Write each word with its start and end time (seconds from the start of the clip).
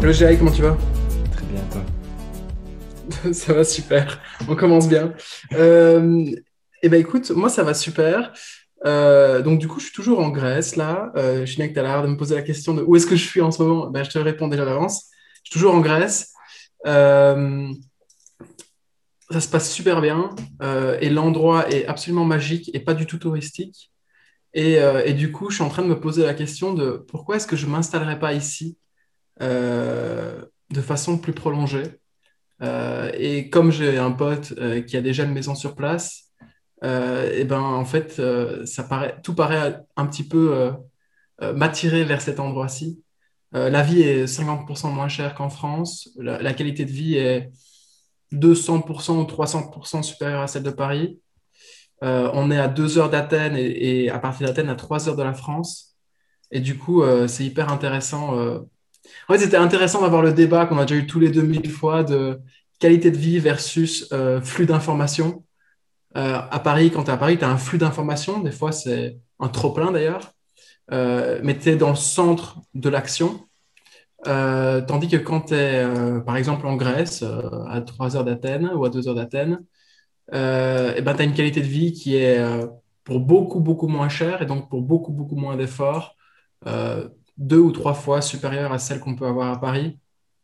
Hello 0.00 0.12
comment 0.38 0.52
tu 0.52 0.62
vas 0.62 0.78
Très 1.32 1.44
bien, 1.46 1.60
toi 1.72 3.32
Ça 3.32 3.52
va 3.52 3.64
super, 3.64 4.20
on 4.48 4.54
commence 4.54 4.88
bien. 4.88 5.12
Euh, 5.54 6.24
eh 6.84 6.88
ben 6.88 7.00
écoute, 7.00 7.32
moi 7.32 7.48
ça 7.48 7.64
va 7.64 7.74
super. 7.74 8.32
Euh, 8.86 9.42
donc 9.42 9.58
du 9.58 9.66
coup, 9.66 9.80
je 9.80 9.86
suis 9.86 9.94
toujours 9.94 10.20
en 10.20 10.30
Grèce 10.30 10.76
là. 10.76 11.10
Euh, 11.16 11.44
je 11.44 11.52
suis 11.52 11.68
que 11.68 11.74
tu 11.74 11.80
as 11.80 11.82
l'air 11.82 12.02
de 12.04 12.08
me 12.08 12.16
poser 12.16 12.36
la 12.36 12.42
question 12.42 12.74
de 12.74 12.82
où 12.82 12.94
est-ce 12.94 13.08
que 13.08 13.16
je 13.16 13.26
suis 13.26 13.40
en 13.40 13.50
ce 13.50 13.60
moment. 13.60 13.90
Ben, 13.90 14.04
je 14.04 14.10
te 14.10 14.18
réponds 14.20 14.46
déjà 14.46 14.64
d'avance. 14.64 15.06
Je 15.42 15.50
suis 15.50 15.58
toujours 15.58 15.74
en 15.74 15.80
Grèce. 15.80 16.32
Euh, 16.86 17.68
ça 19.30 19.40
se 19.40 19.48
passe 19.48 19.70
super 19.70 20.00
bien 20.00 20.30
euh, 20.62 20.96
et 21.00 21.10
l'endroit 21.10 21.68
est 21.70 21.86
absolument 21.86 22.24
magique 22.24 22.70
et 22.72 22.78
pas 22.78 22.94
du 22.94 23.04
tout 23.04 23.18
touristique. 23.18 23.90
Et, 24.54 24.78
euh, 24.78 25.02
et, 25.04 25.12
du 25.12 25.32
coup, 25.32 25.50
je 25.50 25.56
suis 25.56 25.64
en 25.64 25.68
train 25.68 25.82
de 25.82 25.88
me 25.88 25.98
poser 26.00 26.24
la 26.24 26.34
question 26.34 26.72
de 26.72 27.04
pourquoi 27.08 27.36
est-ce 27.36 27.48
que 27.48 27.56
je 27.56 27.66
ne 27.66 27.72
m'installerais 27.72 28.18
pas 28.18 28.32
ici? 28.32 28.78
euh, 28.78 28.87
de 29.40 30.80
façon 30.80 31.18
plus 31.18 31.32
prolongée. 31.32 31.84
Euh, 32.62 33.10
et 33.14 33.50
comme 33.50 33.70
j'ai 33.70 33.98
un 33.98 34.10
pote 34.10 34.52
euh, 34.58 34.82
qui 34.82 34.96
a 34.96 35.00
déjà 35.00 35.24
une 35.24 35.32
maison 35.32 35.54
sur 35.54 35.74
place, 35.74 36.24
et 36.82 37.44
ben 37.44 37.60
en 37.60 37.84
fait, 37.84 38.22
ça 38.64 38.84
paraît, 38.84 39.20
tout 39.24 39.34
paraît 39.34 39.80
un 39.96 40.06
petit 40.06 40.22
peu 40.22 40.70
m'attirer 41.40 42.04
vers 42.04 42.20
cet 42.20 42.38
endroit-ci. 42.38 43.02
la 43.50 43.82
vie 43.82 44.02
est 44.02 44.26
50% 44.26 44.92
moins 44.92 45.08
chère 45.08 45.34
qu'en 45.34 45.48
France. 45.48 46.08
La, 46.16 46.54
qualité 46.54 46.84
de 46.84 46.92
vie 46.92 47.16
est 47.16 47.50
200% 48.32 49.18
ou 49.18 49.24
300% 49.24 50.02
supérieure 50.04 50.42
à 50.42 50.46
celle 50.46 50.62
de 50.62 50.70
Paris. 50.70 51.18
Euh, 52.04 52.30
on 52.32 52.50
est 52.50 52.58
à 52.58 52.68
deux 52.68 52.98
heures 52.98 53.10
d'Athènes 53.10 53.56
et, 53.56 54.10
à 54.10 54.18
partir 54.18 54.46
d'Athènes 54.46 54.68
à 54.68 54.76
trois 54.76 55.08
heures 55.08 55.16
de 55.16 55.22
la 55.22 55.34
France. 55.34 55.96
Et 56.50 56.60
du 56.60 56.78
coup, 56.78 57.02
euh, 57.02 57.26
c'est 57.26 57.44
hyper 57.44 57.70
intéressant. 57.70 58.36
Euh... 59.08 59.32
En 59.32 59.34
fait, 59.34 59.44
c'était 59.44 59.56
intéressant 59.56 60.02
d'avoir 60.02 60.22
le 60.22 60.32
débat 60.32 60.66
qu'on 60.66 60.78
a 60.78 60.84
déjà 60.84 61.00
eu 61.00 61.06
tous 61.06 61.20
les 61.20 61.30
deux 61.30 61.42
mille 61.42 61.70
fois 61.70 62.02
de 62.02 62.40
qualité 62.78 63.10
de 63.10 63.16
vie 63.16 63.38
versus 63.38 64.08
euh, 64.12 64.40
flux 64.40 64.66
d'informations. 64.66 65.44
Euh, 66.16 66.40
à 66.50 66.58
Paris, 66.60 66.90
quand 66.90 67.04
tu 67.04 67.10
es 67.10 67.12
à 67.12 67.16
Paris, 67.16 67.38
tu 67.38 67.44
as 67.44 67.50
un 67.50 67.58
flux 67.58 67.78
d'informations. 67.78 68.40
Des 68.40 68.52
fois, 68.52 68.72
c'est 68.72 69.18
un 69.40 69.48
trop-plein 69.48 69.92
d'ailleurs. 69.92 70.32
mais 70.90 71.58
tu 71.58 71.68
es 71.70 71.76
dans 71.76 71.90
le 71.90 71.96
centre 71.96 72.60
de 72.74 72.88
l'action. 72.88 73.46
tandis 74.24 75.08
que 75.08 75.16
quand 75.16 75.42
tu 75.46 75.54
es, 75.54 75.86
par 76.24 76.36
exemple, 76.36 76.66
en 76.66 76.76
Grèce, 76.76 77.22
à 77.68 77.80
trois 77.82 78.16
heures 78.16 78.24
d'Athènes 78.24 78.70
ou 78.74 78.84
à 78.84 78.90
deux 78.90 79.08
heures 79.08 79.14
d'Athènes, 79.14 79.60
euh, 80.34 80.94
et 80.94 81.02
ben, 81.02 81.14
tu 81.14 81.22
as 81.22 81.24
une 81.24 81.34
qualité 81.34 81.60
de 81.60 81.66
vie 81.66 81.92
qui 81.92 82.16
est 82.16 82.38
euh, 82.38 82.66
pour 83.04 83.20
beaucoup, 83.20 83.60
beaucoup 83.60 83.88
moins 83.88 84.08
chère 84.08 84.42
et 84.42 84.46
donc 84.46 84.68
pour 84.68 84.82
beaucoup, 84.82 85.12
beaucoup 85.12 85.36
moins 85.36 85.56
d'efforts, 85.56 86.16
euh, 86.66 87.08
deux 87.38 87.58
ou 87.58 87.70
trois 87.70 87.94
fois 87.94 88.20
supérieure 88.20 88.72
à 88.72 88.78
celle 88.78 89.00
qu'on 89.00 89.14
peut 89.14 89.26
avoir 89.26 89.52
à 89.52 89.60
Paris, 89.60 89.98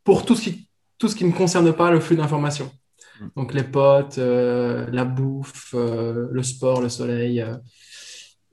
pour 0.05 0.25
tout 0.25 0.37
ce 0.37 0.43
qui, 0.43 0.69
tout 0.99 1.09
ce 1.09 1.17
qui 1.17 1.25
ne 1.25 1.33
concerne 1.33 1.73
pas 1.73 1.91
le 1.91 2.01
flux 2.01 2.17
d'informations. 2.17 2.71
Mm. 3.21 3.27
Donc 3.37 3.55
les 3.55 3.65
potes, 3.65 4.19
euh, 4.19 4.87
la 4.93 5.05
bouffe, 5.05 5.75
euh, 5.75 6.29
le 6.31 6.43
sport, 6.43 6.81
le 6.81 6.89
soleil. 6.89 7.41
Euh. 7.41 7.57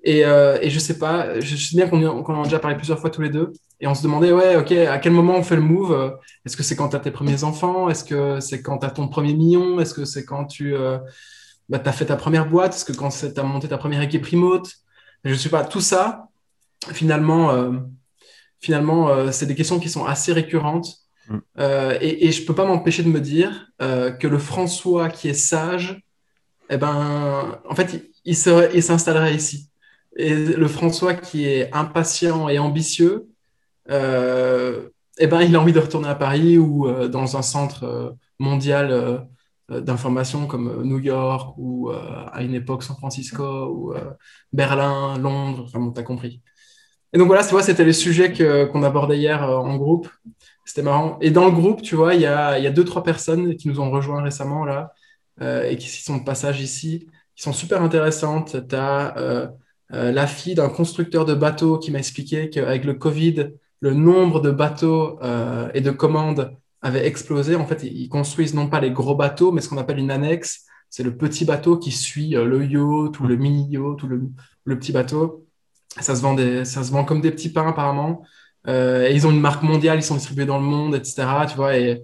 Et, 0.03 0.21
et, 0.21 0.69
je 0.71 0.79
sais 0.79 0.97
pas, 0.97 1.39
je 1.39 1.55
sais 1.55 1.75
bien 1.75 1.87
qu'on 1.87 2.23
qu 2.23 2.31
en 2.31 2.41
a 2.41 2.43
déjà 2.45 2.57
parlé 2.57 2.75
plusieurs 2.75 2.97
fois 2.97 3.11
tous 3.11 3.21
les 3.21 3.29
deux. 3.29 3.53
Et 3.79 3.85
on 3.85 3.93
se 3.93 4.01
demandait, 4.01 4.31
ouais, 4.31 4.55
ok, 4.55 4.71
à 4.71 4.97
quel 4.97 5.13
moment 5.13 5.35
on 5.35 5.43
fait 5.43 5.55
le 5.55 5.61
move? 5.61 6.17
Est-ce 6.43 6.57
que 6.57 6.63
c'est 6.63 6.75
quand 6.75 6.89
tu 6.89 6.95
as 6.95 6.99
tes 6.99 7.11
premiers 7.11 7.43
enfants? 7.43 7.87
Est-ce 7.87 8.03
que 8.03 8.39
c'est 8.39 8.63
quand 8.63 8.79
tu 8.79 8.87
as 8.87 8.89
ton 8.89 9.07
premier 9.07 9.35
million? 9.35 9.79
Est-ce 9.79 9.93
que 9.93 10.03
c'est 10.03 10.25
quand 10.25 10.45
tu 10.45 10.73
bah, 11.69 11.79
as 11.85 11.91
fait 11.91 12.05
ta 12.05 12.15
première 12.15 12.49
boîte? 12.49 12.73
Est-ce 12.73 12.85
que 12.85 12.93
quand 12.93 13.09
tu 13.09 13.39
as 13.39 13.43
monté 13.43 13.67
ta 13.67 13.77
première 13.77 14.01
équipe 14.01 14.25
remote? 14.25 14.71
Je 15.23 15.33
ne 15.33 15.35
sais 15.35 15.49
pas. 15.49 15.63
Tout 15.65 15.81
ça, 15.81 16.29
finalement, 16.91 17.71
finalement 18.61 19.09
euh, 19.09 19.31
c'est 19.31 19.45
des 19.45 19.55
questions 19.55 19.79
qui 19.79 19.89
sont 19.89 20.05
assez 20.05 20.33
récurrentes. 20.33 20.97
Mm. 21.27 21.37
et, 22.01 22.27
et, 22.27 22.31
je 22.31 22.41
ne 22.41 22.47
peux 22.47 22.55
pas 22.55 22.65
m'empêcher 22.65 23.03
de 23.03 23.07
me 23.07 23.21
dire 23.21 23.67
que 23.79 24.27
le 24.27 24.39
François 24.39 25.07
qui 25.09 25.29
est 25.29 25.35
sage, 25.35 26.01
eh 26.69 26.77
ben, 26.77 27.61
en 27.69 27.75
fait, 27.75 28.11
il, 28.25 28.33
il 28.73 28.83
s'installerait 28.83 29.35
ici. 29.35 29.69
Et 30.15 30.33
le 30.33 30.67
François 30.67 31.13
qui 31.13 31.45
est 31.45 31.69
impatient 31.73 32.49
et 32.49 32.59
ambitieux, 32.59 33.27
euh, 33.89 34.89
eh 35.17 35.27
ben, 35.27 35.41
il 35.41 35.55
a 35.55 35.61
envie 35.61 35.73
de 35.73 35.79
retourner 35.79 36.07
à 36.09 36.15
Paris 36.15 36.57
ou 36.57 36.87
euh, 36.87 37.07
dans 37.07 37.37
un 37.37 37.41
centre 37.41 37.83
euh, 37.83 38.11
mondial 38.39 38.91
euh, 38.91 39.19
d'information 39.81 40.47
comme 40.47 40.83
New 40.83 40.99
York 40.99 41.53
ou 41.57 41.91
à 41.91 42.43
une 42.43 42.53
époque 42.53 42.83
San 42.83 42.97
Francisco 42.97 43.67
ou 43.73 43.93
Berlin, 44.51 45.17
Londres, 45.17 45.63
enfin 45.65 45.79
bon, 45.79 45.91
t'as 45.91 46.03
compris. 46.03 46.41
Et 47.13 47.17
donc 47.17 47.27
voilà, 47.27 47.43
tu 47.43 47.51
vois, 47.51 47.63
c'était 47.63 47.83
les 47.83 47.93
sujets 47.93 48.31
qu'on 48.71 48.83
abordait 48.83 49.17
hier 49.17 49.43
en 49.43 49.75
groupe. 49.75 50.09
C'était 50.65 50.81
marrant. 50.81 51.17
Et 51.21 51.31
dans 51.31 51.45
le 51.45 51.51
groupe, 51.51 51.81
tu 51.81 51.95
vois, 51.95 52.15
il 52.15 52.21
y 52.21 52.25
a, 52.25 52.57
y 52.59 52.67
a 52.67 52.71
deux, 52.71 52.85
trois 52.85 53.03
personnes 53.03 53.55
qui 53.55 53.67
nous 53.67 53.79
ont 53.81 53.91
rejoints 53.91 54.21
récemment 54.21 54.63
là 54.63 54.93
et 55.41 55.75
qui 55.75 55.89
sont 55.89 56.17
de 56.17 56.23
passage 56.23 56.61
ici, 56.61 57.07
qui 57.35 57.43
sont 57.43 57.53
super 57.53 57.81
intéressantes. 57.81 58.67
Tu 58.69 58.75
as 58.75 59.17
euh, 59.17 59.47
euh, 59.93 60.11
la 60.11 60.27
fille 60.27 60.55
d'un 60.55 60.69
constructeur 60.69 61.25
de 61.25 61.33
bateaux 61.33 61.77
qui 61.77 61.91
m'a 61.91 61.99
expliqué 61.99 62.49
qu'avec 62.49 62.85
le 62.85 62.93
Covid, 62.93 63.51
le 63.81 63.93
nombre 63.93 64.39
de 64.39 64.51
bateaux 64.51 65.19
euh, 65.21 65.69
et 65.73 65.81
de 65.81 65.91
commandes 65.91 66.55
avait 66.81 67.05
explosé. 67.05 67.55
En 67.55 67.65
fait, 67.65 67.83
ils 67.83 68.07
construisent 68.07 68.53
non 68.53 68.67
pas 68.69 68.79
les 68.79 68.91
gros 68.91 69.15
bateaux, 69.15 69.51
mais 69.51 69.61
ce 69.61 69.69
qu'on 69.69 69.77
appelle 69.77 69.99
une 69.99 70.11
annexe. 70.11 70.65
C'est 70.89 71.03
le 71.03 71.15
petit 71.15 71.45
bateau 71.45 71.77
qui 71.77 71.91
suit 71.91 72.35
euh, 72.35 72.45
le 72.45 72.65
yacht 72.65 73.19
ou 73.19 73.27
le 73.27 73.35
mini 73.35 73.67
yacht 73.69 74.03
ou 74.03 74.07
le, 74.07 74.21
le, 74.65 74.79
petit 74.79 74.91
bateau. 74.91 75.45
Ça 75.99 76.15
se, 76.15 76.21
vend 76.21 76.33
des, 76.33 76.63
ça 76.65 76.83
se 76.83 76.91
vend 76.91 77.03
comme 77.03 77.21
des 77.21 77.31
petits 77.31 77.51
pains 77.51 77.67
apparemment. 77.67 78.23
Euh, 78.67 79.07
et 79.07 79.13
ils 79.15 79.27
ont 79.27 79.31
une 79.31 79.41
marque 79.41 79.63
mondiale, 79.63 79.99
ils 79.99 80.03
sont 80.03 80.15
distribués 80.15 80.45
dans 80.45 80.59
le 80.59 80.65
monde, 80.65 80.95
etc. 80.95 81.27
Tu 81.49 81.55
vois, 81.55 81.77
et, 81.77 82.01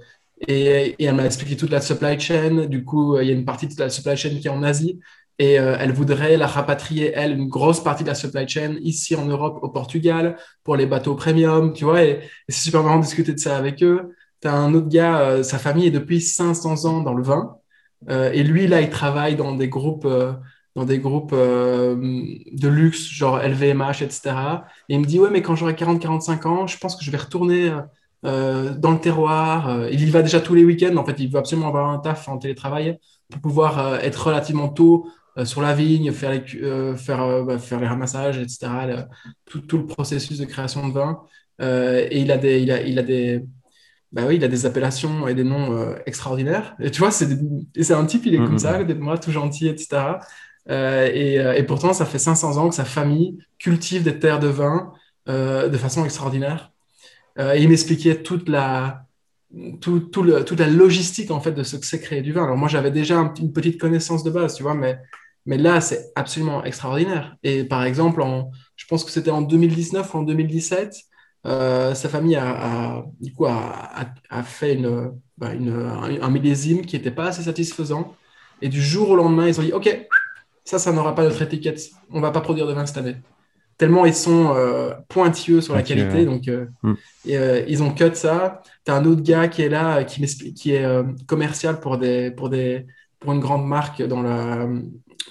et, 0.47 0.95
et 0.99 1.03
elle 1.05 1.15
m'a 1.15 1.25
expliqué 1.25 1.55
toute 1.55 1.69
la 1.71 1.81
supply 1.81 2.19
chain. 2.19 2.65
Du 2.65 2.83
coup, 2.83 3.19
il 3.19 3.27
y 3.27 3.31
a 3.31 3.33
une 3.33 3.45
partie 3.45 3.67
de 3.67 3.79
la 3.79 3.89
supply 3.89 4.17
chain 4.17 4.29
qui 4.39 4.47
est 4.47 4.51
en 4.51 4.63
Asie 4.63 4.99
et 5.39 5.59
euh, 5.59 5.77
elle 5.79 5.91
voudrait 5.91 6.37
la 6.37 6.47
rapatrier, 6.47 7.11
elle, 7.15 7.33
une 7.33 7.47
grosse 7.47 7.83
partie 7.83 8.03
de 8.03 8.09
la 8.09 8.15
supply 8.15 8.47
chain 8.47 8.77
ici 8.81 9.15
en 9.15 9.25
Europe, 9.25 9.59
au 9.61 9.69
Portugal, 9.69 10.37
pour 10.63 10.75
les 10.75 10.85
bateaux 10.85 11.15
premium, 11.15 11.73
tu 11.73 11.83
vois, 11.85 12.03
et, 12.03 12.21
c'est 12.49 12.65
super 12.65 12.83
marrant 12.83 12.97
de 12.97 13.03
discuter 13.03 13.33
de 13.33 13.39
ça 13.39 13.57
avec 13.57 13.83
eux. 13.83 14.15
Tu 14.41 14.47
as 14.47 14.53
un 14.53 14.73
autre 14.73 14.89
gars, 14.89 15.19
euh, 15.21 15.43
sa 15.43 15.59
famille 15.59 15.87
est 15.87 15.91
depuis 15.91 16.21
500 16.21 16.85
ans 16.85 17.01
dans 17.01 17.13
le 17.13 17.23
vin, 17.23 17.57
euh, 18.09 18.31
et 18.31 18.43
lui, 18.43 18.67
là, 18.67 18.81
il 18.81 18.89
travaille 18.89 19.35
dans 19.35 19.55
des 19.55 19.69
groupes, 19.69 20.05
euh, 20.05 20.33
dans 20.77 20.85
des 20.85 20.99
groupes 20.99 21.33
euh, 21.33 21.95
de 21.97 22.67
luxe, 22.69 23.09
genre 23.09 23.39
LVMH, 23.39 24.01
etc. 24.01 24.35
Et 24.87 24.95
il 24.95 24.99
me 25.01 25.05
dit, 25.05 25.19
ouais, 25.19 25.29
mais 25.29 25.41
quand 25.41 25.55
j'aurai 25.55 25.73
40-45 25.73 26.47
ans, 26.47 26.67
je 26.67 26.77
pense 26.77 26.95
que 26.95 27.03
je 27.03 27.11
vais 27.11 27.17
retourner 27.17 27.71
dans 28.23 28.91
le 28.91 28.99
terroir. 28.99 29.87
il 29.91 30.01
y 30.05 30.09
va 30.09 30.21
déjà 30.21 30.41
tous 30.41 30.53
les 30.53 30.65
week-ends, 30.65 30.95
en 30.97 31.05
fait, 31.05 31.15
il 31.19 31.31
veut 31.31 31.39
absolument 31.39 31.67
avoir 31.67 31.89
un 31.89 31.99
taf 31.99 32.27
en 32.27 32.37
télétravail 32.37 32.97
pour 33.29 33.41
pouvoir 33.41 33.95
être 34.03 34.27
relativement 34.27 34.69
tôt 34.69 35.07
euh, 35.37 35.45
sur 35.45 35.61
la 35.61 35.73
vigne, 35.73 36.11
faire 36.11 36.31
les, 36.31 36.43
euh, 36.63 36.95
faire, 36.95 37.21
euh, 37.21 37.43
bah, 37.43 37.59
faire 37.59 37.79
les 37.79 37.87
ramassages, 37.87 38.39
etc. 38.39 38.67
Le, 38.87 38.95
tout, 39.45 39.59
tout, 39.61 39.77
le 39.77 39.85
processus 39.85 40.39
de 40.39 40.45
création 40.45 40.87
de 40.87 40.93
vin. 40.93 41.19
et 41.59 42.19
il 42.19 42.31
a 42.31 42.37
des, 42.37 42.59
il 42.61 42.71
a, 42.71 42.81
il 42.81 42.97
a 42.97 43.03
des, 43.03 43.43
bah 44.11 44.23
oui, 44.27 44.37
il 44.37 44.43
a 44.43 44.47
des 44.47 44.65
appellations 44.65 45.27
et 45.27 45.35
des 45.35 45.43
noms 45.43 45.95
extraordinaires. 46.05 46.75
Et 46.79 46.91
tu 46.91 46.99
vois, 46.99 47.11
c'est 47.11 47.27
un 47.91 48.05
type, 48.05 48.25
il 48.25 48.35
est 48.35 48.37
comme 48.37 48.55
mmh, 48.55 48.59
ça, 48.59 48.83
moi, 48.95 49.17
tout 49.17 49.31
gentil, 49.31 49.67
etc. 49.67 50.19
Euh, 50.69 51.09
et, 51.13 51.35
et, 51.59 51.63
pourtant, 51.63 51.93
ça 51.93 52.05
fait 52.05 52.19
500 52.19 52.57
ans 52.57 52.69
que 52.69 52.75
sa 52.75 52.85
famille 52.85 53.37
cultive 53.57 54.03
des 54.03 54.19
terres 54.19 54.39
de 54.39 54.47
vin 54.47 54.93
euh, 55.29 55.67
de 55.67 55.77
façon 55.77 56.05
extraordinaire. 56.05 56.71
Euh, 57.37 57.53
et 57.53 57.61
il 57.61 57.67
m'expliquait 57.67 58.23
toute 58.23 58.47
la, 58.47 59.05
toute 59.81 60.59
la 60.59 60.67
logistique 60.67 61.31
en 61.31 61.41
fait 61.41 61.51
de 61.51 61.63
ce 61.63 61.75
que 61.75 61.85
c'est 61.85 61.99
créer 61.99 62.21
du 62.21 62.31
vin. 62.31 62.45
Alors 62.45 62.55
moi, 62.55 62.69
j'avais 62.69 62.91
déjà 62.91 63.19
un, 63.19 63.33
une 63.33 63.51
petite 63.51 63.77
connaissance 63.79 64.23
de 64.23 64.31
base, 64.31 64.55
tu 64.55 64.63
vois, 64.63 64.73
mais 64.73 64.99
mais 65.45 65.57
là, 65.57 65.81
c'est 65.81 66.11
absolument 66.15 66.63
extraordinaire. 66.65 67.37
Et 67.43 67.63
par 67.63 67.83
exemple, 67.83 68.21
je 68.75 68.85
pense 68.85 69.03
que 69.05 69.11
c'était 69.11 69.31
en 69.31 69.41
2019 69.41 70.13
ou 70.13 70.17
en 70.17 70.23
2017, 70.23 70.95
euh, 71.45 71.93
sa 71.93 72.09
famille 72.09 72.35
a, 72.35 73.05
du 73.21 73.33
coup, 73.33 73.45
a, 73.45 74.43
fait 74.43 74.77
bah, 75.37 75.53
une, 75.53 75.69
un 76.21 76.29
millésime 76.29 76.85
qui 76.85 76.97
n'était 76.97 77.11
pas 77.11 77.27
assez 77.27 77.43
satisfaisant. 77.43 78.15
Et 78.61 78.69
du 78.69 78.81
jour 78.81 79.09
au 79.11 79.15
lendemain, 79.15 79.47
ils 79.47 79.59
ont 79.59 79.63
dit 79.63 79.71
OK, 79.71 79.87
ça, 80.67 80.79
ça 80.79 80.91
n'aura 80.91 81.15
pas 81.15 81.23
notre 81.23 81.41
étiquette. 81.41 81.79
On 82.11 82.17
ne 82.17 82.21
va 82.21 82.31
pas 82.31 82.41
produire 82.41 82.67
de 82.67 82.73
vin 82.73 82.85
cette 82.85 82.97
année. 82.97 83.15
Tellement 83.77 84.05
ils 84.05 84.13
sont 84.13 84.53
euh, 84.55 84.93
pointilleux 85.07 85.61
sur 85.61 85.75
la 85.75 85.81
qualité. 85.81 86.25
Donc, 86.25 86.47
euh, 86.49 86.65
mm. 86.83 86.93
et, 87.25 87.37
euh, 87.37 87.63
ils 87.69 87.81
ont 87.83 87.91
cut 87.91 88.15
ça. 88.15 88.61
Tu 88.85 88.91
as 88.91 88.95
un 88.95 89.05
autre 89.05 89.21
gars 89.21 89.47
qui 89.47 89.61
est 89.61 89.69
là, 89.69 90.03
qui, 90.03 90.25
qui 90.53 90.73
est 90.73 90.83
euh, 90.83 91.03
commercial 91.25 91.79
pour, 91.79 91.97
des, 91.97 92.31
pour, 92.31 92.49
des, 92.49 92.85
pour 93.19 93.31
une 93.31 93.39
grande 93.39 93.65
marque 93.65 94.01
dans 94.03 94.21
la, 94.21 94.67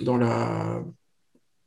dans 0.00 0.16
la, 0.16 0.80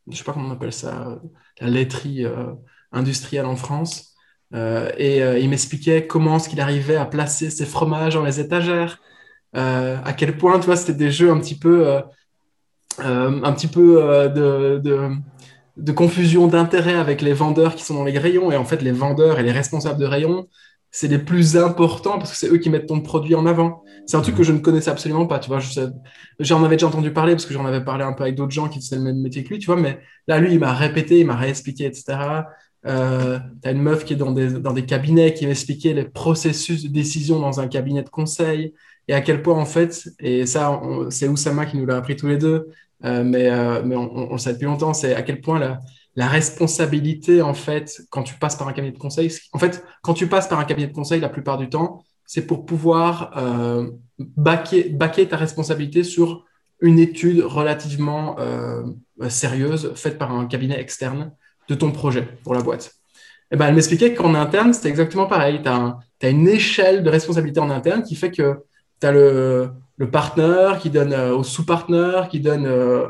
je 0.10 0.18
sais 0.18 0.24
pas 0.24 0.34
comment 0.34 0.50
on 0.50 0.54
appelle 0.54 0.74
ça, 0.74 1.20
la 1.62 1.70
laiterie 1.70 2.26
euh, 2.26 2.54
industrielle 2.92 3.46
en 3.46 3.56
France. 3.56 4.16
Euh, 4.56 4.90
et 4.98 5.22
euh, 5.22 5.38
il 5.38 5.48
m'expliquait 5.48 6.08
comment 6.08 6.38
est-ce 6.38 6.50
qu'il 6.50 6.60
arrivait 6.60 6.96
à 6.96 7.06
placer 7.06 7.52
ses 7.52 7.68
fromages 7.68 8.16
dans 8.16 8.24
les 8.24 8.40
étagères, 8.40 9.00
euh, 9.56 9.98
à 10.04 10.14
quel 10.14 10.38
point, 10.38 10.60
tu 10.60 10.66
vois, 10.66 10.76
c'était 10.76 10.98
des 10.98 11.12
jeux 11.12 11.30
un 11.32 11.40
petit 11.40 11.58
peu, 11.58 11.88
euh, 11.88 12.00
euh, 12.00 12.02
un 13.04 13.52
petit 13.54 13.68
peu 13.68 14.30
de, 14.34 14.82
de, 15.78 15.92
confusion 15.92 16.48
d'intérêt 16.48 16.96
avec 16.96 17.22
les 17.22 17.34
vendeurs 17.34 17.76
qui 17.76 17.84
sont 17.84 17.96
dans 17.96 18.04
les 18.04 18.18
rayons. 18.18 18.52
Et 18.52 18.58
en 18.58 18.66
fait, 18.66 18.82
les 18.82 18.92
vendeurs 18.92 19.40
et 19.40 19.44
les 19.44 19.52
responsables 19.52 20.00
de 20.00 20.06
rayons, 20.06 20.48
c'est 20.92 21.08
les 21.08 21.20
plus 21.20 21.58
importants 21.58 22.18
parce 22.18 22.32
que 22.32 22.38
c'est 22.38 22.50
eux 22.50 22.58
qui 22.58 22.70
mettent 22.70 22.88
ton 22.88 23.02
produit 23.02 23.36
en 23.36 23.46
avant. 23.46 23.84
C'est 24.06 24.18
un 24.18 24.22
truc 24.22 24.36
que 24.36 24.44
je 24.44 24.52
ne 24.52 24.60
connaissais 24.60 24.90
absolument 24.90 25.28
pas, 25.28 25.40
tu 25.40 25.50
vois. 25.50 25.60
J'en 26.40 26.64
avais 26.64 26.76
déjà 26.76 26.88
entendu 26.88 27.12
parler 27.12 27.34
parce 27.34 27.46
que 27.46 27.54
j'en 27.54 27.66
avais 27.66 27.84
parlé 27.84 28.04
un 28.04 28.14
peu 28.14 28.24
avec 28.24 28.36
d'autres 28.36 28.52
gens 28.52 28.70
qui 28.70 28.80
faisaient 28.80 28.96
le 28.96 29.04
même 29.04 29.22
métier 29.22 29.44
que 29.44 29.50
lui, 29.50 29.60
tu 29.60 29.68
vois. 29.68 29.76
Mais 29.76 30.00
là, 30.28 30.40
lui, 30.40 30.54
il 30.54 30.60
m'a 30.60 30.74
répété, 30.74 31.20
il 31.20 31.28
m'a 31.28 31.36
réexpliqué, 31.36 31.86
etc. 31.86 32.48
Euh, 32.88 33.38
tu 33.62 33.70
as 33.70 33.72
une 33.72 33.82
meuf 33.82 34.06
qui 34.06 34.14
est 34.14 34.16
dans 34.16 34.32
des, 34.32 34.60
dans 34.60 34.74
des 34.74 34.86
cabinets 34.86 35.34
qui 35.34 35.46
va 35.46 35.52
expliquer 35.52 35.94
les 35.94 36.06
processus 36.06 36.84
de 36.84 36.90
décision 36.90 37.40
dans 37.40 37.60
un 37.60 37.68
cabinet 37.68 38.04
de 38.04 38.10
conseil 38.10 38.74
et 39.10 39.14
à 39.14 39.22
quel 39.22 39.42
point, 39.42 39.56
en 39.56 39.66
fait, 39.66 40.08
et 40.20 40.46
ça, 40.46 40.80
c'est 41.10 41.28
Oussama 41.28 41.66
qui 41.66 41.78
nous 41.78 41.88
l'a 41.88 41.98
appris 41.98 42.16
tous 42.16 42.28
les 42.28 42.38
deux, 42.38 42.70
euh, 43.06 43.24
mais, 43.24 43.50
euh, 43.50 43.82
mais 43.84 43.96
on, 43.96 44.32
le 44.32 44.38
sait 44.38 44.54
depuis 44.54 44.66
longtemps, 44.66 44.94
c'est 44.94 45.16
à 45.16 45.22
quel 45.22 45.42
point 45.42 45.60
la, 45.60 45.80
la 46.16 46.28
responsabilité, 46.28 47.42
en 47.42 47.54
fait, 47.54 48.02
quand 48.10 48.24
tu 48.24 48.36
passes 48.36 48.56
par 48.56 48.68
un 48.68 48.74
cabinet 48.74 48.94
de 48.94 49.00
conseil, 49.00 49.32
en 49.54 49.60
fait, 49.60 49.84
quand 50.02 50.14
tu 50.14 50.28
passes 50.28 50.48
par 50.48 50.60
un 50.60 50.66
cabinet 50.66 50.88
de 50.88 50.94
conseil, 50.94 51.22
la 51.22 51.30
plupart 51.30 51.58
du 51.58 51.70
temps, 51.70 52.04
c'est 52.26 52.46
pour 52.46 52.66
pouvoir 52.66 53.32
euh, 53.38 53.90
baquer, 54.20 55.28
ta 55.28 55.38
responsabilité 55.38 56.04
sur 56.04 56.46
une 56.82 57.00
étude 57.00 57.42
relativement 57.42 58.38
euh, 58.40 58.84
sérieuse 59.30 59.94
faite 59.96 60.18
par 60.18 60.32
un 60.32 60.46
cabinet 60.46 60.80
externe 60.80 61.32
de 61.70 61.76
ton 61.76 61.92
projet 61.92 62.28
pour 62.44 62.54
la 62.54 62.62
boîte. 62.62 62.94
Et 63.52 63.56
eh 63.56 63.58
ben, 63.58 63.68
elle 63.68 63.74
m'expliquait 63.74 64.14
qu'en 64.14 64.36
interne, 64.36 64.74
c'était 64.74 64.90
exactement 64.90 65.26
pareil. 65.26 65.62
Tu 65.64 65.70
as, 65.70 65.98
as, 66.22 66.30
une 66.30 66.48
échelle 66.48 67.02
de 67.02 67.10
responsabilité 67.10 67.60
en 67.60 67.72
interne 67.72 68.04
qui 68.04 68.16
fait 68.16 68.30
que 68.30 68.60
tu 69.02 69.08
as 69.08 69.12
le, 69.12 69.72
le 70.00 70.10
partenaire 70.10 70.80
qui 70.80 70.90
donne 70.90 71.12
euh, 71.14 71.36
au 71.36 71.44
sous-partenaire, 71.44 72.30
qui 72.30 72.40
donne 72.40 72.66
euh, 72.66 73.08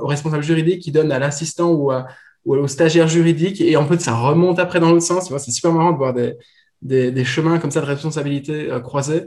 au 0.00 0.06
responsable 0.06 0.42
juridique, 0.42 0.82
qui 0.82 0.92
donne 0.92 1.10
à 1.10 1.18
l'assistant 1.18 1.72
ou, 1.72 1.90
au 2.44 2.68
stagiaire 2.68 3.08
juridique. 3.08 3.60
Et 3.62 3.76
en 3.76 3.86
fait, 3.86 4.00
ça 4.00 4.14
remonte 4.14 4.58
après 4.58 4.80
dans 4.80 4.90
l'autre 4.90 5.06
sens. 5.06 5.34
C'est 5.38 5.50
super 5.50 5.72
marrant 5.72 5.92
de 5.92 5.96
voir 5.96 6.12
des, 6.12 7.10
des, 7.10 7.24
chemins 7.24 7.58
comme 7.58 7.70
ça 7.70 7.80
de 7.80 7.86
responsabilité 7.86 8.70
euh, 8.70 8.80
croisés. 8.80 9.24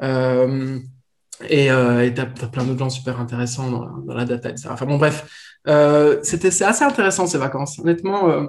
et 0.00 1.66
tu 1.66 1.70
as, 1.70 2.26
plein 2.52 2.64
d'autres 2.64 2.78
gens 2.78 2.90
super 2.90 3.20
intéressants 3.20 3.70
dans, 4.06 4.14
la 4.14 4.24
data, 4.24 4.48
etc. 4.48 4.68
Enfin 4.70 4.86
bon, 4.86 4.96
bref, 4.96 5.26
c'était 6.22 6.52
c'est 6.52 6.64
assez 6.64 6.84
intéressant 6.84 7.26
ces 7.26 7.38
vacances. 7.38 7.80
Honnêtement, 7.80 8.46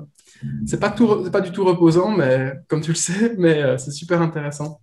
c'est 0.68 0.80
pas, 0.80 0.94
pas 1.32 1.42
du 1.42 1.52
tout 1.52 1.66
reposant, 1.66 2.12
mais 2.12 2.54
comme 2.68 2.82
tu 2.82 2.92
le 2.92 2.96
sais, 2.96 3.34
mais 3.40 3.80
c'est 3.80 3.92
super 3.92 4.22
intéressant. 4.22 4.80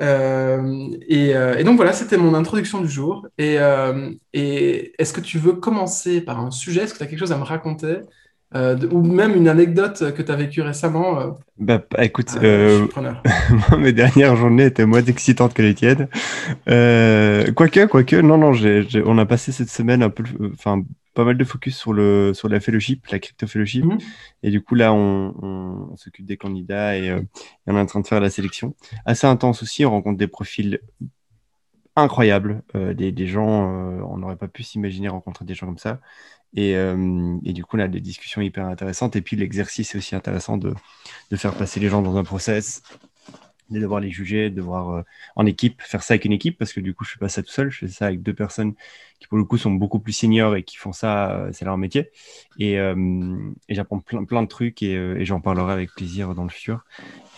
Euh, 0.00 0.88
euh, 1.10 1.56
et, 1.56 1.64
donc 1.64 1.76
voilà, 1.76 1.92
c'était 1.92 2.16
mon 2.16 2.34
introduction 2.34 2.80
du 2.80 2.88
jour. 2.88 3.26
Et, 3.38 3.56
euh, 3.58 4.10
et 4.32 4.92
est-ce 4.98 5.12
que 5.12 5.20
tu 5.20 5.38
veux 5.38 5.54
commencer 5.54 6.20
par 6.20 6.40
un 6.40 6.50
sujet? 6.50 6.82
Est-ce 6.82 6.92
que 6.92 6.98
tu 6.98 7.04
as 7.04 7.06
quelque 7.06 7.18
chose 7.18 7.32
à 7.32 7.38
me 7.38 7.44
raconter? 7.44 7.98
Ou 8.54 9.02
même 9.02 9.34
une 9.34 9.48
anecdote 9.48 10.14
que 10.14 10.22
tu 10.22 10.32
as 10.32 10.36
vécue 10.36 10.62
récemment 10.62 11.36
bah, 11.58 11.84
bah 11.90 12.04
écoute, 12.04 12.34
mes 13.78 13.92
dernières 13.92 14.34
journées 14.34 14.66
étaient 14.66 14.86
moins 14.86 15.02
excitantes 15.02 15.52
que 15.52 15.60
les 15.60 15.74
tiennes. 15.74 16.08
quoique, 16.64 17.84
quoique, 17.86 18.16
non, 18.16 18.38
non, 18.38 18.52
on 19.04 19.18
a 19.18 19.26
passé 19.26 19.52
cette 19.52 19.68
semaine 19.68 20.02
un 20.02 20.08
peu, 20.08 20.24
enfin, 20.54 20.80
pas 21.16 21.24
mal 21.24 21.38
de 21.38 21.44
focus 21.44 21.76
sur, 21.76 21.94
le, 21.94 22.32
sur 22.34 22.48
la 22.48 22.60
fellowship, 22.60 23.06
la 23.06 23.18
crypto 23.18 23.46
fellowship. 23.46 23.84
Mhm. 23.84 23.98
Et 24.42 24.50
du 24.50 24.60
coup, 24.62 24.74
là, 24.74 24.92
on, 24.92 25.96
s'occupe 25.96 26.26
des 26.26 26.36
candidats 26.36 26.90
euh, 26.92 27.20
et, 27.20 27.26
on 27.66 27.76
est 27.76 27.80
en 27.80 27.86
train 27.86 28.00
de 28.00 28.06
faire 28.06 28.20
la 28.20 28.30
sélection. 28.30 28.76
Assez 29.06 29.26
intense 29.26 29.62
aussi, 29.62 29.84
on 29.86 29.90
rencontre 29.90 30.18
des 30.18 30.28
profils 30.28 30.78
incroyables, 31.96 32.62
euh, 32.74 32.92
des, 32.92 33.26
gens, 33.26 33.64
euh, 33.64 34.02
on 34.06 34.18
n'aurait 34.18 34.36
pas 34.36 34.48
pu 34.48 34.62
s'imaginer 34.62 35.08
rencontrer 35.08 35.46
des 35.46 35.54
gens 35.54 35.66
comme 35.66 35.78
ça. 35.78 36.00
Et, 36.54 36.70
et, 36.70 37.52
du 37.52 37.64
coup, 37.64 37.76
on 37.76 37.80
a 37.80 37.88
des 37.88 38.00
discussions 38.00 38.40
hyper 38.40 38.64
intéressantes. 38.66 39.14
Et 39.16 39.20
puis, 39.20 39.36
l'exercice 39.36 39.94
est 39.94 39.98
aussi 39.98 40.14
intéressant 40.14 40.56
de, 40.56 40.74
de 41.30 41.36
faire 41.36 41.54
passer 41.54 41.80
les 41.80 41.88
gens 41.88 42.00
dans 42.00 42.16
un 42.16 42.24
process, 42.24 42.82
de 43.70 43.80
devoir 43.80 44.00
les 44.00 44.10
juger, 44.10 44.50
de 44.50 44.56
devoir 44.56 44.90
euh, 44.90 45.02
en 45.34 45.46
équipe, 45.46 45.82
faire 45.82 46.02
ça 46.02 46.14
avec 46.14 46.24
une 46.24 46.32
équipe, 46.32 46.58
parce 46.58 46.72
que 46.72 46.80
du 46.80 46.94
coup, 46.94 47.04
je 47.04 47.12
fais 47.12 47.18
pas 47.18 47.28
ça 47.28 47.42
tout 47.42 47.50
seul, 47.50 47.70
je 47.70 47.78
fais 47.78 47.88
ça 47.88 48.06
avec 48.06 48.22
deux 48.22 48.34
personnes 48.34 48.74
qui, 49.18 49.26
pour 49.26 49.38
le 49.38 49.44
coup, 49.44 49.58
sont 49.58 49.72
beaucoup 49.72 49.98
plus 49.98 50.12
seniors 50.12 50.56
et 50.56 50.62
qui 50.62 50.76
font 50.76 50.92
ça, 50.92 51.32
euh, 51.32 51.50
c'est 51.52 51.64
leur 51.64 51.76
métier. 51.76 52.10
Et, 52.58 52.78
euh, 52.78 52.94
et 53.68 53.74
j'apprends 53.74 54.00
plein, 54.00 54.24
plein 54.24 54.42
de 54.42 54.48
trucs 54.48 54.82
et, 54.82 54.94
et 54.94 55.24
j'en 55.24 55.40
parlerai 55.40 55.72
avec 55.72 55.90
plaisir 55.94 56.34
dans 56.34 56.44
le 56.44 56.48
futur. 56.48 56.84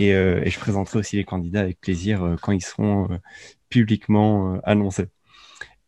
Et, 0.00 0.10
et, 0.10 0.50
je 0.50 0.58
présenterai 0.60 0.98
aussi 0.98 1.16
les 1.16 1.24
candidats 1.24 1.60
avec 1.60 1.80
plaisir 1.80 2.36
quand 2.40 2.52
ils 2.52 2.62
seront 2.62 3.08
publiquement 3.68 4.60
annoncés. 4.62 5.06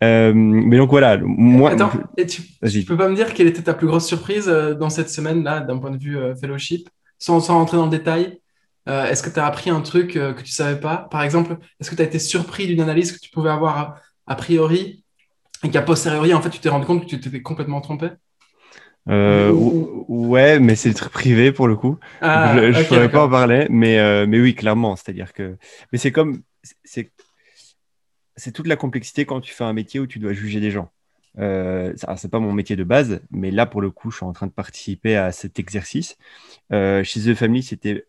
mais 0.00 0.76
donc 0.76 0.90
voilà, 0.90 1.16
moi. 1.18 1.70
Attends, 1.70 1.92
et 2.16 2.26
tu, 2.26 2.42
tu, 2.42 2.84
peux 2.84 2.96
pas 2.96 3.08
me 3.08 3.14
dire 3.14 3.34
quelle 3.34 3.46
était 3.46 3.62
ta 3.62 3.74
plus 3.74 3.86
grosse 3.86 4.06
surprise 4.06 4.46
dans 4.46 4.90
cette 4.90 5.10
semaine-là, 5.10 5.60
d'un 5.60 5.78
point 5.78 5.92
de 5.92 5.98
vue 5.98 6.18
fellowship, 6.40 6.88
sans, 7.18 7.38
sans 7.40 7.54
rentrer 7.54 7.76
dans 7.76 7.84
le 7.84 7.90
détail? 7.90 8.40
Euh, 8.88 9.06
est-ce 9.06 9.22
que 9.22 9.30
tu 9.30 9.38
as 9.38 9.46
appris 9.46 9.70
un 9.70 9.82
truc 9.82 10.16
euh, 10.16 10.32
que 10.32 10.40
tu 10.40 10.50
ne 10.50 10.54
savais 10.54 10.80
pas? 10.80 10.96
Par 11.10 11.22
exemple, 11.22 11.58
est-ce 11.80 11.90
que 11.90 11.96
tu 11.96 12.02
as 12.02 12.04
été 12.04 12.18
surpris 12.18 12.66
d'une 12.66 12.80
analyse 12.80 13.12
que 13.12 13.20
tu 13.20 13.30
pouvais 13.30 13.50
avoir 13.50 14.00
a, 14.26 14.34
priori 14.36 15.04
et 15.64 15.70
qu'à 15.70 15.82
posteriori, 15.82 16.32
en 16.32 16.40
fait, 16.40 16.50
tu 16.50 16.60
t'es 16.60 16.70
rendu 16.70 16.86
compte 16.86 17.02
que 17.02 17.06
tu 17.06 17.20
t'étais 17.20 17.42
complètement 17.42 17.80
trompé? 17.80 18.08
Euh, 19.08 19.50
ouais, 19.52 20.60
mais 20.60 20.76
c'est 20.76 20.94
très 20.94 21.10
privé 21.10 21.52
pour 21.52 21.68
le 21.68 21.76
coup. 21.76 21.98
Ah, 22.20 22.54
je 22.56 22.78
ne 22.78 22.84
pourrais 22.84 23.10
pas 23.10 23.24
en 23.24 23.30
parler, 23.30 23.66
mais, 23.70 24.26
mais 24.26 24.40
oui, 24.40 24.54
clairement. 24.54 24.96
C'est-à-dire 24.96 25.32
que. 25.32 25.56
Mais 25.92 25.98
c'est 25.98 26.12
comme. 26.12 26.42
C'est 26.84 28.52
toute 28.52 28.66
la 28.66 28.76
complexité 28.76 29.26
quand 29.26 29.40
tu 29.40 29.52
fais 29.52 29.64
un 29.64 29.72
métier 29.72 30.00
où 30.00 30.06
tu 30.06 30.18
dois 30.18 30.32
juger 30.32 30.60
des 30.60 30.70
gens. 30.70 30.90
Euh, 31.38 31.92
c'est 32.16 32.30
pas 32.30 32.40
mon 32.40 32.52
métier 32.52 32.76
de 32.76 32.84
base, 32.84 33.20
mais 33.30 33.50
là, 33.50 33.66
pour 33.66 33.82
le 33.82 33.90
coup, 33.90 34.10
je 34.10 34.16
suis 34.16 34.26
en 34.26 34.32
train 34.32 34.46
de 34.46 34.52
participer 34.52 35.16
à 35.16 35.32
cet 35.32 35.58
exercice. 35.58 36.16
chez 36.70 37.20
The 37.20 37.34
Family, 37.34 37.62
c'était 37.62 38.06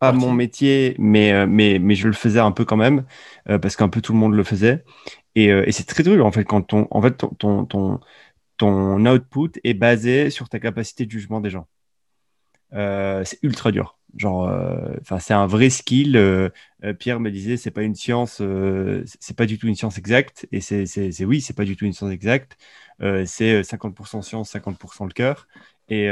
pas 0.00 0.12
mon 0.12 0.32
métier, 0.32 0.96
mais, 0.98 1.32
euh, 1.32 1.46
mais, 1.46 1.78
mais 1.78 1.94
je 1.94 2.08
le 2.08 2.14
faisais 2.14 2.40
un 2.40 2.52
peu 2.52 2.64
quand 2.64 2.76
même, 2.78 3.04
euh, 3.50 3.58
parce 3.58 3.76
qu'un 3.76 3.88
peu 3.90 4.00
tout 4.00 4.12
le 4.14 4.18
monde 4.18 4.34
le 4.34 4.44
faisait. 4.44 4.84
Et, 5.36 5.52
euh, 5.52 5.64
et 5.68 5.72
c'est 5.72 5.84
très 5.84 6.02
dur, 6.02 6.26
en 6.26 6.32
fait, 6.32 6.44
quand 6.44 6.62
ton, 6.62 6.88
en 6.90 7.02
fait, 7.02 7.12
ton, 7.38 7.66
ton, 7.66 8.00
ton, 8.56 9.06
output 9.06 9.52
est 9.64 9.74
basé 9.74 10.30
sur 10.30 10.48
ta 10.48 10.58
capacité 10.60 11.06
de 11.06 11.10
jugement 11.10 11.40
des 11.40 11.50
gens. 11.50 11.68
c'est 12.72 13.38
ultra 13.42 13.72
dur. 13.72 13.98
Genre, 14.16 14.50
enfin, 15.02 15.18
c'est 15.20 15.34
un 15.34 15.46
vrai 15.46 15.70
skill. 15.70 16.18
Pierre 16.98 17.20
me 17.20 17.30
disait, 17.30 17.56
c'est 17.56 17.70
pas 17.70 17.82
une 17.82 17.94
science, 17.94 18.42
c'est 19.20 19.36
pas 19.36 19.46
du 19.46 19.58
tout 19.58 19.68
une 19.68 19.76
science 19.76 19.98
exacte. 19.98 20.46
Et 20.52 20.60
c'est, 20.60 20.86
c'est, 20.86 21.24
oui, 21.24 21.40
c'est 21.40 21.54
pas 21.56 21.64
du 21.64 21.76
tout 21.76 21.84
une 21.84 21.92
science 21.92 22.10
exacte. 22.12 22.56
c'est 23.00 23.62
50% 23.62 24.22
science, 24.22 24.50
50% 24.54 25.06
le 25.06 25.12
cœur. 25.12 25.46
Et, 25.90 26.08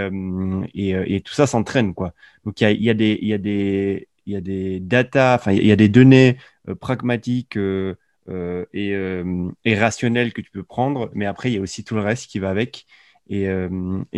et, 0.75 0.91
et, 1.15 1.21
tout 1.21 1.35
ça 1.35 1.47
s'entraîne, 1.47 1.95
quoi. 1.95 2.13
Donc, 2.45 2.61
il 2.61 2.65
y 2.65 2.67
a, 2.67 2.73
y, 2.73 2.91
a 2.91 2.95
des, 2.95 3.19
y, 3.23 3.33
a 3.33 3.39
des, 3.39 4.09
y 4.27 4.37
a 4.37 4.41
des 4.41 4.81
data, 4.81 5.37
enfin, 5.39 5.53
il 5.53 5.67
y 5.67 5.73
a 5.73 5.77
des 5.77 5.89
données 5.89 6.37
euh, 6.69 6.75
pragmatiques 6.75 7.57
euh, 7.57 7.95
euh, 8.29 8.65
et, 8.75 9.79
rationnelles 9.79 10.33
que 10.33 10.41
tu 10.41 10.51
peux 10.51 10.63
prendre, 10.63 11.11
mais 11.15 11.27
après, 11.27 11.51
il 11.51 11.55
y 11.55 11.59
a 11.59 11.61
aussi 11.61 11.85
tout 11.85 11.95
le 11.95 12.03
reste 12.03 12.31
qui 12.31 12.39
va 12.39 12.51
avec. 12.51 12.87
Et, 13.31 13.47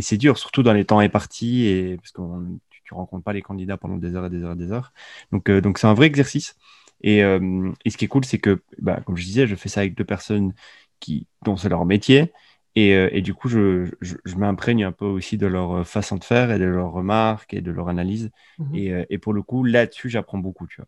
c'est 0.01 0.17
dur, 0.17 0.39
surtout 0.39 0.63
dans 0.63 0.73
les 0.73 0.85
temps 0.85 0.99
impartis, 0.99 1.67
et, 1.67 1.97
parce 1.97 2.13
que 2.13 2.23
tu 2.71 2.95
ne 2.95 2.97
rencontres 2.97 3.25
pas 3.25 3.33
les 3.33 3.43
candidats 3.43 3.77
pendant 3.77 3.97
des 3.97 4.15
heures 4.15 4.27
et 4.27 4.31
des 4.31 4.43
heures 4.43 4.53
et 4.53 4.57
des 4.57 4.73
heures. 4.73 4.93
Donc, 5.33 5.79
c'est 5.79 5.87
un 5.87 5.95
vrai 5.95 6.07
exercice. 6.07 6.57
Et, 7.03 7.19
et, 7.19 7.91
ce 7.91 7.97
qui 7.97 8.05
est 8.05 8.09
cool, 8.09 8.25
c'est 8.25 8.39
que, 8.39 8.63
bah, 8.79 9.01
comme 9.05 9.17
je 9.17 9.25
disais, 9.25 9.47
je 9.47 9.57
fais 9.57 9.69
ça 9.69 9.81
avec 9.81 9.95
deux 9.95 10.05
personnes 10.05 10.55
qui, 11.01 11.27
dont 11.45 11.57
c'est 11.57 11.69
leur 11.69 11.85
métier. 11.87 12.33
Et, 12.77 12.95
euh, 12.95 13.09
et, 13.13 13.21
du 13.21 13.35
coup, 13.35 13.49
je, 13.49 13.87
je, 14.01 14.37
m'imprègne 14.37 14.85
un 14.85 14.93
peu 14.93 15.05
aussi 15.05 15.37
de 15.37 15.47
leur 15.47 15.79
euh, 15.79 15.85
façon 15.85 16.17
de 16.17 16.25
faire 16.25 16.53
et 16.53 16.59
de 16.59 16.65
leurs 16.65 16.93
remarques 16.93 17.53
et 17.53 17.61
de 17.61 17.71
leur 17.71 17.89
analyse. 17.89 18.31
Mmh 18.59 18.75
et, 18.77 18.93
euh, 18.93 19.05
et, 19.11 19.19
pour 19.19 19.33
le 19.33 19.43
coup, 19.43 19.65
là-dessus, 19.65 20.09
j'apprends 20.09 20.39
beaucoup, 20.39 20.67
tu 20.67 20.77
vois. 20.77 20.87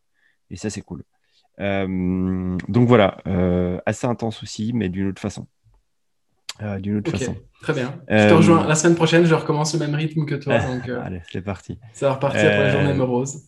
Et 0.50 0.56
ça, 0.56 0.70
c'est 0.70 0.82
cool. 0.82 1.02
donc 1.58 2.88
voilà, 2.88 3.16
assez 3.86 4.06
intense 4.06 4.42
aussi, 4.42 4.72
mais 4.74 4.88
d'une 4.88 5.08
autre 5.08 5.20
façon. 5.20 5.46
d'une 6.80 6.98
autre 6.98 7.10
façon. 7.10 7.36
Très 7.62 7.72
bien. 7.72 7.94
Je 8.08 8.28
te 8.28 8.34
rejoins 8.34 8.66
la 8.66 8.74
semaine 8.74 8.96
prochaine, 8.96 9.24
je 9.24 9.34
recommence 9.34 9.72
le 9.72 9.80
même 9.80 9.94
rythme 9.94 10.26
que 10.26 10.34
toi. 10.34 10.58
Donc, 10.58 10.88
Allez, 11.04 11.22
c'est 11.32 11.40
parti. 11.40 11.78
Ça 11.94 12.08
va 12.08 12.14
repartir 12.14 12.50
pour 12.50 12.60
la 12.60 12.70
journée 12.70 12.94
morose. 12.94 13.44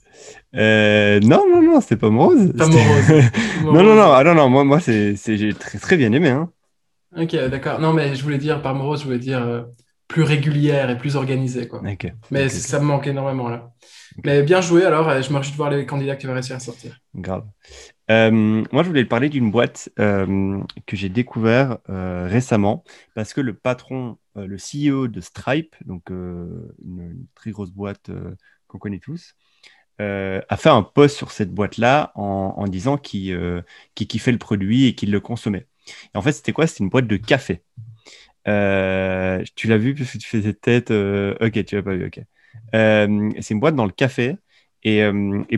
non, 0.54 1.44
non, 1.50 1.62
non, 1.62 1.80
c'était 1.80 1.96
pas 1.96 2.10
morose. 2.10 2.52
Pas 2.56 2.66
morose. 2.66 3.10
non, 3.64 3.82
non, 3.82 3.94
non, 3.94 4.12
ah, 4.12 4.24
non, 4.24 4.34
non, 4.34 4.48
moi, 4.48 4.64
moi 4.64 4.80
c'est, 4.80 5.14
j'ai 5.14 5.52
très, 5.52 5.78
très 5.78 5.96
bien 5.96 6.10
aimé. 6.12 6.30
Hein. 6.30 6.50
Ok, 7.16 7.34
d'accord. 7.48 7.80
Non, 7.80 7.92
mais 7.92 8.14
je 8.14 8.22
voulais 8.22 8.38
dire, 8.38 8.60
par 8.62 8.74
morose, 8.74 9.00
je 9.00 9.04
voulais 9.04 9.18
dire 9.18 9.42
euh, 9.42 9.62
plus 10.08 10.22
régulière 10.22 10.90
et 10.90 10.98
plus 10.98 11.16
organisée. 11.16 11.68
Quoi. 11.68 11.82
Mais 12.30 12.48
ça 12.48 12.80
me 12.80 12.84
manque 12.84 13.06
énormément 13.06 13.48
là. 13.48 13.72
Mais 14.24 14.42
bien 14.42 14.60
joué, 14.60 14.84
alors 14.84 15.10
je 15.22 15.32
me 15.32 15.38
réjouis 15.38 15.52
de 15.52 15.56
voir 15.56 15.70
les 15.70 15.86
candidats 15.86 16.16
que 16.16 16.20
tu 16.20 16.26
vas 16.26 16.34
réussir 16.34 16.56
à 16.56 16.60
sortir. 16.60 16.98
Grave. 17.14 17.46
Euh, 18.10 18.30
moi, 18.30 18.82
je 18.82 18.88
voulais 18.88 19.04
te 19.04 19.08
parler 19.08 19.28
d'une 19.28 19.50
boîte 19.50 19.90
euh, 19.98 20.60
que 20.86 20.96
j'ai 20.96 21.08
découvert 21.08 21.78
récemment 21.88 22.84
parce 23.14 23.32
que 23.32 23.40
le 23.40 23.54
patron, 23.54 24.18
le 24.36 24.56
CEO 24.56 25.08
de 25.08 25.20
Stripe, 25.20 25.74
donc 25.84 26.10
une, 26.10 27.26
très 27.34 27.50
grosse 27.50 27.70
boîte 27.70 28.10
qu'on 28.68 28.78
connaît 28.78 28.98
tous, 29.00 29.34
a 29.98 30.56
fait 30.56 30.68
un 30.68 30.82
post 30.82 31.16
sur 31.16 31.30
cette 31.30 31.52
boîte-là 31.52 32.12
en, 32.14 32.54
en, 32.56 32.66
disant 32.68 32.98
qu'il 32.98 33.64
kiffait 33.94 34.32
le 34.32 34.38
produit 34.38 34.86
et 34.86 34.94
qu'il 34.94 35.10
le 35.10 35.20
consommait 35.20 35.66
en 36.14 36.22
fait, 36.22 36.32
c'était 36.32 36.52
quoi? 36.52 36.66
C'était 36.66 36.84
une 36.84 36.90
boîte 36.90 37.06
de 37.06 37.16
café. 37.16 37.62
Euh, 38.48 39.42
tu 39.56 39.68
l'as 39.68 39.78
vu 39.78 39.94
parce 39.94 40.12
que 40.12 40.18
tu 40.18 40.28
fais 40.28 40.42
cette 40.42 40.60
tête. 40.60 40.90
Euh, 40.90 41.34
ok, 41.40 41.64
tu 41.64 41.76
l'as 41.76 41.82
pas 41.82 41.94
vu. 41.94 42.06
Ok. 42.06 42.20
Euh, 42.74 43.30
c'est 43.40 43.54
une 43.54 43.60
boîte 43.60 43.74
dans 43.76 43.86
le 43.86 43.92
café 43.92 44.36
Et, 44.82 45.02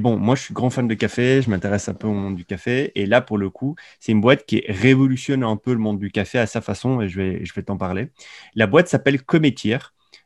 bon, 0.00 0.16
moi, 0.18 0.35
je 0.37 0.42
suis 0.42 0.54
grand 0.54 0.71
fan 0.71 0.87
de 0.88 0.95
café, 0.95 1.42
je 1.42 1.50
m'intéresse 1.50 1.88
un 1.88 1.95
peu 1.95 2.06
au 2.06 2.12
monde 2.12 2.37
du 2.37 2.45
café. 2.45 2.92
Et 2.95 3.06
là, 3.06 3.21
pour 3.21 3.38
le 3.38 3.50
coup, 3.50 3.75
c'est 4.00 4.12
une 4.12 4.21
boîte 4.21 4.47
qui 4.47 4.64
révolutionne 4.68 5.42
un 5.45 5.56
peu 5.56 5.73
le 5.73 5.78
monde 5.78 5.99
du 5.99 6.11
café 6.11 6.38
à 6.38 6.47
sa 6.47 6.61
façon, 6.61 7.00
et 7.00 7.09
je 7.09 7.21
vais, 7.21 7.45
je 7.45 7.52
vais 7.54 7.62
t'en 7.62 7.76
parler. 7.76 8.11
La 8.54 8.66
boîte 8.66 8.88
s'appelle 8.88 9.23
Cométier, 9.23 9.78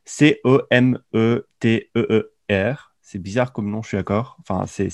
C-O-M-E-T-E-E-R. 0.05 1.01
C'est 3.01 3.19
bizarre 3.19 3.53
comme 3.53 3.69
nom, 3.69 3.81
je 3.81 3.87
suis 3.89 3.97
d'accord. 3.97 4.37
Enfin, 4.41 4.65
c'est 4.67 4.89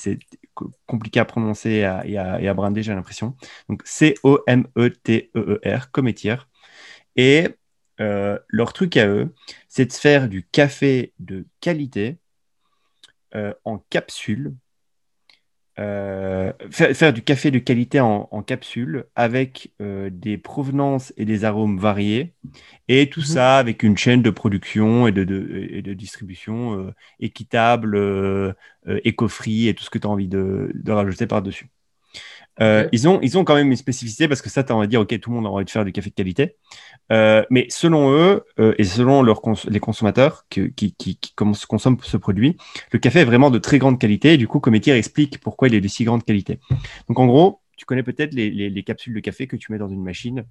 compliqué 0.86 1.20
à 1.20 1.26
prononcer 1.26 1.70
et 1.70 1.86
à, 1.86 2.06
et 2.06 2.84
j'ai 2.84 2.94
l'impression. 2.94 3.36
Donc, 3.70 3.82
C-O-M-E-T-E-E-R, 3.86 5.92
Cométière. 5.92 6.50
Et 7.16 7.48
euh, 8.00 8.38
leur 8.48 8.74
truc 8.74 8.98
à 8.98 9.08
eux, 9.08 9.34
c'est 9.68 9.86
de 9.86 9.94
faire 9.94 10.30
du 10.30 10.48
café 10.48 11.14
de 11.20 11.46
qualité 11.62 12.18
euh, 13.36 13.54
en 13.66 13.80
capsule 13.90 14.56
euh, 15.80 16.54
faire, 16.72 17.14
du 17.14 17.22
café 17.22 17.52
de 17.52 17.60
qualité 17.60 18.00
en, 18.00 18.26
capsule 18.42 19.06
avec 19.16 19.74
euh, 19.82 20.10
des 20.12 20.38
provenances 20.38 21.14
et 21.18 21.26
des 21.26 21.46
arômes 21.46 21.78
variés, 21.78 22.34
et 22.88 23.10
tout 23.10 23.20
mhm. 23.20 23.26
ça 23.26 23.58
avec 23.58 23.84
une 23.84 23.98
chaîne 23.98 24.22
de 24.22 24.30
production 24.30 25.08
et 25.08 25.12
de, 25.12 25.24
de, 25.24 25.94
distribution 25.94 26.80
euh, 26.80 26.94
équitable, 27.20 28.56
éco-free 29.04 29.68
et 29.68 29.74
tout 29.76 29.84
ce 29.84 29.90
que 29.90 30.00
tu 30.00 30.08
as 30.08 30.10
envie 30.10 30.28
de 30.28 30.92
rajouter 30.92 31.28
par-dessus. 31.28 31.70
Euh, 32.62 32.88
ils, 32.92 33.08
ont, 33.08 33.20
ils 33.22 33.38
ont 33.38 33.44
quand 33.44 33.56
même 33.56 33.70
une 33.70 33.78
spécificité 33.78 34.28
parce 34.28 34.42
que 34.42 34.50
ça, 34.50 34.64
tu 34.64 34.74
as 34.74 34.88
dire, 34.88 35.02
OK, 35.02 35.20
tout 35.20 35.30
le 35.30 35.36
monde 35.36 35.46
a 35.46 35.50
envie 35.50 35.66
de 35.66 35.70
faire 35.70 35.86
du 35.86 35.92
café 35.92 36.10
de 36.10 36.16
qualité. 36.16 36.56
Euh, 37.12 37.44
mais 37.50 37.68
selon 37.70 38.12
eux 38.12 38.44
euh, 38.60 38.74
et 38.78 38.84
selon 38.84 39.22
leurs 39.22 39.42
les 39.70 39.80
consommateurs 39.80 40.46
qui, 40.50 40.74
qui, 40.74 40.94
qui, 40.94 41.20
consomment 41.36 41.98
ce 42.02 42.18
produit, 42.18 42.58
le 42.92 43.00
café 43.00 43.20
est 43.20 43.26
vraiment 43.26 43.50
de 43.50 43.60
très 43.60 43.78
grande 43.78 44.00
qualité. 44.00 44.34
Et 44.34 44.38
du 44.38 44.48
coup, 44.48 44.60
Cométier 44.60 44.94
explique 44.94 45.40
pourquoi 45.40 45.68
il 45.68 45.76
est 45.76 45.82
de 45.82 45.88
si 45.88 46.04
grande 46.04 46.24
qualité. 46.24 46.60
Donc, 47.08 47.20
en 47.20 47.28
gros, 47.28 47.62
tu 47.78 47.86
connais 47.86 48.04
peut-être 48.04 48.34
les, 48.34 48.50
les, 48.50 48.84
capsules 48.84 49.14
de 49.14 49.20
café 49.20 49.46
que 49.46 49.56
tu 49.56 49.72
mets 49.72 49.78
dans 49.78 49.88
une 49.88 50.04
machine 50.04 50.46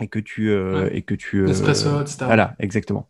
et 0.00 0.06
que 0.06 0.20
tu 0.20 0.52
et 0.92 1.02
que 1.02 1.16
tu 1.16 1.50
espresso 1.50 2.00
etc. 2.00 2.18
voilà 2.26 2.54
exactement 2.60 3.08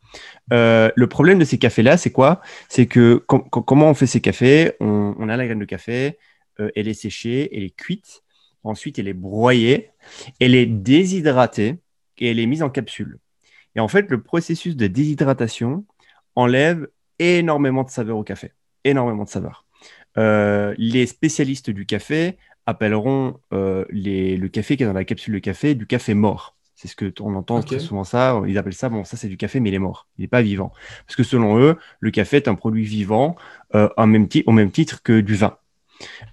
le 0.51 1.05
problème 1.05 1.39
de 1.39 1.45
ces 1.45 1.59
cafés 1.59 1.83
là 1.83 1.99
c'est 1.99 2.11
quoi? 2.11 2.41
C'est 2.71 2.87
que 2.87 3.23
comment 3.27 3.91
on 3.91 3.93
fait 3.93 4.07
ces 4.07 4.23
cafés? 4.23 4.73
On, 4.81 5.15
on, 5.19 5.29
a 5.29 5.37
la 5.37 5.45
graine 5.45 5.59
de 5.59 5.67
café 5.67 6.17
euh, 6.61 6.71
elle 6.75 6.89
est 6.89 6.95
séchée, 6.95 7.49
elle 7.57 7.65
est 7.65 7.77
cuite. 7.77 8.23
Ensuite, 8.65 8.99
elle 8.99 9.09
est 9.09 9.15
broyée, 9.15 9.91
elle 10.41 10.55
est 10.55 10.67
déshydratée 10.67 11.79
et 12.19 12.31
elle 12.31 12.41
est 12.41 12.47
mise 12.47 12.63
en 12.63 12.71
capsule. 12.71 13.19
Et 13.77 13.81
en 13.81 13.89
fait, 13.89 14.11
le 14.11 14.23
processus 14.23 14.77
de 14.77 14.87
déshydratation 14.89 15.85
enlève 16.35 16.89
énormément 17.19 17.85
de 17.85 17.91
saveur 17.91 18.17
au 18.17 18.25
café. 18.25 18.53
Énormément 18.85 19.25
de 19.25 19.29
saveur. 19.29 19.65
Euh, 20.19 20.75
les 20.79 21.07
spécialistes 21.07 21.71
du 21.71 21.87
café 21.87 22.37
appelleront 22.67 23.39
euh, 23.53 23.85
le 23.91 24.47
café 24.49 24.77
qui 24.77 24.83
est 24.83 24.87
dans 24.87 24.93
la 24.93 25.05
capsule 25.05 25.35
de 25.35 25.39
café 25.39 25.75
du 25.75 25.87
café 25.87 26.15
mort. 26.15 26.57
C'est 26.75 26.89
ce 26.89 26.97
que 26.97 27.13
on 27.21 27.35
entend 27.35 27.61
très 27.63 27.81
souvent 27.81 28.05
ça. 28.05 28.41
Ils 28.47 28.57
appellent 28.59 28.73
ça, 28.73 28.89
bon, 28.89 29.05
ça 29.05 29.17
c'est 29.17 29.29
du 29.29 29.37
café, 29.37 29.59
mais 29.59 29.71
il 29.71 29.75
est 29.75 29.81
mort. 29.81 30.09
Il 30.17 30.23
n'est 30.23 30.29
pas 30.29 30.43
vivant. 30.43 30.73
Parce 31.07 31.17
que 31.17 31.25
selon 31.25 31.59
eux, 31.59 31.77
le 31.99 32.11
café 32.11 32.37
est 32.37 32.49
un 32.49 32.55
produit 32.55 32.85
vivant 32.85 33.37
au 33.75 34.07
même 34.07 34.29
titre 34.71 35.03
que 35.03 35.21
du 35.21 35.35
vin. 35.35 35.57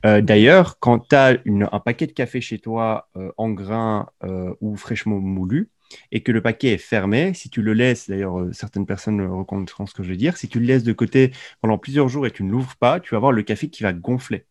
Euh, 0.05 0.21
d'ailleurs, 0.21 0.79
quand 0.79 0.99
tu 1.09 1.15
as 1.15 1.37
un 1.47 1.79
paquet 1.79 2.07
de 2.07 2.11
café 2.11 2.41
chez 2.41 2.59
toi 2.59 3.09
euh, 3.17 3.31
en 3.37 3.49
grain 3.49 4.09
euh, 4.23 4.53
ou 4.61 4.75
fraîchement 4.75 5.19
moulu, 5.19 5.69
et 6.11 6.23
que 6.23 6.31
le 6.31 6.41
paquet 6.41 6.73
est 6.73 6.77
fermé, 6.77 7.33
si 7.33 7.49
tu 7.49 7.61
le 7.61 7.73
laisses, 7.73 8.09
d'ailleurs 8.09 8.47
certaines 8.51 8.85
personnes 8.85 9.21
reconnaîtront 9.21 9.85
ce 9.85 9.93
que 9.93 10.03
je 10.03 10.09
veux 10.09 10.17
dire, 10.17 10.35
si 10.35 10.47
tu 10.49 10.59
le 10.59 10.65
laisses 10.65 10.83
de 10.83 10.93
côté 10.93 11.31
pendant 11.61 11.77
plusieurs 11.77 12.09
jours 12.09 12.25
et 12.25 12.31
tu 12.31 12.43
ne 12.43 12.51
l'ouvres 12.51 12.75
pas, 12.77 12.99
tu 12.99 13.11
vas 13.11 13.17
avoir 13.17 13.31
le 13.31 13.43
café 13.43 13.69
qui 13.69 13.83
va 13.83 13.93
gonfler. 13.93 14.45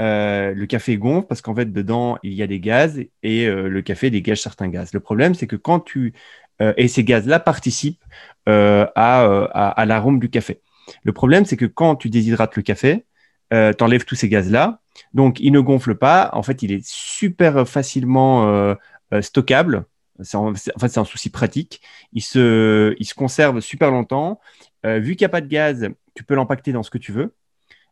le 0.00 0.64
café 0.66 0.96
gonfle 0.98 1.28
parce 1.28 1.40
qu'en 1.40 1.54
fait 1.54 1.72
dedans 1.72 2.18
il 2.24 2.32
y 2.32 2.42
a 2.42 2.46
des 2.48 2.60
gaz 2.60 3.00
et 3.22 3.46
le 3.46 3.82
café 3.82 4.10
dégage 4.10 4.42
certains 4.42 4.68
gaz. 4.68 4.92
Le 4.92 5.00
problème 5.00 5.34
c'est 5.34 5.46
que 5.46 5.56
quand 5.56 5.80
tu 5.80 6.14
et 6.58 6.88
ces 6.88 7.04
gaz-là 7.04 7.38
participent 7.38 8.04
à 8.46 9.84
l'arôme 9.86 10.18
du 10.18 10.30
café. 10.30 10.62
Le 11.04 11.12
problème 11.12 11.44
c'est 11.44 11.56
que 11.56 11.66
quand 11.66 11.94
tu 11.94 12.10
déshydrates 12.10 12.56
le 12.56 12.62
café, 12.62 13.04
euh, 13.52 13.72
tu 13.72 13.82
enlèves 13.84 14.04
tous 14.04 14.14
ces 14.14 14.28
gaz-là. 14.28 14.80
Donc, 15.14 15.40
il 15.40 15.52
ne 15.52 15.60
gonfle 15.60 15.94
pas. 15.94 16.30
En 16.32 16.42
fait, 16.42 16.62
il 16.62 16.72
est 16.72 16.86
super 16.86 17.68
facilement 17.68 18.48
euh, 18.48 18.74
euh, 19.12 19.22
stockable. 19.22 19.86
En, 20.34 20.54
fait, 20.54 20.88
c'est 20.88 20.98
un 20.98 21.04
souci 21.04 21.30
pratique. 21.30 21.80
Il 22.12 22.22
se, 22.22 22.94
il 22.98 23.04
se 23.06 23.14
conserve 23.14 23.60
super 23.60 23.90
longtemps. 23.90 24.40
vu 24.84 25.16
qu'il 25.16 25.24
n'y 25.24 25.26
a 25.26 25.30
pas 25.30 25.40
de 25.40 25.46
gaz, 25.46 25.88
tu 26.14 26.24
peux 26.24 26.34
l'empacter 26.34 26.72
dans 26.72 26.82
ce 26.82 26.90
que 26.90 26.98
tu 26.98 27.12
veux. 27.12 27.34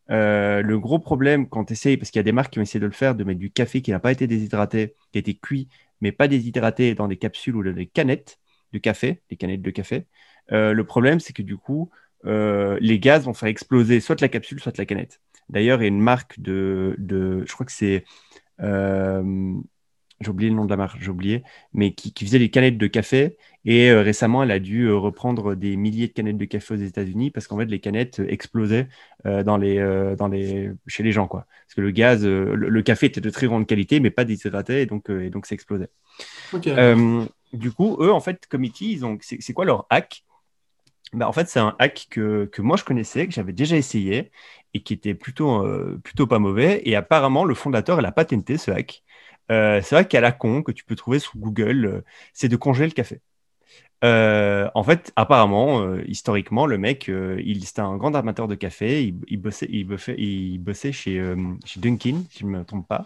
le 0.08 0.76
gros 0.76 0.98
problème 0.98 1.48
quand 1.48 1.64
tu 1.66 1.72
essayes, 1.72 1.96
parce 1.96 2.10
qu'il 2.10 2.18
y 2.18 2.20
a 2.20 2.24
des 2.24 2.32
marques 2.32 2.52
qui 2.52 2.58
ont 2.58 2.62
essayé 2.62 2.80
de 2.80 2.86
le 2.86 2.92
faire, 2.92 3.14
de 3.14 3.24
mettre 3.24 3.40
du 3.40 3.50
café 3.50 3.80
qui 3.82 3.92
n'a 3.92 3.98
pas 3.98 4.12
été 4.12 4.26
déshydraté, 4.26 4.94
qui 5.12 5.18
a 5.18 5.20
été 5.20 5.34
cuit, 5.38 5.68
mais 6.02 6.12
pas 6.12 6.28
déshydraté 6.28 6.94
dans 6.94 7.08
des 7.08 7.16
capsules 7.16 7.56
ou 7.56 7.62
des 7.62 7.86
canettes 7.86 8.38
de 8.72 8.78
café, 8.78 9.22
des 9.30 9.36
canettes 9.36 9.62
de 9.62 9.70
café. 9.70 10.06
le 10.50 10.82
problème, 10.82 11.20
c'est 11.20 11.32
que 11.32 11.42
du 11.42 11.56
coup, 11.56 11.90
les 12.24 12.98
gaz 13.00 13.24
vont 13.24 13.34
faire 13.34 13.48
exploser 13.48 14.00
soit 14.00 14.20
la 14.20 14.28
capsule, 14.28 14.60
soit 14.60 14.76
la 14.76 14.84
canette. 14.84 15.18
D'ailleurs, 15.50 15.80
il 15.80 15.84
y 15.84 15.86
a 15.86 15.88
une 15.88 16.00
marque 16.00 16.40
de, 16.40 16.96
je 16.98 17.52
crois 17.52 17.66
que 17.66 17.72
c'est, 17.72 18.04
euh, 18.60 19.54
j'ai 20.20 20.30
oublié 20.30 20.50
le 20.50 20.56
nom 20.56 20.64
de 20.64 20.70
la 20.70 20.76
marque, 20.76 21.00
j'ai 21.00 21.10
oublié, 21.10 21.44
mais 21.72 21.92
qui, 21.92 22.12
faisait 22.24 22.38
des 22.38 22.50
canettes 22.50 22.76
de 22.76 22.86
café. 22.86 23.36
Et 23.64 23.90
euh, 23.90 24.02
récemment, 24.02 24.42
elle 24.42 24.50
a 24.50 24.58
dû 24.58 24.84
euh, 24.84 24.96
reprendre 24.96 25.54
des 25.54 25.76
milliers 25.76 26.08
de 26.08 26.12
canettes 26.12 26.38
de 26.38 26.44
café 26.44 26.74
aux 26.74 26.78
États-Unis 26.78 27.30
parce 27.30 27.46
qu'en 27.46 27.56
fait, 27.58 27.66
les 27.66 27.80
canettes 27.80 28.20
explosaient 28.26 28.88
dans 29.24 29.56
les, 29.56 30.16
dans 30.16 30.28
les, 30.28 30.70
chez 30.86 31.02
les 31.02 31.12
gens. 31.12 31.28
Quoi. 31.28 31.46
Parce 31.66 31.74
que 31.74 31.80
le 31.80 31.90
gaz, 31.90 32.24
le, 32.24 32.82
café 32.82 33.06
était 33.06 33.20
de 33.20 33.30
très 33.30 33.46
grande 33.46 33.66
qualité, 33.66 34.00
mais 34.00 34.10
pas 34.10 34.24
déshydraté, 34.24 34.82
et 34.82 34.86
donc, 34.86 35.10
et 35.10 35.30
donc 35.30 35.46
ça 35.46 35.54
explosait. 35.54 35.90
du 37.52 37.72
coup, 37.72 37.96
eux, 38.00 38.12
en 38.12 38.20
fait, 38.20 38.46
Committee, 38.46 38.92
ils 38.92 39.04
ont, 39.04 39.18
c'est 39.20 39.52
quoi 39.52 39.64
leur 39.64 39.86
hack? 39.90 40.24
Bah, 41.12 41.28
en 41.28 41.32
fait, 41.32 41.48
c'est 41.48 41.60
un 41.60 41.74
hack 41.78 42.06
que, 42.10 42.46
que, 42.46 42.62
moi 42.62 42.76
je 42.76 42.84
connaissais, 42.84 43.26
que 43.26 43.32
j'avais 43.32 43.52
déjà 43.52 43.76
essayé 43.76 44.30
et 44.74 44.82
qui 44.82 44.92
était 44.92 45.14
plutôt, 45.14 45.64
euh, 45.64 45.98
plutôt 46.04 46.26
pas 46.26 46.38
mauvais. 46.38 46.82
Et 46.84 46.96
apparemment, 46.96 47.44
le 47.44 47.54
fondateur, 47.54 47.98
elle 47.98 48.06
a 48.06 48.12
patenté 48.12 48.58
ce 48.58 48.70
hack. 48.70 49.02
Euh, 49.50 49.80
c'est 49.82 49.94
vrai 49.94 50.06
qu'à 50.06 50.20
la 50.20 50.32
con, 50.32 50.62
que 50.62 50.72
tu 50.72 50.84
peux 50.84 50.96
trouver 50.96 51.18
sur 51.18 51.36
Google, 51.38 51.86
euh, 51.86 52.04
c'est 52.34 52.48
de 52.48 52.56
congeler 52.56 52.86
le 52.88 52.92
café. 52.92 53.22
Euh, 54.04 54.70
en 54.74 54.84
fait, 54.84 55.12
apparemment, 55.16 55.80
euh, 55.82 56.04
historiquement, 56.06 56.66
le 56.66 56.78
mec, 56.78 57.08
euh, 57.08 57.40
il 57.44 57.64
c'était 57.66 57.80
un 57.80 57.96
grand 57.96 58.14
amateur 58.14 58.46
de 58.46 58.54
café. 58.54 59.02
Il, 59.02 59.40
bossait, 59.40 59.66
il 59.70 59.84
bossait, 60.58 60.92
chez, 60.92 61.34
chez 61.64 61.80
Dunkin, 61.80 62.22
si 62.30 62.40
je 62.40 62.46
ne 62.46 62.50
me 62.50 62.64
trompe 62.64 62.86
pas. 62.86 63.04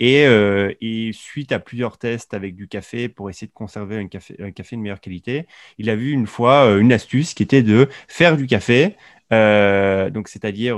Et, 0.00 1.10
suite 1.12 1.52
à 1.52 1.58
plusieurs 1.58 1.98
tests 1.98 2.34
avec 2.34 2.54
du 2.54 2.68
café 2.68 3.08
pour 3.08 3.30
essayer 3.30 3.48
de 3.48 3.52
conserver 3.52 3.98
un 3.98 4.06
café, 4.08 4.36
un 4.38 4.50
de 4.50 4.76
meilleure 4.76 5.00
qualité, 5.00 5.46
il 5.78 5.90
a 5.90 5.96
vu 5.96 6.10
une 6.12 6.26
fois 6.26 6.78
une 6.78 6.92
astuce 6.92 7.34
qui 7.34 7.42
était 7.42 7.62
de 7.62 7.88
faire 8.08 8.36
du 8.36 8.46
café, 8.46 8.96
donc 9.30 10.28
c'est-à-dire 10.28 10.76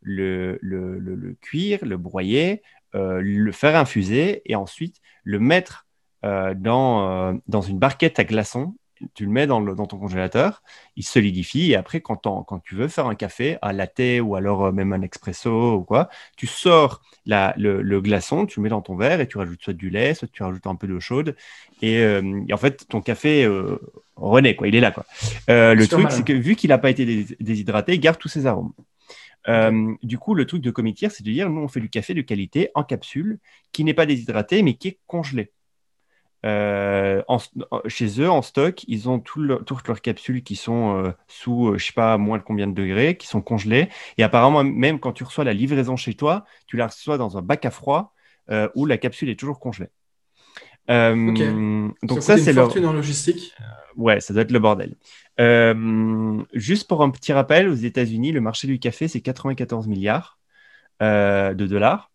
le, 0.00 0.58
le, 0.62 0.98
le, 0.98 1.36
cuire, 1.40 1.80
le 1.84 1.96
broyer, 1.96 2.62
le 2.94 3.52
faire 3.52 3.76
infuser 3.76 4.42
et 4.46 4.54
ensuite 4.54 5.00
le 5.24 5.38
mettre 5.38 5.85
euh, 6.24 6.54
dans, 6.54 7.08
euh, 7.08 7.34
dans 7.46 7.60
une 7.60 7.78
barquette 7.78 8.18
à 8.18 8.24
glaçons. 8.24 8.74
Tu 9.12 9.26
le 9.26 9.30
mets 9.30 9.46
dans, 9.46 9.60
dans, 9.60 9.86
ton 9.86 9.98
congélateur, 9.98 10.62
il 10.96 11.04
solidifie 11.04 11.72
et 11.72 11.76
après, 11.76 12.00
quand, 12.00 12.22
quand 12.22 12.58
tu 12.64 12.74
veux 12.74 12.88
faire 12.88 13.06
un 13.06 13.14
café, 13.14 13.58
un 13.60 13.74
latte 13.74 14.22
ou 14.22 14.36
alors 14.36 14.64
euh, 14.64 14.72
même 14.72 14.94
un 14.94 15.02
expresso 15.02 15.74
ou 15.74 15.84
quoi, 15.84 16.08
tu 16.38 16.46
sors 16.46 17.02
la, 17.26 17.52
le, 17.58 18.00
glaçon, 18.00 18.46
tu 18.46 18.58
le 18.58 18.62
mets 18.62 18.68
dans 18.70 18.80
ton 18.80 18.96
verre 18.96 19.20
et 19.20 19.28
tu 19.28 19.36
rajoutes 19.36 19.62
soit 19.62 19.74
du 19.74 19.90
lait, 19.90 20.14
soit 20.14 20.28
tu 20.32 20.42
rajoutes 20.42 20.66
un 20.66 20.76
peu 20.76 20.86
d'eau 20.86 20.98
chaude 20.98 21.36
et, 21.82 22.02
en 22.50 22.56
fait, 22.56 22.88
ton 22.88 23.02
café 23.02 23.46
renaît, 24.16 24.56
quoi, 24.56 24.66
il 24.66 24.74
est 24.74 24.80
là. 24.80 24.92
Quoi. 24.92 25.04
le 25.48 25.84
truc, 25.84 26.10
c'est 26.10 26.24
que 26.24 26.32
vu 26.32 26.56
qu'il 26.56 26.70
n'a 26.70 26.78
pas 26.78 26.88
été 26.88 27.04
déshydraté, 27.38 27.92
il 27.92 28.00
garde 28.00 28.18
tous 28.18 28.28
ses 28.28 28.46
arômes. 28.46 28.72
du 30.02 30.16
coup, 30.16 30.32
le 30.32 30.46
truc 30.46 30.62
de 30.62 30.70
Comitier, 30.70 31.10
c'est 31.10 31.22
de 31.22 31.30
dire, 31.30 31.50
nous, 31.50 31.60
on 31.60 31.68
fait 31.68 31.80
du 31.80 31.90
café 31.90 32.14
de 32.14 32.22
qualité 32.22 32.70
en 32.74 32.82
capsule 32.82 33.40
qui 33.72 33.84
n'est 33.84 33.92
pas 33.92 34.06
déshydraté, 34.06 34.62
mais 34.62 34.72
qui 34.72 34.88
est 34.88 34.98
congelé. 35.06 35.52
Euh, 36.44 37.22
chez 37.86 38.20
eux, 38.20 38.30
en 38.30 38.42
stock, 38.42 38.84
ils 38.86 39.08
ont 39.08 39.18
toutes 39.18 39.88
leurs 39.88 40.00
capsules 40.00 40.42
qui 40.42 40.56
sont 40.56 40.96
euh, 40.96 41.12
sous, 41.28 41.68
euh, 41.68 41.78
je 41.78 41.86
sais 41.86 41.92
pas, 41.92 42.18
moins 42.18 42.38
de 42.38 42.42
combien 42.42 42.66
de 42.66 42.74
degrés, 42.74 43.16
qui 43.16 43.26
sont 43.26 43.40
congelées. 43.40 43.88
Et 44.18 44.22
apparemment, 44.22 44.62
même 44.62 45.00
quand 45.00 45.12
tu 45.12 45.24
reçois 45.24 45.44
la 45.44 45.54
livraison 45.54 45.96
chez 45.96 46.14
toi, 46.14 46.44
tu 46.66 46.76
la 46.76 46.86
reçois 46.86 47.18
dans 47.18 47.36
un 47.36 47.42
bac 47.42 47.64
à 47.64 47.70
froid 47.70 48.12
où 48.76 48.86
la 48.86 48.96
capsule 48.96 49.28
est 49.28 49.38
toujours 49.38 49.58
congelée. 49.58 49.88
Donc 50.88 52.22
ça, 52.22 52.38
c'est 52.38 52.52
leur 52.52 52.66
fortune 52.66 52.86
en 52.86 52.92
logistique. 52.92 53.52
ouais, 53.96 54.20
ça 54.20 54.32
doit 54.32 54.42
être 54.42 54.52
le 54.52 54.60
bordel. 54.60 54.94
juste 56.52 56.86
pour 56.86 57.02
un 57.02 57.10
petit 57.10 57.32
rappel, 57.32 57.68
aux 57.68 57.74
États-Unis, 57.74 58.30
le 58.30 58.40
marché 58.40 58.68
du 58.68 58.78
café, 58.78 59.08
c'est 59.08 59.20
94 59.20 59.88
milliards 59.88 60.38
de 61.00 61.66
dollars. 61.66 62.12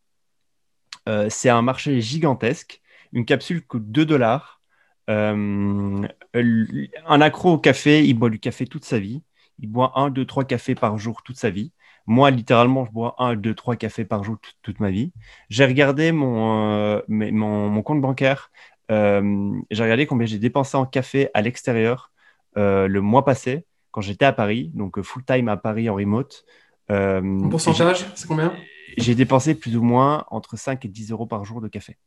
c'est 1.29 1.49
un 1.49 1.61
marché 1.61 1.99
gigantesque. 1.99 2.80
Une 3.13 3.25
capsule 3.25 3.65
coûte 3.65 3.91
2 3.91 4.05
dollars. 4.05 4.61
Euh, 5.09 6.07
un 6.33 7.21
accro 7.21 7.53
au 7.53 7.57
café, 7.57 8.05
il 8.05 8.13
boit 8.13 8.29
du 8.29 8.39
café 8.39 8.65
toute 8.65 8.85
sa 8.85 8.99
vie. 8.99 9.23
Il 9.59 9.69
boit 9.69 9.93
1, 9.95 10.09
2, 10.09 10.25
3 10.25 10.45
cafés 10.45 10.75
par 10.75 10.97
jour 10.97 11.23
toute 11.23 11.37
sa 11.37 11.49
vie. 11.49 11.71
Moi, 12.07 12.31
littéralement, 12.31 12.85
je 12.85 12.91
bois 12.91 13.15
un, 13.19 13.35
deux, 13.35 13.53
trois 13.53 13.75
cafés 13.75 14.05
par 14.05 14.23
jour 14.23 14.37
toute, 14.63 14.79
ma 14.79 14.89
vie. 14.89 15.13
J'ai 15.49 15.65
regardé 15.65 16.11
mon, 16.11 17.01
mon, 17.07 17.81
compte 17.83 18.01
bancaire. 18.01 18.51
j'ai 18.89 19.83
regardé 19.83 20.07
combien 20.07 20.25
j'ai 20.25 20.39
dépensé 20.39 20.77
en 20.77 20.85
café 20.85 21.29
à 21.33 21.41
l'extérieur 21.41 22.11
le 22.55 22.99
mois 22.99 23.23
passé 23.23 23.65
quand 23.91 24.01
j'étais 24.01 24.25
à 24.25 24.33
Paris, 24.33 24.71
donc 24.73 25.01
full 25.01 25.23
time 25.23 25.47
à 25.47 25.57
Paris 25.57 25.89
en 25.89 25.95
remote. 25.95 26.43
en 26.89 27.49
pourcentage, 27.49 28.05
c'est 28.15 28.27
combien? 28.27 28.53
J'ai 28.97 29.15
dépensé 29.15 29.55
plus 29.55 29.77
ou 29.77 29.83
moins 29.83 30.25
entre 30.31 30.57
5 30.57 30.83
et 30.85 30.87
10 30.87 31.11
euros 31.11 31.25
par 31.25 31.45
jour 31.45 31.61
de 31.61 31.67
café. 31.67 31.97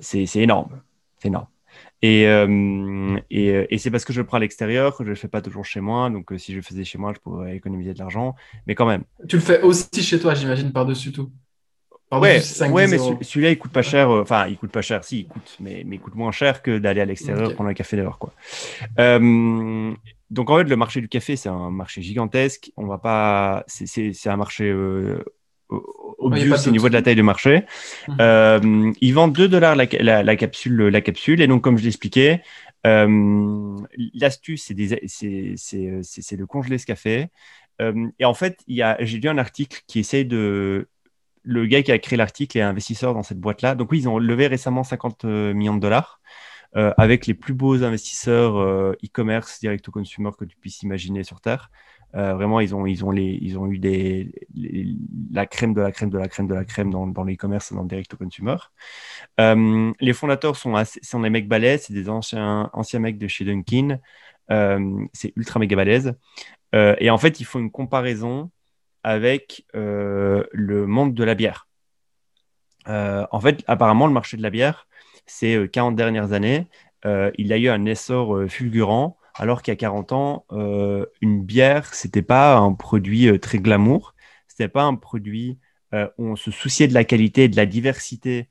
C'est 0.00 0.36
énorme. 0.36 0.80
C'est 1.18 1.28
énorme. 1.28 1.46
Et, 2.02 2.26
euh, 2.26 3.16
et, 3.30 3.74
et 3.74 3.78
c'est 3.78 3.90
parce 3.90 4.04
que 4.04 4.12
je 4.12 4.20
le 4.20 4.26
prends 4.26 4.36
à 4.36 4.40
l'extérieur 4.40 4.96
que 4.96 5.02
je 5.02 5.08
ne 5.08 5.14
le 5.14 5.16
fais 5.16 5.28
pas 5.28 5.40
toujours 5.40 5.64
chez 5.64 5.80
moi. 5.80 6.10
Donc, 6.10 6.30
euh, 6.30 6.38
si 6.38 6.52
je 6.52 6.56
le 6.56 6.62
faisais 6.62 6.84
chez 6.84 6.98
moi, 6.98 7.12
je 7.14 7.20
pourrais 7.20 7.56
économiser 7.56 7.94
de 7.94 7.98
l'argent. 7.98 8.34
Mais 8.66 8.74
quand 8.74 8.86
même. 8.86 9.04
Tu 9.28 9.36
le 9.36 9.42
fais 9.42 9.62
aussi 9.62 10.02
chez 10.02 10.20
toi, 10.20 10.34
j'imagine, 10.34 10.72
par-dessus 10.72 11.12
tout. 11.12 11.30
Par 12.08 12.20
ouais, 12.20 12.40
ouais 12.70 12.86
mais 12.86 12.98
celui-là, 12.98 13.50
il 13.50 13.58
coûte 13.58 13.72
pas 13.72 13.82
cher. 13.82 14.10
Euh, 14.10 14.22
enfin, 14.22 14.46
il 14.46 14.56
coûte 14.56 14.70
pas 14.70 14.82
cher, 14.82 15.02
si, 15.02 15.20
il 15.20 15.26
coûte, 15.26 15.56
mais, 15.58 15.82
mais 15.84 15.96
il 15.96 15.98
coûte 15.98 16.14
moins 16.14 16.30
cher 16.30 16.62
que 16.62 16.78
d'aller 16.78 17.00
à 17.00 17.04
l'extérieur 17.04 17.52
prendre 17.54 17.70
un 17.70 17.74
café 17.74 17.96
dehors. 17.96 18.18
Quoi. 18.18 18.32
donc, 20.30 20.50
en 20.50 20.58
fait, 20.58 20.64
le 20.64 20.76
marché 20.76 21.00
du 21.00 21.08
café, 21.08 21.34
c'est 21.34 21.48
un 21.48 21.70
marché 21.70 22.02
gigantesque. 22.02 22.70
On 22.76 22.86
va 22.86 22.98
pas. 22.98 23.64
C'est 23.66 24.28
un 24.28 24.36
marché 24.36 24.72
obvious 25.68 26.66
au 26.66 26.70
niveau 26.70 26.88
de 26.88 26.94
la 26.94 27.02
taille 27.02 27.16
de 27.16 27.22
marché. 27.22 27.64
Mhm. 28.08 28.16
Euh, 28.20 28.92
ils 29.00 29.14
vendent 29.14 29.32
2 29.32 29.48
dollars 29.48 29.76
la, 29.76 29.86
capsule, 29.86 30.88
la 30.88 31.00
capsule. 31.00 31.40
Et 31.40 31.46
donc, 31.46 31.62
comme 31.62 31.78
je 31.78 31.84
l'expliquais, 31.84 32.42
euh, 32.86 33.76
l'astuce, 34.14 34.64
c'est 34.66 34.74
de 36.36 36.44
congeler 36.44 36.78
ce 36.78 36.86
café. 36.86 37.28
Euh, 37.82 38.08
et 38.18 38.24
en 38.24 38.34
fait, 38.34 38.60
j'ai 38.66 39.18
lu 39.18 39.28
un 39.28 39.38
article 39.38 39.82
qui 39.86 40.00
essaye 40.00 40.24
de. 40.24 40.88
Le 41.48 41.64
gars 41.66 41.80
qui 41.82 41.92
a 41.92 41.98
créé 42.00 42.16
l'article 42.16 42.58
est 42.58 42.62
investisseur 42.62 43.14
dans 43.14 43.22
cette 43.22 43.38
boîte-là. 43.38 43.76
Donc, 43.76 43.92
oui, 43.92 44.00
ils 44.00 44.08
ont 44.08 44.18
levé 44.18 44.48
récemment 44.48 44.82
50 44.82 45.24
millions 45.24 45.76
de 45.76 45.80
dollars. 45.80 46.20
Avec 46.76 47.26
les 47.26 47.34
plus 47.34 47.54
beaux 47.54 47.82
investisseurs 47.82 48.56
e-commerce 49.02 49.60
direct 49.60 49.88
au 49.88 49.92
consumer 49.92 50.30
que 50.38 50.44
tu 50.44 50.56
puisses 50.56 50.82
imaginer 50.82 51.24
sur 51.24 51.40
Terre. 51.40 51.70
Euh, 52.14 52.34
vraiment, 52.34 52.60
ils 52.60 52.74
ont, 52.74 52.86
ils 52.86 53.04
ont, 53.04 53.10
les, 53.10 53.38
ils 53.42 53.58
ont 53.58 53.66
eu 53.66 53.78
des, 53.78 54.32
la 55.32 55.44
crème 55.44 55.74
de 55.74 55.80
la 55.80 55.92
crème 55.92 56.08
de 56.08 56.18
la 56.18 56.28
crème 56.28 56.46
de 56.46 56.54
la 56.54 56.64
crème 56.64 56.90
dans, 56.90 57.06
dans 57.06 57.24
l'e-commerce 57.24 57.72
et 57.72 57.74
dans 57.74 57.82
le 57.82 57.88
direct-to-consumer. 57.88 58.56
Euh, 59.40 59.92
les 60.00 60.12
fondateurs 60.12 60.56
sont, 60.56 60.74
sont 61.02 61.20
des 61.20 61.30
mecs 61.30 61.48
balèzes, 61.48 61.84
c'est 61.86 61.92
des 61.92 62.08
anciens, 62.08 62.70
anciens 62.72 63.00
mecs 63.00 63.18
de 63.18 63.28
chez 63.28 63.44
Dunkin'. 63.44 64.00
Euh, 64.50 65.04
c'est 65.12 65.32
ultra 65.36 65.58
méga 65.58 65.76
balèze. 65.76 66.14
et 66.72 67.10
en 67.10 67.18
fait, 67.18 67.40
il 67.40 67.44
faut 67.44 67.58
une 67.58 67.70
comparaison 67.70 68.50
avec 69.02 69.66
le 69.74 70.86
monde 70.86 71.14
de 71.14 71.24
la 71.24 71.34
bière. 71.34 71.68
en 72.86 73.40
fait, 73.40 73.62
apparemment, 73.66 74.06
le 74.06 74.12
marché 74.12 74.36
de 74.36 74.42
la 74.42 74.50
bière, 74.50 74.86
ces 75.26 75.68
40 75.72 75.96
dernières 75.96 76.32
années, 76.32 76.66
il 77.04 77.52
a 77.52 77.58
eu 77.58 77.68
un 77.68 77.84
essor 77.84 78.48
fulgurant 78.48 79.16
alors 79.38 79.62
a 79.66 79.76
40 79.76 80.12
ans, 80.12 80.46
euh, 80.52 81.06
une 81.20 81.42
bière, 81.44 81.94
c'était 81.94 82.22
pas 82.22 82.56
un 82.56 82.72
produit 82.72 83.28
euh, 83.28 83.38
très 83.38 83.58
glamour, 83.58 84.14
c'était 84.48 84.68
pas 84.68 84.84
un 84.84 84.94
produit 84.94 85.58
euh, 85.94 86.08
où 86.18 86.26
on 86.28 86.36
se 86.36 86.50
souciait 86.50 86.88
de 86.88 86.94
la 86.94 87.04
qualité 87.04 87.44
et 87.44 87.48
de 87.48 87.56
la 87.56 87.66
diversité 87.66 88.48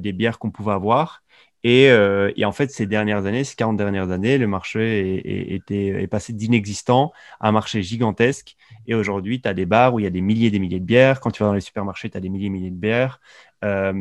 des 0.00 0.14
bières 0.14 0.38
qu'on 0.38 0.50
pouvait 0.50 0.72
avoir. 0.72 1.22
Et, 1.62 1.92
en 1.92 2.52
fait, 2.52 2.70
ces 2.70 2.86
dernières 2.86 3.26
années, 3.26 3.44
ces 3.44 3.56
40 3.56 3.76
dernières 3.76 4.10
années, 4.10 4.38
le 4.38 4.46
marché 4.46 5.58
est, 5.58 5.70
est 5.70 6.06
passé 6.06 6.32
d'inexistant 6.32 7.12
à 7.40 7.48
un 7.48 7.52
marché 7.52 7.82
gigantesque. 7.82 8.56
Et 8.86 8.94
aujourd'hui, 8.94 9.42
tu 9.42 9.48
as 9.48 9.52
des 9.52 9.66
bars 9.66 9.92
où 9.92 10.00
il 10.00 10.04
y 10.04 10.06
a 10.06 10.10
des 10.10 10.22
milliers 10.22 10.46
et 10.46 10.50
des 10.50 10.60
milliers 10.60 10.80
de 10.80 10.86
bières. 10.86 11.20
Quand 11.20 11.30
tu 11.30 11.42
vas 11.42 11.50
dans 11.50 11.54
les 11.54 11.60
supermarchés, 11.60 12.08
tu 12.08 12.16
as 12.16 12.20
des 12.20 12.30
milliers 12.30 12.46
et 12.46 12.50
milliers 12.50 12.70
de 12.70 12.76
bières. 12.76 13.20
Euh, 13.66 13.92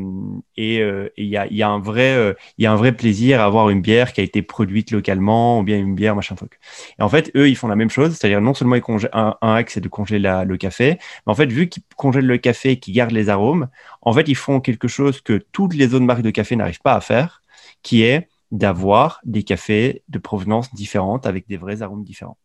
et 0.58 0.80
euh, 0.80 1.10
il 1.18 1.26
y, 1.26 1.38
a, 1.38 1.70
un 1.70 1.80
vrai, 1.80 2.16
euh, 2.16 2.34
y 2.58 2.66
a 2.66 2.72
un 2.72 2.76
vrai 2.76 2.92
plaisir 2.96 3.42
à 3.42 3.46
avoir 3.46 3.70
une 3.70 3.82
bière 3.82 4.14
qui 4.14 4.22
a 4.22 4.24
été 4.24 4.42
produite 4.42 4.92
localement 4.92 5.60
ou 5.60 5.64
bien 5.64 5.78
une 5.78 5.96
bière, 5.96 6.16
machin 6.16 6.36
truc. 6.36 6.60
Et 7.00 7.02
en 7.02 7.10
fait, 7.10 7.32
eux, 7.36 7.50
ils 7.50 7.56
font 7.56 7.68
la 7.68 7.76
même 7.76 7.90
chose, 7.90 8.16
c'est-à-dire 8.16 8.42
non 8.42 8.54
seulement 8.54 8.76
ils 8.76 8.82
congèlent, 8.82 9.10
un, 9.14 9.36
hack, 9.42 9.72
c'est 9.72 9.82
de 9.82 9.88
congeler 9.88 10.20
le 10.20 10.58
café, 10.58 10.98
mais 11.26 11.32
en 11.32 11.36
fait, 11.36 11.48
vu 11.52 11.68
qu'ils 11.68 11.84
congèlent 11.96 12.28
le 12.28 12.38
café 12.38 12.72
et 12.72 12.80
qu'ils 12.80 12.94
gardent 12.94 13.12
les 13.12 13.30
arômes, 13.30 13.68
en 14.02 14.14
fait, 14.14 14.28
ils 14.28 14.36
font 14.36 14.60
quelque 14.60 14.88
chose 14.88 15.22
que 15.22 15.44
toutes 15.52 15.74
les 15.74 15.94
autres 15.94 16.06
marques 16.06 16.22
de 16.22 16.32
café 16.32 16.56
n'arrivent 16.56 16.82
pas 16.82 16.94
à 16.94 17.02
faire, 17.02 17.42
qui 17.82 18.04
est 18.04 18.30
d'avoir 18.52 19.20
des 19.26 19.44
cafés 19.44 20.04
de 20.10 20.20
provenance 20.20 20.74
différente 20.74 21.26
avec 21.26 21.48
des 21.48 21.58
vrais 21.58 21.82
arômes 21.82 22.04
différents. 22.04 22.38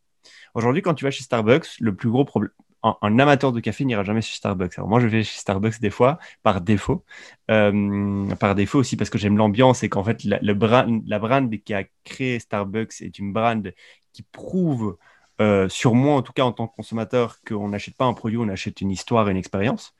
Aujourd'hui, 0.55 0.83
quand 0.83 0.95
tu 0.95 1.05
vas 1.05 1.11
chez 1.11 1.23
Starbucks, 1.23 1.67
le 1.79 1.95
plus 1.95 2.11
gros 2.11 2.25
problème, 2.25 2.51
un, 2.83 3.19
amateur 3.19 3.53
de 3.53 3.61
café 3.61 3.85
n'ira 3.85 4.05
jamais 4.05 4.23
chez 4.23 4.35
Starbucks. 4.37 4.79
Alors 4.79 4.89
moi, 4.89 5.01
je 5.01 5.07
vais 5.07 5.23
chez 5.23 5.39
Starbucks 5.39 5.81
des 5.81 5.91
fois 5.91 6.19
par 6.43 6.61
défaut, 6.61 7.05
euh, 7.51 8.35
par 8.37 8.55
défaut 8.55 8.79
aussi 8.79 8.97
parce 8.97 9.11
que 9.11 9.19
j'aime 9.19 9.37
l'ambiance 9.37 9.83
et 9.83 9.89
qu'en 9.89 10.05
fait, 10.05 10.25
la, 10.25 10.39
le 10.41 10.55
brand, 10.55 11.03
la 11.07 11.19
brand 11.19 11.51
qui 11.51 11.75
a 11.75 11.85
créé 12.05 12.39
Starbucks 12.39 13.01
est 13.01 13.19
une 13.19 13.33
brand 13.33 13.73
qui 14.13 14.23
prouve 14.23 14.97
euh, 15.41 15.71
sur 15.71 15.95
moi, 15.95 16.17
en 16.17 16.23
tout 16.23 16.33
cas 16.33 16.43
en 16.43 16.53
tant 16.53 16.67
que 16.69 16.77
consommateur, 16.77 17.39
qu'on 17.47 17.71
n'achète 17.71 17.97
pas 17.97 18.05
un 18.05 18.13
produit, 18.13 18.37
on 18.39 18.49
achète 18.49 18.83
une 18.83 18.91
histoire 18.91 19.27
et 19.29 19.31
une 19.31 19.39
expérience. 19.39 19.95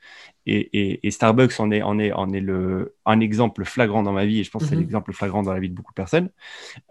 Et, 0.45 0.99
Starbucks 1.09 1.59
en 1.59 1.71
est, 1.71 1.81
en 1.81 1.97
est, 1.97 2.11
en 2.11 2.31
est 2.31 2.39
le, 2.39 2.95
un 3.05 3.19
exemple 3.19 3.65
flagrant 3.65 4.03
dans 4.03 4.11
ma 4.11 4.25
vie, 4.25 4.39
et 4.39 4.43
je 4.43 4.51
pense 4.51 4.63
que 4.63 4.69
c'est 4.69 4.75
mhm. 4.75 4.81
l'exemple 4.81 5.13
flagrant 5.13 5.41
dans 5.41 5.53
la 5.53 5.59
vie 5.59 5.69
de 5.69 5.73
beaucoup 5.73 5.93
de 5.93 5.95
personnes. 5.95 6.29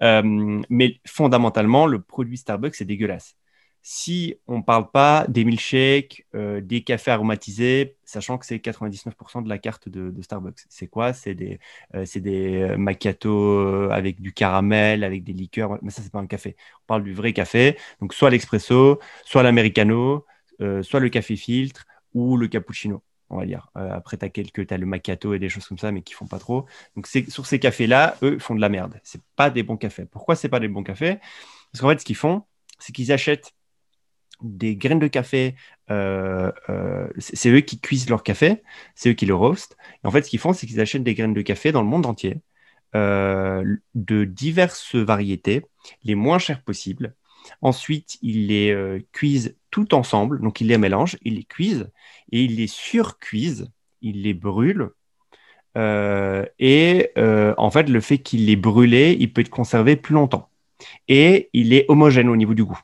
Euh, 0.02 0.60
mais 0.68 1.00
fondamentalement, 1.06 1.86
le 1.86 2.00
produit 2.00 2.38
Starbucks, 2.38 2.74
c'est 2.74 2.84
dégueulasse 2.84 3.36
si 3.82 4.36
on 4.46 4.58
ne 4.58 4.62
parle 4.62 4.90
pas 4.90 5.24
des 5.28 5.44
milkshakes, 5.44 6.26
euh, 6.34 6.60
des 6.60 6.82
cafés 6.82 7.10
aromatisés, 7.10 7.96
sachant 8.04 8.36
que 8.38 8.44
c'est 8.44 8.58
99% 8.58 9.42
de 9.42 9.48
la 9.48 9.58
carte 9.58 9.88
de, 9.88 10.12
Starbucks. 10.22 10.60
C'est 10.68 10.86
quoi? 10.86 11.12
C'est 11.12 11.34
des, 11.34 11.58
euh, 11.94 12.04
des 12.16 12.62
euh, 12.62 12.76
macchiatos 12.76 13.90
avec 13.90 14.20
du 14.20 14.32
caramel, 14.32 15.02
avec 15.04 15.24
des 15.24 15.32
liqueurs. 15.32 15.78
Mais 15.82 15.90
ça, 15.90 16.02
c'est 16.02 16.12
pas 16.12 16.18
un 16.18 16.26
café. 16.26 16.56
On 16.84 16.86
parle 16.86 17.04
du 17.04 17.14
vrai 17.14 17.32
café. 17.32 17.78
Donc, 18.00 18.12
soit 18.14 18.30
l'expresso, 18.30 19.00
soit 19.24 19.42
l'americano, 19.42 20.26
soit 20.82 21.00
le 21.00 21.08
café 21.08 21.36
filtre 21.36 21.86
ou 22.12 22.36
le 22.36 22.46
cappuccino 22.48 23.02
on 23.30 23.38
va 23.38 23.46
dire. 23.46 23.68
après, 23.74 24.18
tu 24.18 24.24
as 24.24 24.28
quelques, 24.28 24.70
as 24.72 24.76
le 24.76 24.86
macchiato 24.86 25.34
et 25.34 25.38
des 25.38 25.48
choses 25.48 25.64
comme 25.66 25.78
ça, 25.78 25.92
mais 25.92 26.02
qui 26.02 26.14
font 26.14 26.26
pas 26.26 26.40
trop. 26.40 26.66
Donc, 26.96 27.06
sur 27.06 27.46
ces 27.46 27.60
cafés-là, 27.60 28.16
eux, 28.22 28.38
font 28.40 28.56
de 28.56 28.60
la 28.60 28.68
merde. 28.68 29.00
C'est 29.04 29.22
pas 29.36 29.50
des 29.50 29.62
bons 29.62 29.76
cafés. 29.76 30.04
Pourquoi 30.04 30.34
c'est 30.34 30.48
pas 30.48 30.58
des 30.58 30.68
bons 30.68 30.82
cafés? 30.82 31.18
Parce 31.72 31.80
qu'en 31.80 31.88
fait, 31.90 32.00
ce 32.00 32.04
qu'ils 32.04 32.16
font, 32.16 32.42
c'est 32.80 32.92
qu'ils 32.92 33.12
achètent 33.12 33.54
des 34.42 34.76
graines 34.76 34.98
de 34.98 35.06
café, 35.06 35.54
euh, 35.90 36.52
euh, 36.68 37.08
c'est 37.18 37.50
eux 37.50 37.60
qui 37.60 37.80
cuisent 37.80 38.08
leur 38.08 38.22
café, 38.22 38.62
c'est 38.94 39.10
eux 39.10 39.14
qui 39.14 39.26
le 39.26 39.34
roastent. 39.34 39.76
Et 40.04 40.06
en 40.06 40.10
fait, 40.10 40.22
ce 40.22 40.30
qu'ils 40.30 40.38
font, 40.38 40.52
c'est 40.52 40.66
qu'ils 40.66 40.80
achètent 40.80 41.04
des 41.04 41.14
graines 41.14 41.34
de 41.34 41.42
café 41.42 41.72
dans 41.72 41.82
le 41.82 41.88
monde 41.88 42.06
entier, 42.06 42.40
euh, 42.94 43.76
de 43.94 44.24
diverses 44.24 44.94
variétés, 44.94 45.66
les 46.04 46.14
moins 46.14 46.38
chères 46.38 46.62
possibles. 46.62 47.14
Ensuite, 47.62 48.18
ils 48.22 48.48
les 48.48 49.02
cuisent 49.12 49.56
tout 49.70 49.94
ensemble, 49.94 50.40
donc 50.42 50.60
ils 50.60 50.66
les 50.66 50.78
mélangent, 50.78 51.16
ils 51.22 51.36
les 51.36 51.44
cuisent 51.44 51.90
et 52.32 52.44
ils 52.44 52.56
les 52.56 52.66
surcuisent, 52.66 53.70
ils 54.02 54.22
les 54.22 54.34
brûlent. 54.34 54.90
et 55.76 57.10
en 57.16 57.70
fait, 57.70 57.88
le 57.88 58.00
fait 58.00 58.18
qu'il 58.18 58.46
les 58.46 58.56
brûle, 58.56 58.94
il 58.94 59.32
peut 59.32 59.40
être 59.40 59.50
conservé 59.50 59.96
plus 59.96 60.14
longtemps. 60.14 60.50
Et 61.08 61.50
il 61.52 61.72
est 61.72 61.86
homogène 61.88 62.28
au 62.28 62.36
niveau 62.36 62.54
du 62.54 62.64
goût. 62.64 62.80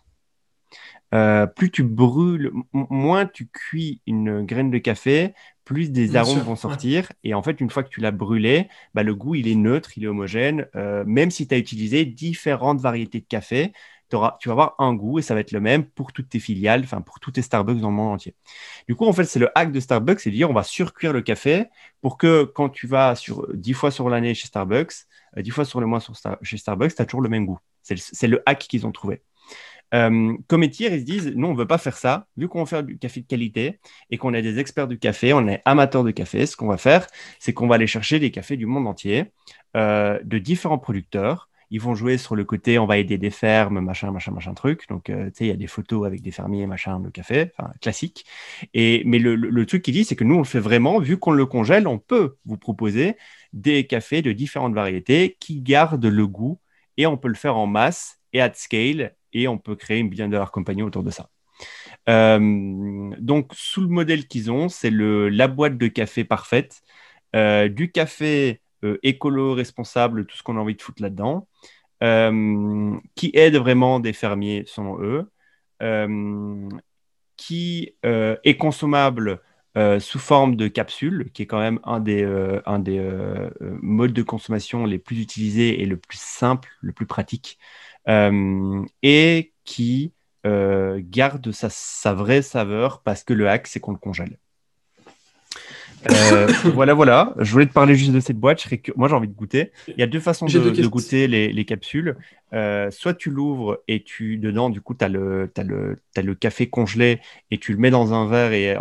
Euh, 1.16 1.46
plus 1.46 1.70
tu 1.70 1.82
brûles, 1.82 2.52
moins 2.72 3.24
tu 3.24 3.48
cuis 3.48 4.02
une 4.06 4.42
graine 4.44 4.70
de 4.70 4.76
café, 4.76 5.32
plus 5.64 5.90
des 5.90 6.14
arômes 6.14 6.40
vont 6.40 6.56
sortir. 6.56 7.10
Et 7.24 7.32
en 7.32 7.42
fait, 7.42 7.60
une 7.60 7.70
fois 7.70 7.82
que 7.82 7.88
tu 7.88 8.00
l'as 8.00 8.10
brûlé, 8.10 8.68
bah, 8.92 9.02
le 9.02 9.14
goût, 9.14 9.34
il 9.34 9.48
est 9.48 9.54
neutre, 9.54 9.96
il 9.96 10.04
est 10.04 10.08
homogène. 10.08 10.66
Euh, 10.76 11.04
même 11.06 11.30
si 11.30 11.48
tu 11.48 11.54
as 11.54 11.58
utilisé 11.58 12.04
différentes 12.04 12.80
variétés 12.80 13.20
de 13.20 13.26
café, 13.26 13.72
tu 14.08 14.16
vas 14.16 14.38
avoir 14.52 14.74
un 14.78 14.94
goût 14.94 15.18
et 15.18 15.22
ça 15.22 15.34
va 15.34 15.40
être 15.40 15.52
le 15.52 15.60
même 15.60 15.84
pour 15.84 16.12
toutes 16.12 16.28
tes 16.28 16.38
filiales, 16.38 16.82
enfin 16.84 17.00
pour 17.00 17.18
tous 17.18 17.32
tes 17.32 17.42
Starbucks 17.42 17.80
dans 17.80 17.90
le 17.90 17.96
monde 17.96 18.14
entier. 18.14 18.34
Du 18.86 18.94
coup, 18.94 19.06
en 19.06 19.12
fait, 19.12 19.24
c'est 19.24 19.40
le 19.40 19.50
hack 19.58 19.72
de 19.72 19.80
Starbucks, 19.80 20.20
c'est 20.20 20.30
de 20.30 20.36
dire 20.36 20.50
on 20.50 20.54
va 20.54 20.62
surcuire 20.62 21.12
le 21.12 21.22
café 21.22 21.64
pour 22.02 22.18
que 22.18 22.44
quand 22.44 22.68
tu 22.68 22.86
vas 22.86 23.16
sur 23.16 23.48
10 23.52 23.72
fois 23.72 23.90
sur 23.90 24.08
l'année 24.08 24.34
chez 24.34 24.46
Starbucks, 24.46 24.92
10 25.36 25.50
euh, 25.50 25.52
fois 25.52 25.64
sur 25.64 25.80
le 25.80 25.86
mois 25.86 26.00
chez 26.42 26.56
Starbucks, 26.56 26.94
tu 26.94 27.02
as 27.02 27.06
toujours 27.06 27.22
le 27.22 27.28
même 27.28 27.46
goût. 27.46 27.58
C'est 27.82 28.28
le 28.28 28.42
hack 28.46 28.58
qu'ils 28.58 28.86
ont 28.86 28.92
trouvé. 28.92 29.22
Euh, 29.94 30.36
comme 30.48 30.62
étier, 30.62 30.92
ils 30.92 31.00
se 31.00 31.04
disent, 31.04 31.32
nous, 31.34 31.48
on 31.48 31.52
ne 31.52 31.58
veut 31.58 31.66
pas 31.66 31.78
faire 31.78 31.96
ça, 31.96 32.26
vu 32.36 32.48
qu'on 32.48 32.60
veut 32.60 32.66
faire 32.66 32.82
du 32.82 32.98
café 32.98 33.20
de 33.20 33.26
qualité 33.26 33.78
et 34.10 34.18
qu'on 34.18 34.34
est 34.34 34.42
des 34.42 34.58
experts 34.58 34.88
du 34.88 34.98
café, 34.98 35.32
on 35.32 35.46
est 35.48 35.62
amateurs 35.64 36.04
de 36.04 36.10
café, 36.10 36.46
ce 36.46 36.56
qu'on 36.56 36.68
va 36.68 36.76
faire, 36.76 37.06
c'est 37.38 37.52
qu'on 37.52 37.68
va 37.68 37.76
aller 37.76 37.86
chercher 37.86 38.18
des 38.18 38.30
cafés 38.30 38.56
du 38.56 38.66
monde 38.66 38.86
entier, 38.86 39.26
euh, 39.76 40.18
de 40.24 40.38
différents 40.38 40.78
producteurs. 40.78 41.48
Ils 41.70 41.80
vont 41.80 41.96
jouer 41.96 42.16
sur 42.16 42.36
le 42.36 42.44
côté, 42.44 42.78
on 42.78 42.86
va 42.86 42.96
aider 42.98 43.18
des 43.18 43.30
fermes, 43.30 43.80
machin, 43.80 44.12
machin, 44.12 44.30
machin, 44.30 44.54
truc. 44.54 44.88
Donc, 44.88 45.10
euh, 45.10 45.26
tu 45.26 45.38
sais, 45.38 45.44
il 45.46 45.48
y 45.48 45.52
a 45.52 45.56
des 45.56 45.66
photos 45.66 46.06
avec 46.06 46.22
des 46.22 46.30
fermiers, 46.30 46.66
machin, 46.66 47.00
de 47.00 47.10
café, 47.10 47.50
classique. 47.80 48.24
Et, 48.72 49.02
mais 49.04 49.18
le, 49.18 49.66
truc 49.66 49.82
qu'il 49.82 49.94
dit, 49.94 50.04
c'est 50.04 50.14
que 50.14 50.22
nous, 50.22 50.36
on 50.36 50.38
le 50.38 50.44
fait 50.44 50.60
vraiment, 50.60 51.00
vu 51.00 51.18
qu'on 51.18 51.32
le 51.32 51.44
congèle, 51.44 51.88
on 51.88 51.98
peut 51.98 52.36
vous 52.44 52.56
proposer 52.56 53.16
des 53.52 53.84
cafés 53.86 54.22
de 54.22 54.30
différentes 54.30 54.74
variétés 54.74 55.36
qui 55.40 55.60
gardent 55.60 56.06
le 56.06 56.26
goût 56.28 56.60
et 56.96 57.06
on 57.06 57.16
peut 57.16 57.28
le 57.28 57.34
faire 57.34 57.56
en 57.56 57.66
masse 57.66 58.20
et 58.32 58.40
at 58.40 58.52
scale 58.54 59.16
et 59.42 59.48
on 59.48 59.58
peut 59.58 59.76
créer 59.76 59.98
une 60.00 60.10
de 60.10 60.36
leur 60.36 60.50
compagnie 60.52 60.82
autour 60.82 61.02
de 61.02 61.10
ça. 61.10 61.28
donc, 62.06 63.52
sous 63.54 63.80
le 63.80 63.88
modèle 63.88 64.26
qu'ils 64.26 64.50
ont, 64.50 64.68
c'est 64.68 64.90
la 64.90 65.48
boîte 65.48 65.78
de 65.78 65.88
café 65.88 66.24
parfaite, 66.24 66.82
du 67.34 67.90
café 67.92 68.60
écolo, 69.02 69.54
responsable, 69.54 70.26
tout 70.26 70.36
ce 70.36 70.42
qu'on 70.42 70.56
a 70.56 70.60
envie 70.60 70.76
de 70.76 70.82
foutre 70.82 71.02
là-dedans, 71.02 71.48
qui 73.14 73.30
aide 73.34 73.56
vraiment 73.56 74.00
des 74.00 74.12
fermiers 74.12 74.64
selon 74.66 75.00
eux, 75.00 75.30
qui 77.36 77.94
est 78.02 78.56
consommable 78.56 79.40
euh, 79.76 80.00
sous 80.00 80.18
forme 80.18 80.56
de 80.56 80.68
capsule, 80.68 81.30
qui 81.34 81.42
est 81.42 81.46
quand 81.46 81.58
même 81.58 81.80
un 81.84 82.00
des, 82.00 82.22
euh, 82.22 82.62
un 82.64 82.78
des 82.78 82.98
euh, 82.98 83.50
modes 83.60 84.14
de 84.14 84.22
consommation 84.22 84.86
les 84.86 84.98
plus 84.98 85.20
utilisés 85.20 85.82
et 85.82 85.84
le 85.84 85.98
plus 85.98 86.18
simple, 86.18 86.70
le 86.80 86.92
plus 86.92 87.04
pratique, 87.04 87.58
et 88.06 89.52
qui 89.64 90.12
garde 90.44 91.50
sa, 91.52 91.68
sa, 91.70 92.14
vraie 92.14 92.42
saveur 92.42 93.02
parce 93.02 93.24
que 93.24 93.34
le 93.34 93.48
hack, 93.48 93.66
c'est 93.66 93.80
qu'on 93.80 93.92
le 93.92 93.98
congèle. 93.98 94.38
Euh, 96.10 96.46
voilà, 96.74 96.94
voilà. 96.94 97.34
Je 97.38 97.52
voulais 97.52 97.66
te 97.66 97.72
parler 97.72 97.94
juste 97.94 98.12
de 98.12 98.20
cette 98.20 98.38
boîte. 98.38 98.66
Moi, 98.96 99.08
j'ai 99.08 99.14
envie 99.14 99.28
de 99.28 99.34
goûter. 99.34 99.72
Il 99.88 99.98
y 99.98 100.02
a 100.02 100.06
deux 100.06 100.20
façons 100.20 100.46
de, 100.46 100.86
goûter 100.86 101.26
les, 101.28 101.64
capsules. 101.64 102.16
Euh, 102.52 102.90
soit 102.90 103.14
tu 103.14 103.30
l'ouvres 103.30 103.82
et 103.88 104.02
tu 104.02 104.38
dedans, 104.38 104.70
du 104.70 104.80
coup, 104.80 104.94
tu 104.94 105.04
as, 105.04 105.08
le, 105.08 105.50
le, 105.58 105.96
le 106.16 106.34
café 106.34 106.68
congelé 106.68 107.20
et 107.50 107.58
tu 107.58 107.72
le 107.72 107.78
mets 107.78 107.90
dans 107.90 108.14
un 108.14 108.28
verre 108.28 108.52
et, 108.52 108.76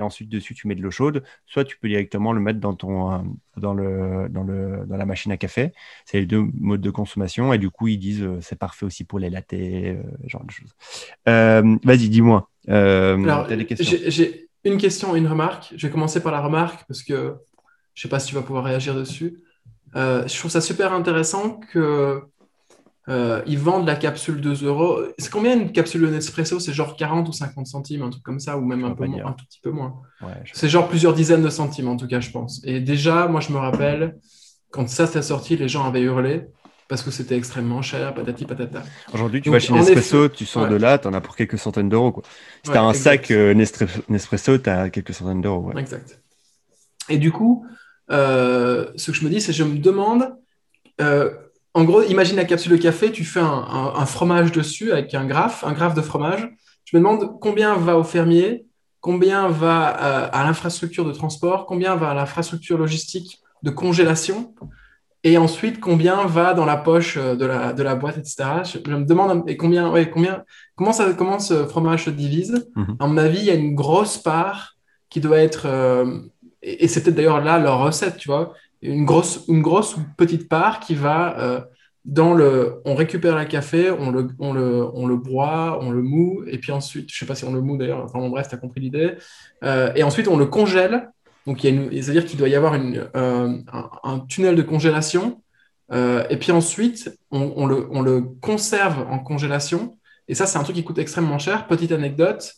ensuite 0.00 0.28
dessus, 0.28 0.54
tu 0.54 0.68
mets 0.68 0.74
de 0.74 0.82
l'eau 0.82 0.90
chaude. 0.90 1.22
Soit 1.46 1.64
tu 1.64 1.76
peux 1.78 1.88
directement 1.88 2.32
le 2.32 2.40
mettre 2.40 2.60
dans, 2.60 2.74
ton, 2.74 3.12
euh, 3.12 3.18
dans, 3.56 3.74
le, 3.74 4.28
dans, 4.30 4.44
le, 4.44 4.84
dans 4.86 4.96
la 4.96 5.06
machine 5.06 5.32
à 5.32 5.36
café. 5.36 5.72
C'est 6.04 6.20
les 6.20 6.26
deux 6.26 6.44
modes 6.58 6.80
de 6.80 6.90
consommation. 6.90 7.52
Et 7.52 7.58
du 7.58 7.70
coup, 7.70 7.88
ils 7.88 7.98
disent 7.98 8.26
c'est 8.40 8.58
parfait 8.58 8.86
aussi 8.86 9.04
pour 9.04 9.18
les 9.18 9.30
lattés, 9.30 9.96
genre 10.26 10.44
de 10.44 10.50
choses. 10.50 10.74
Vas-y, 11.26 12.08
dis-moi. 12.08 12.50
Alors, 12.68 13.46
des 13.46 13.66
questions 13.66 13.98
une 14.64 14.78
question 14.78 15.14
une 15.14 15.26
remarque. 15.26 15.72
Je 15.76 15.86
vais 15.86 15.92
commencer 15.92 16.20
par 16.20 16.32
la 16.32 16.40
remarque 16.40 16.84
parce 16.88 17.02
que 17.02 17.36
je 17.94 18.00
ne 18.00 18.02
sais 18.02 18.08
pas 18.08 18.18
si 18.18 18.28
tu 18.28 18.34
vas 18.34 18.42
pouvoir 18.42 18.64
réagir 18.64 18.94
dessus. 18.94 19.42
Euh, 19.96 20.26
je 20.26 20.38
trouve 20.38 20.50
ça 20.50 20.60
super 20.60 20.92
intéressant 20.92 21.60
qu'ils 21.72 21.82
euh, 23.08 23.42
vendent 23.46 23.86
la 23.86 23.94
capsule 23.94 24.40
2 24.40 24.64
euros. 24.64 24.98
C'est 25.18 25.30
combien 25.30 25.54
une 25.54 25.70
capsule 25.70 26.00
de 26.02 26.08
Nespresso? 26.08 26.58
C'est 26.58 26.72
genre 26.72 26.96
40 26.96 27.28
ou 27.28 27.32
50 27.32 27.66
centimes, 27.66 28.02
un 28.02 28.10
truc 28.10 28.22
comme 28.24 28.40
ça, 28.40 28.56
ou 28.58 28.64
même 28.64 28.84
un, 28.84 28.90
peu 28.92 29.06
moins, 29.06 29.26
un 29.26 29.32
tout 29.32 29.44
petit 29.44 29.60
peu 29.60 29.70
moins. 29.70 29.94
c'est 30.52 30.68
genre 30.68 30.88
plusieurs 30.88 31.14
dizaines 31.14 31.42
de 31.42 31.50
centimes 31.50 31.88
en 31.88 31.96
tout 31.96 32.08
cas, 32.08 32.20
je 32.20 32.30
pense. 32.30 32.60
Et 32.64 32.80
déjà, 32.80 33.28
moi 33.28 33.40
je 33.40 33.52
me 33.52 33.58
rappelle, 33.58 34.16
quand 34.70 34.88
ça 34.88 35.06
s'est 35.06 35.22
sorti, 35.22 35.56
les 35.56 35.68
gens 35.68 35.84
avaient 35.84 36.02
hurlé 36.02 36.48
parce 36.88 37.02
que 37.02 37.10
c'était 37.10 37.36
extrêmement 37.36 37.82
cher, 37.82 38.14
patati 38.14 38.44
patata. 38.44 38.82
Aujourd'hui, 39.12 39.40
tu 39.40 39.50
vas 39.50 39.58
chez 39.58 39.72
Nespresso, 39.72 40.28
tu 40.28 40.44
sors 40.44 40.68
de 40.68 40.76
là, 40.76 40.98
tu 40.98 41.08
en 41.08 41.14
as 41.14 41.20
pour 41.20 41.36
quelques 41.36 41.58
centaines 41.58 41.88
d'euros. 41.88 42.22
Si 42.62 42.70
tu 42.70 42.76
as 42.76 42.82
un 42.82 42.92
sac 42.92 43.30
euh, 43.30 43.54
Nespresso, 43.54 44.58
tu 44.58 44.70
as 44.70 44.90
quelques 44.90 45.14
centaines 45.14 45.40
d'euros. 45.40 45.72
Exact. 45.76 46.20
Et 47.08 47.18
du 47.18 47.32
coup, 47.32 47.66
euh, 48.10 48.90
ce 48.96 49.10
que 49.10 49.16
je 49.16 49.24
me 49.24 49.30
dis, 49.30 49.40
c'est 49.40 49.52
je 49.52 49.64
me 49.64 49.78
demande, 49.78 50.36
euh, 51.00 51.30
en 51.72 51.84
gros, 51.84 52.02
imagine 52.02 52.36
la 52.36 52.44
capsule 52.44 52.72
de 52.72 52.76
café, 52.76 53.10
tu 53.10 53.24
fais 53.24 53.40
un, 53.40 54.06
fromage 54.06 54.52
dessus 54.52 54.92
avec 54.92 55.14
un 55.14 55.24
graphe, 55.24 55.64
un 55.64 55.72
graphe 55.72 55.94
de 55.94 56.02
fromage. 56.02 56.48
Je 56.84 56.96
me 56.96 57.02
demande 57.02 57.38
combien 57.40 57.76
va 57.76 57.96
au 57.96 58.04
fermier, 58.04 58.66
combien 59.00 59.48
va 59.48 59.86
à 59.86 60.44
l'infrastructure 60.44 61.04
de 61.04 61.12
transport, 61.12 61.66
combien 61.66 61.96
va 61.96 62.10
à 62.10 62.14
l'infrastructure 62.14 62.78
logistique 62.78 63.40
de 63.62 63.70
congélation 63.70 64.54
et 65.26 65.38
ensuite, 65.38 65.80
combien 65.80 66.26
va 66.26 66.52
dans 66.52 66.66
la 66.66 66.76
poche 66.76 67.16
euh, 67.16 67.34
de 67.34 67.46
la, 67.46 67.72
de 67.72 67.82
la 67.82 67.94
boîte, 67.94 68.18
etc. 68.18 68.44
Je, 68.64 68.90
me 68.90 69.04
demande 69.04 69.42
et 69.48 69.56
combien, 69.56 69.90
ouais, 69.90 70.10
combien, 70.10 70.44
comment, 70.76 70.92
ça, 70.92 71.14
comment 71.14 71.38
ce 71.38 71.64
fromage 71.64 72.04
se 72.04 72.10
divise? 72.10 72.70
Mhm. 72.76 72.96
À 73.00 73.06
mon 73.06 73.16
avis, 73.16 73.38
il 73.38 73.44
y 73.46 73.50
a 73.50 73.54
une 73.54 73.74
grosse 73.74 74.18
part 74.18 74.76
qui 75.08 75.20
doit 75.20 75.38
être, 75.38 75.66
euh, 75.66 76.20
et, 76.62 76.88
c'est 76.88 77.02
peut-être 77.02 77.16
d'ailleurs 77.16 77.42
là 77.42 77.58
leur 77.58 77.80
recette, 77.80 78.18
tu 78.18 78.28
vois, 78.28 78.52
une 78.82 79.06
grosse, 79.06 79.46
une 79.48 79.62
grosse 79.62 79.96
ou 79.96 80.00
petite 80.18 80.46
part 80.46 80.78
qui 80.78 80.94
va 80.94 81.38
euh, 81.38 81.60
dans 82.04 82.34
le. 82.34 82.82
On 82.84 82.94
récupère 82.94 83.38
le 83.38 83.46
café, 83.46 83.90
on 83.90 84.10
le, 84.10 84.28
on, 84.38 84.52
le, 84.52 84.86
on 84.92 85.06
le 85.06 85.16
broie, 85.16 85.78
on 85.80 85.90
le 85.90 86.02
moue, 86.02 86.44
et 86.46 86.58
puis 86.58 86.70
ensuite, 86.70 87.10
je 87.10 87.16
ne 87.16 87.18
sais 87.20 87.26
pas 87.26 87.34
si 87.34 87.46
on 87.46 87.54
le 87.54 87.62
moue 87.62 87.78
d'ailleurs, 87.78 88.04
enfin 88.04 88.28
bref, 88.28 88.48
tu 88.48 88.56
as 88.56 88.58
compris 88.58 88.80
l'idée. 88.80 89.14
et 89.62 90.02
ensuite, 90.02 90.28
on 90.28 90.36
le 90.36 90.44
congèle 90.44 91.08
donc, 91.46 91.60
c'est-à-dire 91.60 92.24
qu'il 92.24 92.38
doit 92.38 92.48
y 92.48 92.54
avoir 92.54 92.74
euh, 92.74 93.58
un, 94.02 94.20
tunnel 94.20 94.56
de 94.56 94.62
congélation. 94.62 95.42
Euh, 95.92 96.24
et 96.30 96.38
puis 96.38 96.52
ensuite, 96.52 97.18
on, 97.30 97.66
le, 97.66 98.20
conserve 98.40 99.06
en 99.10 99.18
congélation. 99.18 99.98
Et 100.26 100.34
ça, 100.34 100.46
c'est 100.46 100.56
un 100.56 100.62
truc 100.62 100.76
qui 100.76 100.84
coûte 100.84 100.98
extrêmement 100.98 101.38
cher. 101.38 101.66
Petite 101.66 101.92
anecdote. 101.92 102.54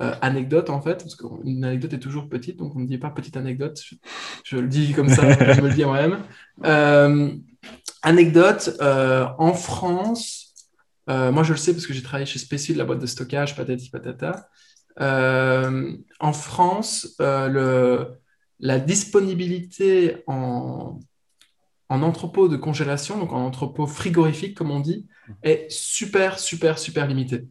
Euh, 0.00 0.14
anecdote, 0.20 0.70
en 0.70 0.80
fait, 0.80 0.98
parce 0.98 1.16
qu'une 1.16 1.64
anecdote 1.64 1.92
est 1.92 1.98
toujours 1.98 2.28
petite, 2.28 2.56
donc 2.56 2.76
on 2.76 2.78
ne 2.78 2.86
dit 2.86 2.98
pas 2.98 3.10
petite 3.10 3.36
anecdote. 3.36 3.82
Je, 4.44 4.56
le 4.56 4.68
dis 4.68 4.92
comme 4.92 5.08
ça, 5.08 5.28
je 5.54 5.60
me 5.60 5.68
le 5.68 5.74
dis 5.74 5.84
moi-même. 5.84 7.42
anecdote, 8.02 8.78
en 8.80 9.52
France, 9.54 10.54
moi 11.08 11.42
je 11.42 11.50
le 11.50 11.58
sais 11.58 11.72
parce 11.72 11.88
que 11.88 11.92
j'ai 11.94 12.02
travaillé 12.02 12.26
chez 12.26 12.38
Spécil, 12.38 12.76
la 12.76 12.84
boîte 12.84 13.00
de 13.00 13.06
stockage, 13.06 13.56
patati 13.56 13.90
patata. 13.90 14.48
en 15.00 16.32
France, 16.32 17.16
le, 17.18 18.20
la 18.60 18.78
disponibilité 18.78 20.22
en, 20.26 20.98
entrepôt 21.88 22.48
de 22.48 22.56
congélation, 22.56 23.18
donc 23.18 23.32
en 23.32 23.44
entrepôt 23.44 23.86
frigorifique, 23.86 24.56
comme 24.56 24.70
on 24.70 24.80
dit, 24.80 25.06
est 25.42 25.66
super, 25.70 26.38
super, 26.38 26.78
super 26.78 27.06
limitée. 27.06 27.46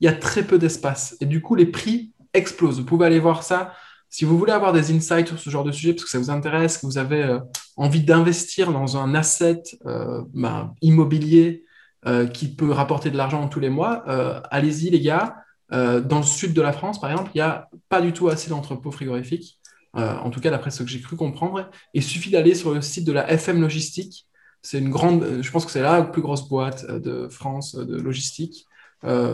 Il 0.00 0.06
y 0.06 0.08
a 0.08 0.12
très 0.12 0.42
peu 0.44 0.58
d'espace 0.58 1.16
et 1.20 1.26
du 1.26 1.40
coup, 1.40 1.54
les 1.54 1.66
prix 1.66 2.12
explosent. 2.34 2.80
Vous 2.80 2.86
pouvez 2.86 3.06
aller 3.06 3.20
voir 3.20 3.42
ça. 3.42 3.72
Si 4.08 4.24
vous 4.24 4.36
voulez 4.36 4.52
avoir 4.52 4.72
des 4.72 4.92
insights 4.92 5.28
sur 5.28 5.38
ce 5.38 5.48
genre 5.48 5.64
de 5.64 5.72
sujet, 5.72 5.94
parce 5.94 6.04
que 6.04 6.10
ça 6.10 6.18
vous 6.18 6.30
intéresse, 6.30 6.78
que 6.78 6.86
vous 6.86 6.98
avez 6.98 7.22
euh, 7.22 7.40
envie 7.76 8.02
d'investir 8.02 8.72
dans 8.72 8.96
un 8.96 9.14
asset 9.14 9.62
euh, 9.86 10.22
ben, 10.34 10.74
immobilier 10.82 11.64
euh, 12.04 12.26
qui 12.26 12.54
peut 12.54 12.70
rapporter 12.70 13.10
de 13.10 13.16
l'argent 13.16 13.48
tous 13.48 13.60
les 13.60 13.70
mois, 13.70 14.04
allez-y 14.50 14.90
les 14.90 15.00
gars. 15.00 15.36
dans 15.70 16.18
le 16.18 16.24
sud 16.24 16.52
de 16.52 16.60
la 16.60 16.72
France, 16.72 17.00
par 17.00 17.10
exemple, 17.10 17.30
il 17.34 17.38
n'y 17.38 17.42
a 17.42 17.70
pas 17.88 18.02
du 18.02 18.12
tout 18.12 18.28
assez 18.28 18.50
d'entrepôts 18.50 18.90
frigorifiques. 18.90 19.61
Euh, 19.96 20.16
en 20.16 20.30
tout 20.30 20.40
cas 20.40 20.50
d'après 20.50 20.70
ce 20.70 20.82
que 20.82 20.88
j'ai 20.88 21.00
cru 21.00 21.16
comprendre. 21.16 21.70
Il 21.94 22.02
suffit 22.02 22.30
d'aller 22.30 22.54
sur 22.54 22.72
le 22.72 22.80
site 22.80 23.06
de 23.06 23.12
la 23.12 23.30
FM 23.30 23.60
Logistique. 23.60 24.26
C'est 24.62 24.78
une 24.78 24.90
grande, 24.90 25.22
euh, 25.22 25.42
je 25.42 25.50
pense 25.50 25.66
que 25.66 25.70
c'est 25.70 25.82
la 25.82 26.02
plus 26.02 26.22
grosse 26.22 26.48
boîte 26.48 26.86
euh, 26.88 26.98
de 26.98 27.28
France 27.28 27.74
de 27.74 27.96
logistique 28.00 28.66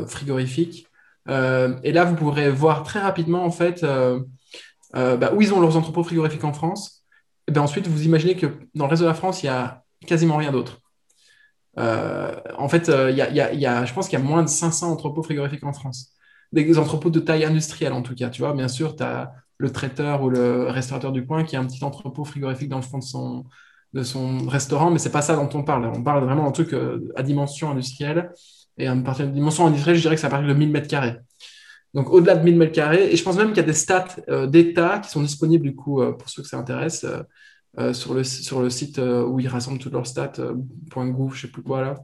frigorifique. 0.07 0.87
et 1.29 1.92
là, 1.92 2.05
vous 2.05 2.14
pourrez 2.16 2.51
voir 2.51 2.85
très 2.85 3.01
rapidement 3.01 3.44
en 3.44 3.51
fait 3.51 3.85
bah, 4.94 5.33
où 5.35 5.42
ils 5.42 5.53
ont 5.53 5.61
leurs 5.61 5.77
entrepôts 5.77 6.03
frigorifiques 6.05 6.44
en 6.44 6.55
France. 6.55 7.05
Et 7.47 7.53
bien 7.53 7.61
ensuite, 7.62 7.87
vous 7.87 8.05
imaginez 8.07 8.35
que 8.35 8.47
dans 8.75 8.87
le 8.87 8.90
reste 8.90 9.03
de 9.03 9.07
la 9.09 9.12
France, 9.12 9.42
il 9.42 9.47
y 9.47 9.51
a 9.51 9.85
quasiment 10.07 10.38
rien 10.38 10.53
d'autre. 10.53 10.81
en 11.77 12.68
fait, 12.71 12.88
il 12.88 13.16
y 13.16 13.66
a, 13.66 13.85
je 13.85 13.92
pense 13.92 14.09
qu'il 14.09 14.18
y 14.18 14.23
a 14.23 14.25
moins 14.25 14.42
de 14.42 14.49
500 14.49 14.90
entrepôts 14.90 15.23
frigorifiques 15.23 15.64
en 15.64 15.75
France. 15.75 16.14
Des 16.53 16.79
entrepôts 16.79 17.11
de 17.11 17.21
taille 17.21 17.44
industrielle, 17.44 17.92
en 17.92 18.01
tout 18.03 18.14
cas. 18.14 18.31
Tu 18.31 18.40
vois, 18.40 18.55
bien 18.55 18.68
sûr, 18.68 18.97
tu 18.97 19.03
as 19.03 19.35
le 19.59 19.71
traiteur 19.71 20.23
ou 20.23 20.31
le 20.31 20.68
restaurateur 20.68 21.12
du 21.12 21.27
coin 21.27 21.44
qui 21.44 21.57
a 21.57 21.61
un 21.61 21.66
petit 21.66 21.85
entrepôt 21.85 22.25
frigorifique 22.25 22.68
dans 22.68 22.77
le 22.77 22.83
fond 22.83 22.99
de 22.99 23.05
son, 23.05 23.44
de 23.92 24.03
son 24.03 24.47
restaurant, 24.47 24.90
mais 24.90 24.99
c'est 24.99 25.11
pas 25.11 25.23
ça 25.23 25.35
dont 25.35 25.49
on 25.55 25.62
parle. 25.62 25.87
On 25.87 26.03
parle 26.03 26.25
vraiment 26.25 26.44
d'un 26.44 26.53
truc 26.53 26.73
euh, 26.73 27.12
à 27.16 27.23
dimension 27.23 27.71
industrielle. 27.71 28.31
Et 28.77 28.87
à 28.87 28.94
partir 28.97 29.27
de 29.27 29.33
dimension 29.33 29.66
industrielle, 29.66 29.97
je 29.97 30.03
dirais 30.03 30.14
que 30.14 30.21
ça 30.21 30.29
partir 30.29 30.49
de 30.49 30.55
1000 30.55 30.71
mètres 30.71 30.88
carrés. 30.88 31.16
Donc 31.94 32.11
au-delà 32.11 32.37
de 32.37 32.44
1000 32.44 32.57
mètres 32.57 32.73
carrés, 32.73 33.12
et 33.12 33.16
je 33.16 33.25
pense 33.25 33.37
même 33.37 33.49
qu'il 33.49 33.57
y 33.57 33.61
a 33.61 33.64
des 33.64 33.73
stats 33.73 34.16
euh, 34.29 34.47
d'État 34.47 35.01
qui 35.01 35.11
sont 35.11 35.23
disponibles 35.23 35.64
du 35.64 35.75
coup 35.75 36.01
euh, 36.01 36.12
pour 36.12 36.29
ceux 36.29 36.42
que 36.42 36.49
ça 36.49 36.59
intéresse 36.59 37.05
sur, 37.92 38.12
le, 38.12 38.25
sur 38.25 38.61
le 38.61 38.71
site 38.71 38.99
où 38.99 39.38
ils 39.38 39.47
rassemblent 39.47 39.79
toutes 39.79 39.92
leurs 39.92 40.07
stats, 40.07 40.33
.gouv, 40.97 41.35
je 41.35 41.42
sais 41.42 41.49
plus 41.49 41.62
quoi 41.62 41.81
là. 41.81 41.94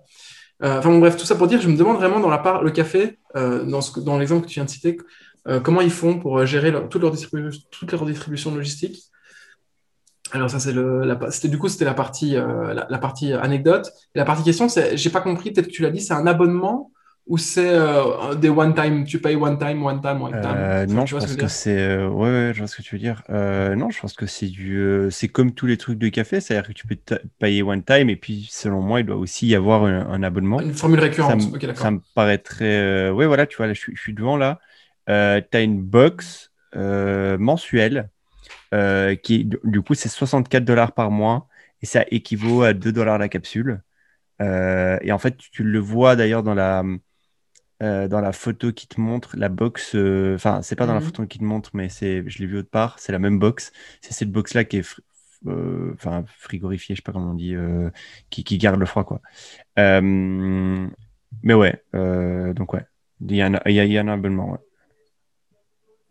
enfin 0.63 0.89
bon, 0.91 1.01
bref, 1.01 1.17
tout 1.17 1.27
ça 1.27 1.35
pour 1.35 1.49
dire, 1.49 1.61
je 1.61 1.69
me 1.69 1.77
demande 1.77 1.97
vraiment 1.97 2.21
dans 2.21 2.29
la 2.29 2.39
part, 2.39 2.63
le 2.63 2.71
café, 2.71 3.19
dans, 3.35 3.81
dans 4.05 4.17
l'exemple 4.17 4.43
que 4.43 4.51
tu 4.51 4.55
viens 4.55 4.67
de 4.67 4.71
citer, 4.71 4.97
euh, 5.47 5.61
comment 5.61 5.81
ils 5.83 5.91
font 5.91 6.19
pour 6.19 6.39
euh, 6.39 6.47
gérer 6.47 6.73
toute, 6.89 7.03
leur 7.03 7.15
toute 7.71 7.93
leur 7.93 8.07
distribution 8.07 8.55
logistique. 8.55 9.03
Alors 10.33 10.51
ça 10.51 10.59
c'est 10.59 10.73
le, 10.73 11.17
c'était 11.31 11.49
du 11.49 11.59
coup 11.59 11.69
c'était 11.69 11.85
la 11.85 11.95
partie 11.95 12.37
euh, 12.37 12.73
la, 12.89 12.99
partie 12.99 13.33
anecdote. 13.35 13.93
Et 14.15 14.19
la 14.19 14.25
partie 14.25 14.43
question 14.43 14.69
c'est, 14.69 14.97
j'ai 14.97 15.11
pas 15.11 15.21
compris, 15.21 15.53
peut-être 15.53 15.67
que 15.67 15.73
tu 15.73 15.83
l'as 15.83 15.91
dit, 15.91 16.01
c'est 16.01 16.15
un 16.15 16.27
abonnement 16.27 16.91
ou 17.27 17.39
c'est 17.39 17.79
des 18.37 18.51
one 18.51 18.75
time, 18.75 19.05
tu 19.05 19.19
payes 19.19 19.37
one 19.37 19.59
time, 19.59 19.83
one 19.83 20.03
time, 20.03 20.21
one 20.21 20.33
time? 20.43 20.95
non, 20.95 21.07
je 21.07 21.17
pense 21.17 21.37
que, 21.37 21.49
c'est, 21.49 22.05
ouais, 22.05 22.51
je 22.53 22.59
vois 22.59 22.67
ce 22.67 22.77
que 22.77 22.83
tu 22.83 22.97
veux 22.97 22.99
dire. 22.99 23.23
non, 23.31 23.89
je 23.89 23.99
pense 23.99 24.13
que 24.13 24.27
c'est 24.27 24.49
du, 24.49 25.09
c'est 25.11 25.29
comme 25.29 25.53
tous 25.53 25.65
les 25.65 25.79
trucs 25.79 25.99
de 25.99 26.09
café, 26.11 26.41
c'est-à-dire 26.41 26.69
que 26.69 26.75
tu 26.75 26.87
peux 26.87 26.99
payer 27.39 27.63
one 27.63 27.83
time 27.83 28.11
et 28.11 28.17
puis 28.17 28.47
selon 28.51 28.83
moi 28.83 29.01
il 29.01 29.07
doit 29.07 29.17
aussi 29.17 29.47
y 29.47 29.55
avoir 29.55 29.85
un, 29.85 30.23
abonnement. 30.23 30.61
Une 30.61 30.75
formule 30.75 31.01
récurrente. 31.01 31.41
Ça, 31.41 31.75
ça 31.75 31.91
me 31.93 32.01
paraîtrait, 32.15 33.09
ouais 33.09 33.27
voilà, 33.27 33.47
tu 33.47 33.57
vois 33.57 33.69
là 33.69 33.73
je 33.73 33.91
suis 33.95 34.13
devant 34.13 34.37
là. 34.37 34.61
Euh, 35.09 35.41
tu 35.51 35.57
as 35.57 35.63
une 35.63 35.83
box 35.83 36.53
euh, 36.77 37.37
mensuelle 37.39 38.11
euh, 38.73 39.15
qui, 39.15 39.45
du 39.65 39.83
coup, 39.83 39.95
c'est 39.95 40.09
64 40.09 40.65
dollars 40.65 40.93
par 40.93 41.11
mois 41.11 41.49
et 41.83 41.87
ça 41.87 42.05
équivaut 42.11 42.63
à 42.63 42.73
2 42.73 42.93
dollars 42.93 43.19
la 43.19 43.29
capsule. 43.29 43.83
et 44.41 45.13
en 45.13 45.19
fait, 45.19 45.37
tu 45.37 45.63
le 45.63 45.79
vois 45.79 46.17
d'ailleurs 46.17 46.43
dans 46.43 46.55
la, 46.55 46.83
dans 47.81 48.21
la 48.21 48.33
photo 48.33 48.73
qui 48.73 48.89
te 48.89 49.01
montre 49.01 49.37
la 49.37 49.49
box. 49.49 49.95
Enfin, 50.35 50.63
c'est 50.63 50.77
pas 50.77 50.87
dans 50.87 50.95
la 50.95 51.01
mhm. 51.01 51.07
photo 51.07 51.27
qui 51.27 51.39
te 51.39 51.45
montre, 51.45 51.71
mais 51.75 51.89
c'est, 51.89 52.25
je 52.29 52.39
l'ai 52.39 52.47
vu 52.47 52.59
autre 52.59 52.71
part. 52.71 52.99
C'est 52.99 53.13
la 53.13 53.19
même 53.19 53.39
box. 53.39 53.73
C'est 54.01 54.13
cette 54.15 54.33
box 54.33 54.55
là 54.55 54.65
qui 54.65 54.79
est 54.79 55.01
frigorifiée, 56.39 56.95
je 56.95 57.01
sais 57.01 57.03
pas 57.03 57.13
comment 57.13 57.33
on 57.33 57.35
dit, 57.35 57.55
qui, 58.31 58.45
qui, 58.45 58.59
garde 58.59 58.81
le 58.81 58.87
froid 58.87 59.05
quoi. 59.05 59.21
mais 59.77 61.55
ouais, 61.55 61.83
donc 61.93 62.73
ouais, 62.73 62.85
il 63.21 63.37
y, 63.37 63.43
a 63.43 63.47
un, 63.47 63.61
il 63.67 63.75
y 63.75 63.99
a 63.99 64.01
un 64.01 64.09
abonnement. 64.09 64.53
Ouais. 64.53 64.59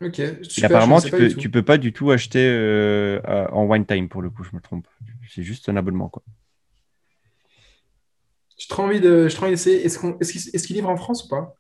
Ok. 0.04 0.22
apparemment, 0.64 1.00
tu 1.00 1.12
peux, 1.12 1.30
tu 1.30 1.50
peux 1.50 1.64
pas 1.64 1.78
du 1.78 1.94
tout 1.94 2.12
acheter 2.12 2.46
euh, 2.46 3.22
en 3.52 3.70
one 3.70 3.86
time 3.86 4.10
pour 4.10 4.22
le 4.22 4.30
coup, 4.30 4.44
je 4.44 4.56
me 4.56 4.62
trompe. 4.62 4.88
C'est 5.30 5.44
juste 5.44 5.70
un 5.70 5.78
abonnement 5.78 6.10
quoi. 6.10 6.24
J'ai 8.58 8.68
trop 8.68 8.84
envie 8.84 9.00
de, 9.00 9.28
d'essayer. 9.50 9.86
Est-ce 9.86 10.00
qu'on, 10.00 10.18
qu'il 10.18 10.76
livre 10.76 10.90
en 10.90 10.98
France 10.98 11.26
ou 11.26 11.28
pas? 11.30 11.58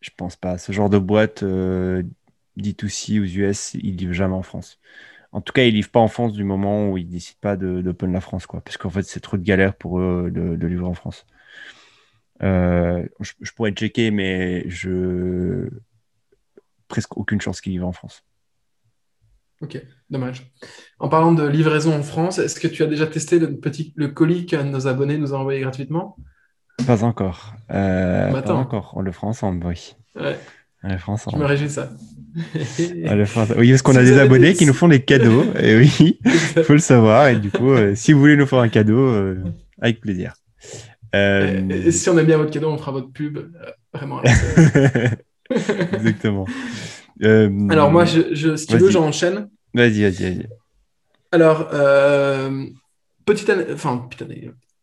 Je 0.00 0.10
pense 0.16 0.36
pas. 0.36 0.58
Ce 0.58 0.72
genre 0.72 0.90
de 0.90 0.98
boîte 0.98 1.42
euh, 1.42 2.02
D2C 2.58 3.20
aux 3.20 3.24
US, 3.24 3.74
il 3.74 3.96
livre 3.96 4.12
jamais 4.12 4.34
en 4.34 4.42
France. 4.42 4.78
En 5.32 5.40
tout 5.40 5.52
cas, 5.52 5.64
il 5.64 5.74
livre 5.74 5.90
pas 5.90 6.00
en 6.00 6.08
France 6.08 6.32
du 6.32 6.44
moment 6.44 6.90
où 6.90 6.98
il 6.98 7.08
décide 7.08 7.38
pas 7.38 7.56
d'open 7.56 8.12
la 8.12 8.20
France 8.20 8.46
quoi, 8.46 8.60
parce 8.60 8.76
qu'en 8.76 8.90
fait 8.90 9.02
c'est 9.02 9.20
trop 9.20 9.36
de 9.36 9.42
galère 9.42 9.74
pour 9.74 9.98
eux 9.98 10.30
de, 10.32 10.54
de 10.54 10.66
livrer 10.66 10.86
en 10.86 10.94
France. 10.94 11.26
Euh, 12.42 13.04
je, 13.20 13.32
je, 13.40 13.52
pourrais 13.52 13.72
checker, 13.72 14.10
mais 14.10 14.68
je 14.68 15.68
presque 16.94 17.16
aucune 17.16 17.40
chance 17.40 17.60
qu'il 17.60 17.72
vive 17.72 17.82
en 17.82 17.90
France. 17.90 18.22
Ok, 19.60 19.82
dommage. 20.10 20.52
En 21.00 21.08
parlant 21.08 21.32
de 21.32 21.44
livraison 21.44 21.92
en 21.92 22.04
France, 22.04 22.38
est-ce 22.38 22.60
que 22.60 22.68
tu 22.68 22.84
as 22.84 22.86
déjà 22.86 23.08
testé 23.08 23.40
le 23.40 23.56
petit 23.56 23.92
le 23.96 24.08
colis 24.08 24.46
que 24.46 24.54
nos 24.54 24.86
abonnés 24.86 25.18
nous 25.18 25.34
ont 25.34 25.38
envoyé 25.38 25.58
gratuitement? 25.58 26.16
Pas 26.86 27.02
encore. 27.02 27.54
Euh, 27.72 28.30
pas 28.30 28.54
encore. 28.54 28.92
On 28.94 29.00
le 29.00 29.10
fera 29.10 29.26
ensemble, 29.26 29.66
oui. 29.66 29.96
Ouais. 30.14 30.38
On 30.84 30.88
le 30.92 30.98
fera 30.98 31.12
ensemble. 31.14 31.36
Je 31.36 31.42
me 31.42 31.48
réjouis 31.48 31.66
de 31.66 31.72
ça. 31.72 31.90
Oui, 33.58 33.70
parce 33.70 33.82
qu'on 33.82 33.96
a 33.96 34.04
des 34.04 34.18
abonnés 34.20 34.54
qui 34.54 34.66
nous 34.66 34.72
font 34.72 34.86
des 34.86 35.02
cadeaux. 35.02 35.42
et 35.58 35.76
oui, 35.76 36.20
il 36.24 36.62
faut 36.62 36.74
le 36.74 36.78
savoir. 36.78 37.26
Et 37.26 37.36
du 37.40 37.50
coup, 37.50 37.72
euh, 37.72 37.96
si 37.96 38.12
vous 38.12 38.20
voulez 38.20 38.36
nous 38.36 38.46
faire 38.46 38.60
un 38.60 38.68
cadeau, 38.68 39.00
euh, 39.00 39.42
avec 39.80 40.00
plaisir. 40.00 40.34
Et, 41.12 41.90
si 41.90 42.08
on 42.08 42.16
aime 42.18 42.26
bien 42.26 42.36
votre 42.36 42.52
cadeau, 42.52 42.70
on 42.70 42.78
fera 42.78 42.92
votre 42.92 43.10
pub. 43.10 43.40
vraiment. 43.92 44.22
Exactement. 45.92 46.46
Euh, 47.22 47.68
Alors 47.68 47.90
moi, 47.90 48.04
je, 48.04 48.56
si 48.56 48.66
tu 48.66 48.76
veux, 48.76 48.90
j'enchaîne. 48.90 49.48
Vas-y, 49.72 50.02
vas-y, 50.02 50.22
vas-y. 50.22 50.48
Alors, 51.32 51.68
euh, 51.72 52.66
petite, 53.26 53.52
enfin, 53.72 54.08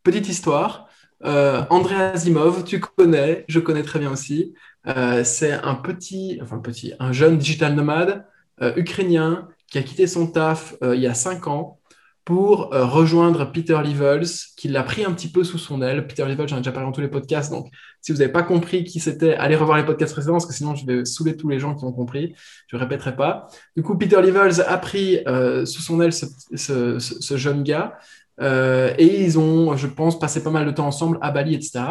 petite 0.04 0.30
histoire. 0.30 0.88
Euh, 1.24 1.64
André 1.70 1.96
Asimov, 1.96 2.64
tu 2.64 2.80
connais, 2.80 3.46
je 3.48 3.60
connais 3.60 3.84
très 3.84 4.00
bien 4.00 4.12
aussi. 4.12 4.54
c'est 5.24 5.52
un 5.52 5.76
petit, 5.76 6.40
enfin 6.42 6.60
petit, 6.60 6.94
un 7.00 7.12
jeune 7.12 7.38
digital 7.38 7.76
nomade 7.76 8.26
ukrainien 8.76 9.48
qui 9.68 9.78
a 9.78 9.84
quitté 9.84 10.08
son 10.08 10.28
taf 10.28 10.76
il 10.82 11.00
y 11.00 11.08
a 11.08 11.14
cinq 11.14 11.48
ans 11.48 11.81
pour 12.24 12.74
euh, 12.74 12.86
rejoindre 12.86 13.52
Peter 13.52 13.78
Levels, 13.84 14.28
qui 14.56 14.68
l'a 14.68 14.84
pris 14.84 15.04
un 15.04 15.12
petit 15.12 15.28
peu 15.28 15.44
sous 15.44 15.58
son 15.58 15.82
aile. 15.82 16.06
Peter 16.06 16.26
Levels, 16.26 16.48
j'en 16.48 16.58
ai 16.58 16.60
déjà 16.60 16.72
parlé 16.72 16.88
dans 16.88 16.92
tous 16.92 17.02
les 17.02 17.08
podcasts, 17.08 17.52
donc 17.52 17.72
si 18.02 18.12
vous 18.12 18.20
n'avez 18.20 18.32
pas 18.32 18.44
compris 18.44 18.84
qui 18.84 19.00
c'était, 19.00 19.34
allez 19.36 19.56
revoir 19.56 19.78
les 19.78 19.86
podcasts 19.86 20.14
précédents, 20.14 20.34
parce 20.34 20.46
que 20.46 20.54
sinon 20.54 20.76
je 20.76 20.86
vais 20.86 21.06
saouler 21.06 21.36
tous 21.36 21.50
les 21.50 21.60
gens 21.60 21.76
qui 21.76 21.84
ont 21.84 21.92
compris. 21.92 22.36
Je 22.68 22.76
ne 22.76 22.82
répéterai 22.82 23.16
pas. 23.16 23.48
Du 23.76 23.82
coup, 23.82 23.98
Peter 23.98 24.22
Levels 24.22 24.62
a 24.68 24.78
pris 24.78 25.20
euh, 25.28 25.66
sous 25.66 25.82
son 25.82 26.00
aile 26.02 26.14
ce, 26.14 27.38
jeune 27.38 27.64
gars, 27.64 27.98
euh, 28.40 28.94
et 28.98 29.24
ils 29.24 29.40
ont, 29.40 29.76
je 29.76 29.88
pense, 29.88 30.20
passé 30.20 30.44
pas 30.44 30.52
mal 30.52 30.66
de 30.66 30.72
temps 30.72 30.88
ensemble 30.88 31.18
à 31.22 31.32
Bali, 31.32 31.56
etc. 31.56 31.82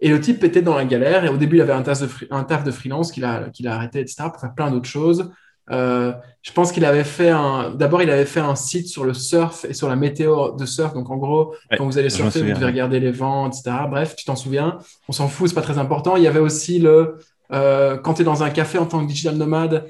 Et 0.00 0.10
le 0.10 0.20
type 0.20 0.44
était 0.44 0.62
dans 0.62 0.76
la 0.76 0.84
galère, 0.84 1.24
et 1.24 1.28
au 1.30 1.38
début, 1.38 1.56
il 1.56 1.62
avait 1.62 1.72
un 1.72 1.82
taf 1.82 2.02
de, 2.02 2.42
taf 2.44 2.64
de 2.64 2.70
freelance 2.70 3.10
qu'il 3.10 3.24
a, 3.24 3.48
qu'il 3.50 3.66
a 3.68 3.74
arrêté, 3.74 4.00
etc., 4.00 4.24
pour 4.30 4.40
faire 4.40 4.54
plein 4.54 4.70
d'autres 4.70 4.88
choses. 4.88 5.30
Euh, 5.70 6.12
je 6.42 6.52
pense 6.52 6.70
qu'il 6.70 6.84
avait 6.84 7.04
fait 7.04 7.30
un. 7.30 7.70
D'abord, 7.70 8.02
il 8.02 8.10
avait 8.10 8.24
fait 8.24 8.40
un 8.40 8.54
site 8.54 8.86
sur 8.86 9.04
le 9.04 9.14
surf 9.14 9.64
et 9.64 9.74
sur 9.74 9.88
la 9.88 9.96
météo 9.96 10.52
de 10.52 10.64
surf. 10.64 10.94
Donc, 10.94 11.10
en 11.10 11.16
gros, 11.16 11.54
quand 11.76 11.84
vous 11.84 11.98
allez 11.98 12.10
surfer, 12.10 12.40
vous 12.40 12.52
devez 12.52 12.66
regarder 12.66 13.00
les 13.00 13.10
vents, 13.10 13.48
etc. 13.48 13.76
Bref, 13.90 14.14
tu 14.14 14.24
t'en 14.24 14.36
souviens? 14.36 14.78
On 15.08 15.12
s'en 15.12 15.28
fout, 15.28 15.48
c'est 15.48 15.54
pas 15.54 15.62
très 15.62 15.78
important. 15.78 16.16
Il 16.16 16.22
y 16.22 16.28
avait 16.28 16.40
aussi 16.40 16.78
le. 16.78 17.18
Euh, 17.52 17.96
quand 17.96 18.14
tu 18.14 18.22
es 18.22 18.24
dans 18.24 18.42
un 18.42 18.50
café 18.50 18.78
en 18.78 18.86
tant 18.86 19.02
que 19.02 19.08
digital 19.08 19.36
nomade 19.36 19.86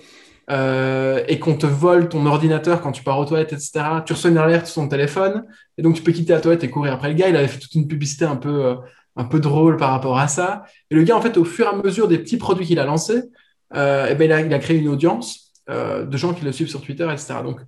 euh, 0.51 1.23
et 1.27 1.39
qu'on 1.39 1.55
te 1.55 1.65
vole 1.67 2.09
ton 2.09 2.27
ordinateur 2.27 2.83
quand 2.83 2.93
tu 2.93 3.03
pars 3.03 3.19
aux 3.19 3.25
toilettes, 3.25 3.55
etc., 3.55 4.03
tu 4.05 4.13
reçois 4.13 4.31
une 4.31 4.37
alerte 4.37 4.67
sur 4.67 4.83
ton 4.83 4.89
téléphone 4.89 5.45
et 5.79 5.83
donc 5.83 5.95
tu 5.95 6.03
peux 6.03 6.13
quitter 6.13 6.35
la 6.35 6.41
toilette 6.41 6.65
et 6.65 6.71
courir 6.71 6.93
après 6.93 7.09
le 7.09 7.15
gars. 7.15 7.29
Il 7.29 7.37
avait 7.37 7.49
fait 7.49 7.59
toute 7.59 7.75
une 7.75 7.89
publicité 7.89 8.27
un 8.27 8.37
peu, 8.37 8.77
un 9.17 9.25
peu 9.25 9.41
drôle 9.41 9.77
par 9.77 9.91
rapport 9.91 10.19
à 10.19 10.29
ça. 10.29 10.65
Et 10.91 10.95
le 10.95 11.03
gars, 11.03 11.17
en 11.17 11.21
fait, 11.21 11.37
au 11.37 11.45
fur 11.45 11.67
et 11.67 11.69
à 11.69 11.77
mesure 11.77 12.09
des 12.09 12.19
petits 12.19 12.37
produits 12.37 12.67
qu'il 12.67 12.79
a 12.79 12.85
lancés, 12.85 13.23
eh 13.75 13.77
ben, 14.15 14.23
il, 14.23 14.33
a, 14.33 14.41
il 14.41 14.55
a 14.55 14.59
créé 14.59 14.79
une 14.79 14.89
audience. 14.89 15.46
Euh, 15.69 16.05
de 16.05 16.17
gens 16.17 16.33
qui 16.33 16.45
le 16.45 16.53
suivent 16.53 16.69
sur 16.69 16.81
Twitter, 16.81 17.09
etc. 17.11 17.35
Donc, 17.43 17.59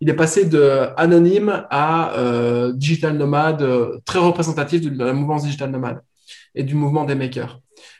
il 0.00 0.10
est 0.10 0.14
passé 0.14 0.44
de 0.44 0.88
anonyme 0.98 1.64
à 1.70 2.12
euh, 2.18 2.74
digital 2.74 3.16
nomade, 3.16 3.62
euh, 3.62 3.98
très 4.04 4.18
représentatif 4.18 4.82
de 4.82 5.02
la 5.02 5.14
mouvance 5.14 5.44
digital 5.44 5.70
nomade 5.70 6.02
et 6.54 6.62
du 6.62 6.74
mouvement 6.74 7.04
des 7.04 7.14
makers. 7.14 7.58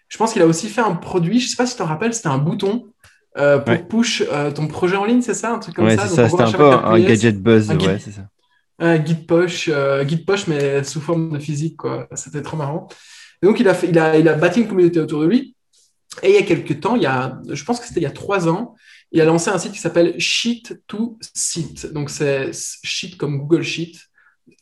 Je 0.08 0.18
pense 0.18 0.34
qu'il 0.34 0.42
a 0.42 0.46
aussi 0.46 0.68
fait 0.68 0.82
un 0.82 0.94
produit, 0.94 1.40
je 1.40 1.46
ne 1.46 1.48
sais 1.48 1.56
pas 1.56 1.64
si 1.64 1.76
tu 1.76 1.82
te 1.82 1.88
rappelles, 1.88 2.12
c'était 2.12 2.28
un 2.28 2.38
bouton 2.38 2.88
pour 3.34 3.88
push 3.88 4.24
ton 4.54 4.66
projet 4.66 4.96
en 4.96 5.04
ligne, 5.04 5.22
c'est 5.22 5.34
ça 5.34 5.52
Un 5.52 5.58
truc 5.60 5.76
comme 5.76 5.88
ça? 5.88 6.08
c'est 6.08 6.14
ça, 6.14 6.28
c'était 6.28 6.42
un 6.42 6.52
peu 6.52 6.72
un 6.72 6.98
gadget 6.98 7.40
buzz, 7.40 7.70
ouais, 7.70 7.98
c'est 7.98 8.10
ça. 8.10 8.28
Un 8.80 9.02
git 9.02 9.14
push, 9.14 9.70
git 10.06 10.24
push, 10.24 10.46
mais 10.46 10.82
sous 10.84 11.00
forme 11.00 11.30
de 11.32 11.38
physique, 11.38 11.76
quoi. 11.76 12.06
C'était 12.14 12.42
trop 12.42 12.56
marrant. 12.56 12.88
Et 13.42 13.46
donc, 13.46 13.60
il 13.60 13.68
a, 13.68 13.74
fait, 13.74 13.88
il, 13.88 13.98
a, 13.98 14.18
il 14.18 14.28
a 14.28 14.34
bâti 14.34 14.60
une 14.60 14.68
communauté 14.68 14.98
autour 15.00 15.20
de 15.20 15.26
lui. 15.26 15.54
Et 16.22 16.30
il 16.30 16.34
y 16.34 16.38
a 16.38 16.42
quelques 16.42 16.80
temps, 16.80 16.96
il 16.96 17.02
y 17.02 17.06
a, 17.06 17.38
je 17.48 17.62
pense 17.64 17.78
que 17.78 17.86
c'était 17.86 18.00
il 18.00 18.04
y 18.04 18.06
a 18.06 18.10
trois 18.10 18.48
ans, 18.48 18.74
il 19.12 19.20
a 19.20 19.24
lancé 19.24 19.50
un 19.50 19.58
site 19.58 19.72
qui 19.72 19.78
s'appelle 19.78 20.18
Sheet 20.20 20.82
to 20.86 21.16
Site. 21.34 21.92
Donc, 21.92 22.10
c'est 22.10 22.50
Sheet 22.52 23.16
comme 23.16 23.38
Google 23.38 23.62
Sheet, 23.62 23.94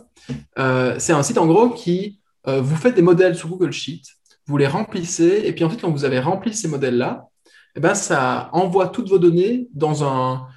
Euh, 0.57 0.95
c'est 0.97 1.13
un 1.13 1.23
site 1.23 1.37
en 1.37 1.47
gros 1.47 1.69
qui 1.69 2.19
euh, 2.47 2.61
vous 2.61 2.75
fait 2.75 2.91
des 2.93 3.01
modèles 3.01 3.35
sur 3.35 3.49
Google 3.49 3.71
Sheet, 3.71 4.01
vous 4.47 4.57
les 4.57 4.67
remplissez, 4.67 5.43
et 5.45 5.53
puis 5.53 5.63
ensuite, 5.63 5.81
quand 5.81 5.91
vous 5.91 6.05
avez 6.05 6.19
rempli 6.19 6.53
ces 6.53 6.67
modèles-là, 6.67 7.27
eh 7.75 7.79
ben, 7.79 7.93
ça 7.93 8.49
envoie 8.53 8.87
toutes 8.87 9.09
vos 9.09 9.19
données 9.19 9.67
dans 9.73 10.03
un, 10.03 10.47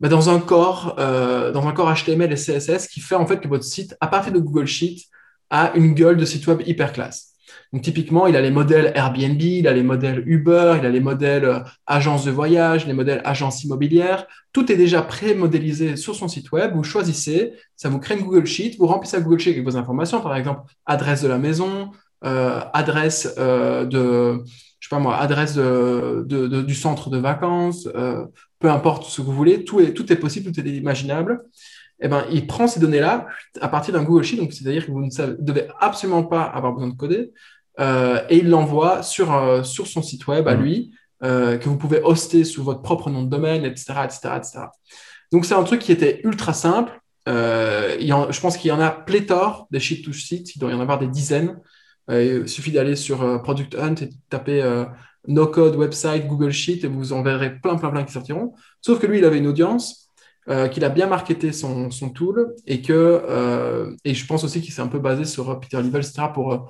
ben, 0.00 0.08
dans 0.08 0.30
un 0.30 0.38
corps, 0.38 0.94
euh, 0.98 1.50
dans 1.50 1.66
un 1.66 1.72
corps 1.72 1.92
HTML 1.92 2.32
et 2.32 2.36
CSS 2.36 2.88
qui 2.88 3.00
fait 3.00 3.16
en 3.16 3.26
fait 3.26 3.40
que 3.40 3.48
votre 3.48 3.64
site, 3.64 3.96
à 4.00 4.06
partir 4.06 4.32
de 4.32 4.38
Google 4.38 4.66
Sheet, 4.66 5.02
a 5.50 5.72
une 5.74 5.94
gueule 5.94 6.16
de 6.16 6.24
site 6.24 6.46
web 6.46 6.62
hyper 6.66 6.92
classe. 6.92 7.33
Donc, 7.74 7.82
typiquement, 7.82 8.28
il 8.28 8.36
a 8.36 8.40
les 8.40 8.52
modèles 8.52 8.92
Airbnb, 8.94 9.42
il 9.42 9.66
a 9.66 9.72
les 9.72 9.82
modèles 9.82 10.22
Uber, 10.26 10.76
il 10.78 10.86
a 10.86 10.90
les 10.90 11.00
modèles 11.00 11.44
euh, 11.44 11.58
agences 11.88 12.24
de 12.24 12.30
voyage, 12.30 12.86
les 12.86 12.92
modèles 12.92 13.20
agences 13.24 13.64
immobilières. 13.64 14.28
Tout 14.52 14.70
est 14.70 14.76
déjà 14.76 15.02
pré-modélisé 15.02 15.96
sur 15.96 16.14
son 16.14 16.28
site 16.28 16.52
web. 16.52 16.72
Vous 16.76 16.84
choisissez, 16.84 17.54
ça 17.74 17.88
vous 17.88 17.98
crée 17.98 18.14
une 18.14 18.22
Google 18.22 18.46
Sheet, 18.46 18.76
vous 18.78 18.86
remplissez 18.86 19.16
la 19.16 19.24
Google 19.24 19.40
Sheet 19.40 19.50
avec 19.54 19.64
vos 19.64 19.76
informations, 19.76 20.20
par 20.20 20.36
exemple, 20.36 20.60
adresse 20.86 21.20
de 21.22 21.26
la 21.26 21.38
maison, 21.38 21.90
euh, 22.24 22.60
adresse 22.72 23.34
euh, 23.38 23.84
de, 23.84 24.44
je 24.78 24.88
sais 24.88 24.94
pas 24.94 25.00
moi, 25.00 25.16
adresse 25.16 25.58
du 25.58 26.74
centre 26.76 27.10
de 27.10 27.18
vacances, 27.18 27.88
peu 28.60 28.70
importe 28.70 29.02
ce 29.02 29.20
que 29.20 29.26
vous 29.26 29.32
voulez, 29.32 29.64
tout 29.64 29.80
est, 29.80 29.94
tout 29.94 30.12
est 30.12 30.16
possible, 30.16 30.52
tout 30.52 30.60
est 30.60 30.70
imaginable. 30.70 31.42
Eh 32.00 32.08
ben, 32.08 32.24
il 32.30 32.46
prend 32.46 32.66
ces 32.66 32.80
données-là 32.80 33.26
à 33.60 33.68
partir 33.68 33.94
d'un 33.94 34.02
Google 34.02 34.24
Sheet, 34.24 34.36
donc 34.36 34.52
c'est-à-dire 34.52 34.84
que 34.84 34.90
vous 34.90 35.00
ne 35.00 35.36
devez 35.38 35.68
absolument 35.80 36.24
pas 36.24 36.42
avoir 36.42 36.72
besoin 36.72 36.88
de 36.88 36.96
coder, 36.96 37.18
euh, 37.18 37.30
et 37.78 38.38
il 38.38 38.48
l'envoie 38.48 39.02
sur, 39.02 39.34
euh, 39.34 39.62
sur 39.62 39.86
son 39.86 40.02
site 40.02 40.26
web 40.26 40.46
à 40.48 40.54
mmh. 40.54 40.62
lui, 40.62 40.94
euh, 41.22 41.56
que 41.58 41.68
vous 41.68 41.76
pouvez 41.76 42.00
hoster 42.02 42.44
sous 42.44 42.62
votre 42.62 42.82
propre 42.82 43.10
nom 43.10 43.22
de 43.22 43.28
domaine, 43.28 43.64
etc. 43.64 43.94
etc., 44.04 44.66
Donc, 45.32 45.44
c'est 45.44 45.54
un 45.54 45.64
truc 45.64 45.80
qui 45.80 45.92
était 45.92 46.20
ultra 46.24 46.52
simple. 46.52 46.92
je 47.26 48.40
pense 48.40 48.56
qu'il 48.56 48.68
y 48.68 48.72
en 48.72 48.80
a 48.80 48.90
pléthore 48.90 49.66
des 49.70 49.80
sheet 49.80 50.02
to 50.02 50.12
sheet, 50.12 50.54
il 50.54 50.58
doit 50.58 50.70
y 50.70 50.74
en 50.74 50.80
avoir 50.80 50.98
des 50.98 51.08
dizaines. 51.08 51.58
il 52.10 52.48
suffit 52.48 52.72
d'aller 52.72 52.96
sur 52.96 53.42
Product 53.42 53.74
Hunt 53.76 53.94
et 54.02 54.06
de 54.06 54.14
taper 54.28 54.84
no 55.26 55.46
code 55.46 55.76
website 55.76 56.26
Google 56.26 56.50
Sheet 56.52 56.84
et 56.84 56.86
vous 56.86 57.14
en 57.14 57.22
verrez 57.22 57.58
plein, 57.58 57.76
plein, 57.76 57.90
plein 57.90 58.04
qui 58.04 58.12
sortiront. 58.12 58.52
Sauf 58.82 59.00
que 59.00 59.06
lui, 59.06 59.18
il 59.18 59.24
avait 59.24 59.38
une 59.38 59.46
audience, 59.46 60.10
qu'il 60.72 60.84
a 60.84 60.90
bien 60.90 61.06
marketé 61.06 61.52
son, 61.52 61.90
son 61.90 62.10
tool 62.10 62.54
et 62.66 62.82
que, 62.82 63.96
et 64.04 64.12
je 64.12 64.26
pense 64.26 64.44
aussi 64.44 64.60
qu'il 64.60 64.74
s'est 64.74 64.82
un 64.82 64.88
peu 64.88 64.98
basé 64.98 65.24
sur 65.24 65.58
Peter 65.58 65.78
Level, 65.78 66.02
etc., 66.02 66.28
pour 66.34 66.68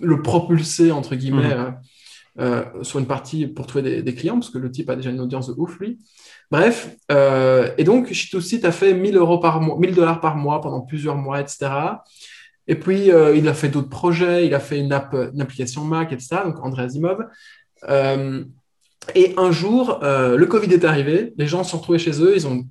le 0.00 0.22
propulser, 0.22 0.92
entre 0.92 1.14
guillemets, 1.14 1.52
euh, 1.52 1.70
euh, 2.38 2.64
sur 2.82 2.98
une 2.98 3.06
partie 3.06 3.46
pour 3.46 3.66
trouver 3.66 4.02
des, 4.02 4.14
clients, 4.14 4.34
parce 4.34 4.50
que 4.50 4.58
le 4.58 4.70
type 4.70 4.90
a 4.90 4.96
déjà 4.96 5.10
une 5.10 5.20
audience 5.20 5.48
de 5.48 5.54
ouf, 5.56 5.78
lui. 5.78 5.98
Bref, 6.50 6.94
euh, 7.10 7.70
et 7.78 7.84
donc, 7.84 8.12
Shitosite 8.12 8.64
a 8.64 8.72
fait 8.72 8.94
1000 8.94 9.16
euros 9.16 9.38
par 9.38 9.60
mois, 9.60 9.76
1000 9.78 9.94
dollars 9.94 10.20
par 10.20 10.36
mois 10.36 10.60
pendant 10.60 10.80
plusieurs 10.82 11.16
mois, 11.16 11.40
etc. 11.40 11.70
Et 12.68 12.74
puis, 12.74 13.10
il 13.34 13.48
a 13.48 13.54
fait 13.54 13.68
d'autres 13.68 13.88
projets, 13.88 14.46
il 14.46 14.54
a 14.54 14.60
fait 14.60 14.78
une, 14.78 14.92
app, 14.92 15.14
une 15.14 15.40
application 15.40 15.84
Mac, 15.84 16.12
etc. 16.12 16.38
Donc, 16.44 16.58
André 16.64 16.84
Asimov. 16.84 17.26
et 17.88 19.34
un 19.36 19.52
jour, 19.52 20.00
le 20.02 20.44
Covid 20.46 20.72
est 20.72 20.84
arrivé, 20.84 21.32
les 21.36 21.46
gens 21.46 21.62
se 21.62 21.70
sont 21.70 21.78
retrouvés 21.78 22.00
chez 22.00 22.20
eux, 22.22 22.34
ils 22.34 22.46
ont 22.46 22.64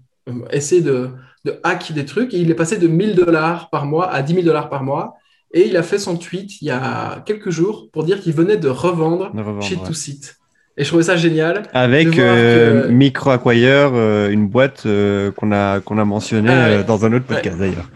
essayé 0.51 0.81
de, 0.81 1.11
de 1.45 1.59
hack 1.63 1.93
des 1.93 2.03
trucs, 2.03 2.33
et 2.33 2.39
il 2.39 2.51
est 2.51 2.55
passé 2.55 2.77
de 2.77 2.87
1000 2.87 3.15
dollars 3.15 3.69
par 3.69 3.85
mois 3.85 4.11
à 4.11 4.21
10 4.21 4.33
000 4.33 4.45
dollars 4.45 4.69
par 4.69 4.83
mois. 4.83 5.15
Et 5.55 5.67
il 5.67 5.77
a 5.77 5.83
fait 5.83 5.97
son 5.97 6.17
tweet 6.17 6.61
il 6.61 6.65
y 6.65 6.69
a 6.69 7.23
quelques 7.25 7.49
jours 7.49 7.89
pour 7.93 8.03
dire 8.03 8.19
qu'il 8.19 8.33
venait 8.33 8.57
de 8.57 8.67
revendre, 8.67 9.31
chez 9.61 9.77
ouais. 9.77 9.93
Site. 9.93 10.37
Et 10.75 10.83
je 10.83 10.89
trouvais 10.89 11.03
ça 11.03 11.15
génial. 11.15 11.63
Avec 11.71 12.19
euh, 12.19 12.89
MicroAcquire, 12.89 13.91
euh, 13.93 14.29
une 14.29 14.49
boîte 14.49 14.85
euh, 14.85 15.31
qu'on 15.31 15.53
a, 15.53 15.79
qu'on 15.79 15.97
a 15.97 16.03
mentionnée 16.03 16.51
ah 16.51 16.83
dans 16.83 17.05
un 17.05 17.13
autre 17.13 17.25
podcast 17.25 17.57
d'ailleurs. 17.57 17.89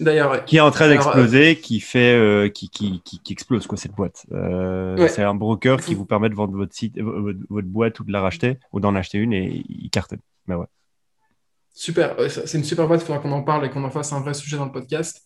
D'ailleurs, 0.00 0.44
Qui 0.46 0.56
est 0.56 0.60
en 0.60 0.72
train 0.72 0.88
d'exploser, 0.88 1.60
qui 1.60 1.78
fait, 1.78 2.50
qui, 2.52 2.70
qui, 2.70 3.00
qui, 3.04 3.32
explose 3.32 3.68
quoi 3.68 3.78
cette 3.78 3.92
boîte. 3.92 4.26
C'est 5.08 5.22
un 5.22 5.34
broker 5.34 5.80
qui 5.80 5.94
vous 5.94 6.06
permet 6.06 6.28
de 6.28 6.34
vendre 6.34 6.56
votre 6.56 6.74
site, 6.74 6.98
votre, 6.98 7.68
boîte 7.68 8.00
ou 8.00 8.04
de 8.04 8.10
la 8.10 8.20
racheter 8.20 8.58
ou 8.72 8.80
d'en 8.80 8.96
acheter 8.96 9.18
une 9.18 9.32
et 9.32 9.64
il 9.68 9.90
cartonne. 9.90 10.20
Mais 10.48 10.56
ouais. 10.56 10.66
Super, 11.72 12.16
c'est 12.28 12.58
une 12.58 12.64
super 12.64 12.88
boîte. 12.88 13.02
Il 13.02 13.06
faudra 13.06 13.20
qu'on 13.20 13.30
en 13.30 13.42
parle 13.42 13.66
et 13.66 13.70
qu'on 13.70 13.84
en 13.84 13.90
fasse 13.90 14.12
un 14.12 14.20
vrai 14.20 14.34
sujet 14.34 14.56
dans 14.56 14.64
le 14.64 14.72
podcast. 14.72 15.22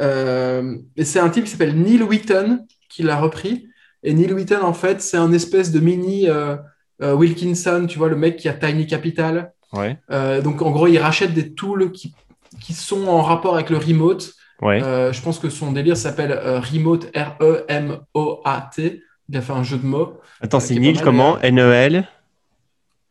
Et 0.00 1.04
c'est 1.04 1.20
un 1.20 1.28
type 1.28 1.44
qui 1.44 1.50
s'appelle 1.50 1.76
Neil 1.76 2.02
Wheaton 2.02 2.66
qui 2.88 3.02
l'a 3.02 3.16
repris. 3.16 3.68
Et 4.02 4.14
Neil 4.14 4.32
Wheaton, 4.32 4.62
en 4.62 4.72
fait, 4.72 5.00
c'est 5.00 5.16
un 5.16 5.32
espèce 5.32 5.70
de 5.70 5.80
mini 5.80 6.28
euh, 6.28 6.56
euh, 7.02 7.14
Wilkinson, 7.14 7.86
tu 7.88 7.98
vois, 7.98 8.08
le 8.08 8.16
mec 8.16 8.36
qui 8.36 8.48
a 8.48 8.52
Tiny 8.52 8.86
Capital. 8.86 9.52
Ouais. 9.72 9.96
Euh, 10.10 10.40
donc, 10.42 10.60
en 10.62 10.70
gros, 10.70 10.86
il 10.88 10.98
rachète 10.98 11.32
des 11.32 11.54
tools 11.54 11.92
qui, 11.92 12.14
qui 12.60 12.74
sont 12.74 13.06
en 13.06 13.22
rapport 13.22 13.54
avec 13.54 13.70
le 13.70 13.78
remote. 13.78 14.32
Ouais. 14.60 14.80
je 14.80 15.20
pense 15.22 15.40
que 15.40 15.50
son 15.50 15.72
délire 15.72 15.96
s'appelle 15.96 16.32
Remote, 16.32 17.10
R-E-M-O-A-T. 17.16 19.02
Il 19.28 19.36
a 19.36 19.40
fait 19.40 19.52
un 19.52 19.64
jeu 19.64 19.76
de 19.76 19.86
mots. 19.86 20.20
Attends, 20.40 20.60
c'est 20.60 20.76
Neil 20.76 21.00
comment? 21.02 21.40
N-E-L 21.40 22.06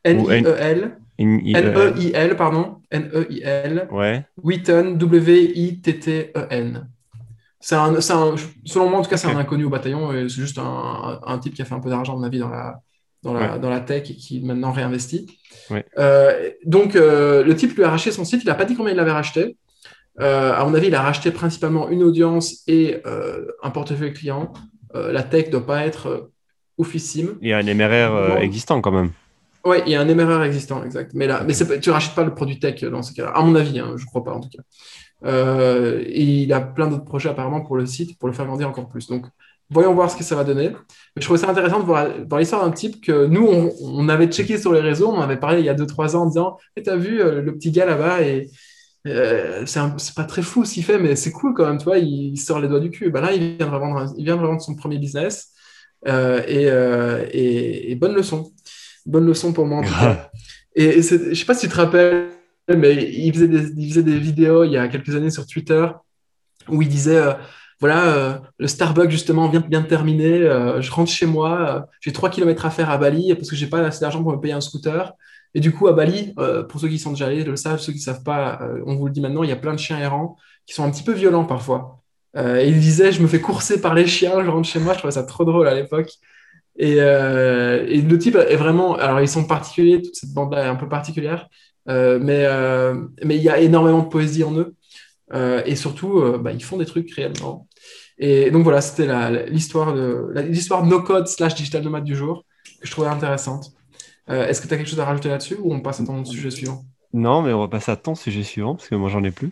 N-I-E-L. 0.06 0.98
N-E-I-L, 1.22 2.36
pardon. 2.36 2.78
N-E-I-L. 2.92 3.88
Ouais. 3.92 4.26
Wheaton, 4.42 4.98
W-I-T-T-E-N. 4.98 6.88
C'est 7.60 7.76
un, 7.76 7.96
un, 7.96 8.00
selon 8.02 8.90
moi, 8.90 9.00
en 9.00 9.02
tout 9.04 9.10
cas, 9.10 9.18
c'est 9.18 9.28
un 9.28 9.38
inconnu 9.38 9.66
au 9.66 9.70
bataillon. 9.70 10.12
C'est 10.12 10.30
juste 10.30 10.58
un, 10.58 11.20
un, 11.26 11.38
type 11.38 11.54
qui 11.54 11.62
a 11.62 11.66
fait 11.66 11.76
un 11.76 11.80
peu 11.80 11.90
d'argent, 11.90 12.16
de 12.16 12.22
ma 12.22 12.30
vie, 12.30 12.40
dans 12.40 12.50
la, 12.50 12.82
dans, 13.24 13.34
la, 13.34 13.60
dans 13.60 13.70
la 13.70 13.80
tech 13.80 14.10
et 14.10 14.16
qui 14.16 14.42
maintenant 14.42 14.72
réinvestit. 14.72 15.28
Euh, 15.98 16.50
donc, 16.66 16.96
euh, 16.96 17.44
le 17.44 17.56
type 17.56 17.76
lui 17.76 17.84
a 17.84 17.90
racheté 17.90 18.12
son 18.12 18.26
site. 18.26 18.44
Il 18.44 18.48
n'a 18.48 18.56
pas 18.56 18.66
dit 18.66 18.76
combien 18.76 18.94
il 18.94 18.98
l'avait 18.98 19.12
racheté. 19.12 19.58
Euh, 20.20 20.54
à 20.54 20.66
mon 20.66 20.74
avis, 20.74 20.88
il 20.88 20.96
a 20.96 21.02
racheté 21.02 21.32
principalement 21.32 21.90
une 21.90 22.04
audience 22.04 22.64
et 22.68 23.02
un 23.64 23.70
portefeuille 23.70 24.14
client. 24.14 24.52
la 24.94 25.24
tech 25.24 25.48
ne 25.48 25.52
doit 25.52 25.66
pas 25.66 25.86
être 25.86 26.32
oufissime. 26.78 27.38
Il 27.42 27.50
y 27.50 27.54
a 27.54 27.58
un 27.58 27.74
MRR 27.74 28.38
existant 28.40 28.82
quand 28.82 28.92
même. 28.92 29.12
Oui, 29.64 29.78
il 29.86 29.92
y 29.92 29.96
a 29.96 30.02
un 30.02 30.06
MRR 30.06 30.44
existant, 30.44 30.84
exact. 30.84 31.12
Mais 31.14 31.28
là, 31.28 31.44
mais 31.46 31.54
tu 31.80 31.92
rachètes 31.92 32.16
pas 32.16 32.24
le 32.24 32.34
produit 32.34 32.60
tech 32.60 32.84
dans 32.84 33.04
ce 33.04 33.14
cas-là. 33.14 33.30
À 33.30 33.44
mon 33.44 33.54
avis, 33.56 33.80
hein, 33.80 33.94
je 33.96 34.06
crois 34.06 34.24
pas 34.24 34.34
en 34.34 34.40
tout 34.40 34.50
cas. 34.50 34.64
Euh, 35.24 36.02
et 36.06 36.24
il 36.24 36.54
a 36.54 36.62
plein 36.62 36.88
d'autres 36.88 37.06
projets 37.06 37.30
apparemment 37.30 37.62
pour 37.62 37.78
le 37.78 37.86
site, 37.86 38.18
pour 38.18 38.28
le 38.28 38.34
faire 38.34 38.46
grandir 38.46 38.68
encore 38.68 38.90
plus. 38.90 39.08
Donc, 39.08 39.26
voyons 39.70 39.94
voir 39.94 40.10
ce 40.10 40.18
que 40.18 40.24
ça 40.24 40.36
va 40.36 40.44
donner. 40.44 40.72
Je 41.16 41.22
trouvais 41.22 41.40
ça 41.40 41.50
intéressant 41.50 41.80
de 41.80 41.86
voir 41.86 42.08
l'histoire 42.40 42.66
d'un 42.66 42.72
type 42.72 43.04
que 43.04 43.28
nous, 43.28 43.48
on, 43.82 44.10
avait 44.10 44.28
checké 44.28 44.58
sur 44.58 44.74
les 44.74 44.82
réseaux, 44.82 45.10
on 45.10 45.22
avait 45.22 45.38
parlé 45.38 45.60
il 45.60 45.66
y 45.66 45.70
a 45.70 45.76
2-3 45.76 46.16
ans 46.16 46.24
en 46.24 46.26
disant 46.26 46.58
hey, 46.76 46.84
T'as 46.84 46.96
vu 46.96 47.22
euh, 47.22 47.42
le 47.42 47.54
petit 47.54 47.72
gars 47.72 47.86
là-bas 47.86 48.22
et 48.22 48.50
euh, 49.08 49.64
c'est 49.66 50.16
pas 50.16 50.26
très 50.26 50.42
fou 50.42 50.66
ce 50.66 50.74
qu'il 50.74 50.84
fait, 50.84 51.00
mais 51.00 51.16
c'est 51.16 51.32
cool 51.32 51.54
quand 51.54 51.66
même, 51.66 51.78
tu 51.78 51.90
il, 52.00 52.38
sort 52.38 52.60
les 52.60 52.68
doigts 52.68 52.80
du 52.80 52.92
cul. 52.92 53.12
Ben 53.12 53.22
là, 53.22 53.34
il 53.34 53.58
vient 53.58 53.68
de 53.68 53.72
revendre, 53.72 54.14
il 54.18 54.26
vient 54.26 54.36
de 54.36 54.42
revendre 54.42 54.62
son 54.62 54.76
premier 54.76 54.98
business 54.98 55.52
et, 56.06 57.96
bonne 58.00 58.16
leçon. 58.16 58.52
Bonne 59.06 59.26
leçon 59.26 59.54
pour 59.54 59.66
moi 59.66 59.80
en 59.80 59.84
tout 59.84 59.94
cas. 59.94 60.30
Et, 60.76 61.02
je 61.02 61.34
sais 61.34 61.46
pas 61.46 61.54
si 61.54 61.68
tu 61.68 61.74
te 61.74 61.78
rappelles 61.78 62.30
mais 62.78 63.12
il 63.12 63.34
faisait, 63.34 63.48
des, 63.48 63.74
il 63.76 63.90
faisait 63.90 64.04
des 64.04 64.18
vidéos 64.18 64.64
il 64.64 64.72
y 64.72 64.78
a 64.78 64.88
quelques 64.88 65.16
années 65.16 65.32
sur 65.32 65.46
Twitter 65.46 65.88
où 66.70 66.82
il 66.82 66.88
disait 66.88 67.18
euh, 67.18 67.34
voilà, 67.80 68.06
euh, 68.14 68.38
le 68.60 68.68
Starbucks 68.68 69.10
justement 69.10 69.50
vient 69.50 69.62
bien 69.62 69.82
de 69.82 69.88
terminer, 69.88 70.42
euh, 70.44 70.82
je 70.82 70.92
rentre 70.92 71.12
chez 71.12 71.26
moi, 71.26 71.88
j'ai 72.00 72.14
3 72.14 72.30
km 72.30 72.66
à 72.66 72.70
faire 72.70 72.92
à 72.92 72.98
Bali 72.98 73.34
parce 73.34 73.50
que 73.50 73.56
j'ai 73.56 73.68
pas 73.68 73.80
assez 73.80 74.02
d'argent 74.02 74.22
pour 74.22 74.32
me 74.32 74.40
payer 74.40 74.54
un 74.54 74.62
scooter. 74.62 75.14
Et 75.54 75.60
du 75.60 75.74
coup, 75.74 75.88
à 75.88 75.94
Bali, 75.94 76.34
pour 76.70 76.80
ceux 76.80 76.88
qui 76.88 76.98
sont 76.98 77.10
déjà 77.10 77.26
allés, 77.26 77.44
le 77.44 77.58
savent, 77.58 77.80
ceux 77.80 77.92
qui 77.92 77.98
ne 77.98 78.04
savent 78.04 78.24
pas, 78.24 78.62
on 78.86 78.96
vous 78.96 79.08
le 79.08 79.12
dit 79.12 79.20
maintenant, 79.20 79.44
il 79.44 79.50
y 79.50 79.52
a 79.52 79.58
plein 79.58 79.74
de 79.74 79.80
chiens 79.80 80.00
errants 80.00 80.38
qui 80.66 80.74
sont 80.74 80.86
un 80.86 80.92
petit 80.92 81.04
peu 81.04 81.12
violents 81.12 81.44
parfois. 81.44 82.02
et 82.38 82.70
il 82.70 82.80
disait, 82.80 83.12
je 83.12 83.22
me 83.22 83.28
fais 83.28 83.42
courser 83.42 83.82
par 83.82 83.94
les 83.94 84.08
chiens, 84.08 84.42
je 84.46 84.50
rentre 84.50 84.70
chez 84.70 84.80
moi, 84.80 84.94
je 84.94 85.00
trouvais 85.00 85.12
ça 85.12 85.24
trop 85.24 85.44
drôle 85.44 85.68
à 85.68 85.74
l'époque. 85.74 86.12
Et, 86.78 86.94
et, 86.94 88.02
le 88.02 88.18
type 88.18 88.36
est 88.36 88.56
vraiment, 88.56 88.96
alors 88.96 89.22
ils 89.22 89.28
sont 89.28 89.46
particuliers, 89.46 90.02
toute 90.02 90.16
cette 90.16 90.34
bande-là 90.34 90.64
est 90.64 90.68
un 90.68 90.76
peu 90.76 90.88
particulière, 90.88 91.48
euh, 91.90 92.20
mais 92.22 92.46
euh, 92.46 93.08
mais 93.24 93.38
il 93.38 93.44
y 93.44 93.50
a 93.50 93.60
énormément 93.60 94.04
de 94.04 94.10
poésie 94.10 94.44
en 94.44 94.56
eux. 94.56 94.76
Euh, 95.34 95.62
et 95.66 95.76
surtout, 95.76 96.22
bah, 96.40 96.52
ils 96.52 96.64
font 96.64 96.78
des 96.78 96.86
trucs 96.86 97.14
réellement. 97.14 97.68
Et 98.18 98.52
donc 98.52 98.64
voilà, 98.64 98.82
c'était 98.82 99.08
l'histoire 99.50 99.94
de 99.94 100.34
l'histoire 100.42 100.86
no 100.86 101.02
code 101.02 101.28
slash 101.28 101.56
digital 101.56 101.84
nomade 101.84 102.04
du 102.04 102.16
jour 102.16 102.46
que 102.82 102.88
je 102.88 102.92
trouvais 102.92 103.08
intéressante. 103.08 103.72
Est-ce 104.28 104.62
que 104.62 104.68
tu 104.68 104.74
as 104.74 104.78
quelque 104.78 104.90
chose 104.90 105.00
à 105.00 105.06
rajouter 105.06 105.30
là-dessus 105.30 105.58
ou 105.60 105.74
on 105.74 105.82
passe 105.82 106.00
à 106.00 106.06
ton 106.06 106.24
sujet 106.24 106.52
suivant? 106.52 106.84
Non, 107.14 107.42
mais 107.42 107.52
on 107.52 107.60
va 107.60 107.68
passer 107.68 107.92
à 107.92 107.98
ton 107.98 108.16
sujet 108.16 108.44
suivant 108.44 108.76
parce 108.76 108.88
que 108.88 108.96
moi 108.96 109.10
j'en 109.10 109.24
ai 109.24 109.32
plus. 109.32 109.52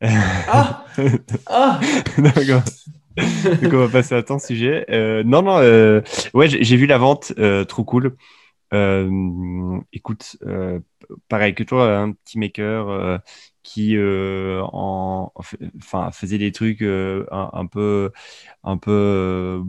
Ah, 0.00 0.84
ah 1.46 1.80
D'accord. 2.18 2.62
donc 3.62 3.72
on 3.72 3.78
va 3.78 3.88
passer 3.88 4.14
à 4.14 4.22
ton 4.22 4.38
sujet. 4.38 4.86
non, 5.24 5.42
non, 5.42 5.58
ouais, 6.34 6.48
j'ai 6.48 6.76
vu 6.76 6.86
la 6.86 6.98
vente, 6.98 7.32
trop 7.68 7.84
cool. 7.84 8.16
écoute, 9.92 10.36
pareil 11.28 11.54
que 11.54 11.62
toi, 11.62 11.98
un 11.98 12.12
petit 12.12 12.38
maker 12.38 12.88
euh, 12.88 13.18
qui 13.62 13.96
euh, 13.96 14.62
en, 14.72 15.32
enfin, 15.78 16.10
faisait 16.12 16.38
des 16.38 16.52
trucs 16.52 16.82
euh, 16.82 17.26
un, 17.30 17.66
peu, 17.66 18.12
un 18.64 18.78
peu 18.78 19.62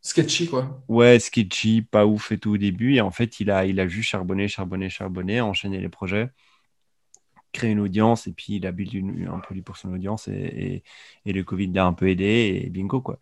sketchy 0.00 0.48
quoi. 0.48 0.82
Ouais, 0.88 1.18
sketchy, 1.18 1.82
pas 1.82 2.06
ouf 2.06 2.32
et 2.32 2.38
tout 2.38 2.52
au 2.52 2.56
début. 2.56 2.94
Et 2.94 3.00
en 3.00 3.10
fait, 3.10 3.40
il 3.40 3.50
a, 3.50 3.66
il 3.66 3.80
a 3.80 3.88
juste 3.88 4.10
charbonné, 4.10 4.48
charbonné, 4.48 4.88
charbonné, 4.88 5.40
enchaîné 5.40 5.80
les 5.80 5.88
projets, 5.88 6.30
créé 7.52 7.70
une 7.70 7.80
audience 7.80 8.26
et 8.26 8.32
puis 8.32 8.56
il 8.56 8.66
a 8.66 8.72
build 8.72 9.28
un 9.28 9.38
produit 9.40 9.62
pour 9.62 9.76
son 9.76 9.92
audience 9.92 10.28
et, 10.28 10.82
le 11.26 11.42
Covid 11.42 11.72
l'a 11.72 11.86
un 11.86 11.92
peu 11.92 12.08
aidé 12.08 12.62
et 12.64 12.70
bingo 12.70 13.00
quoi. 13.00 13.18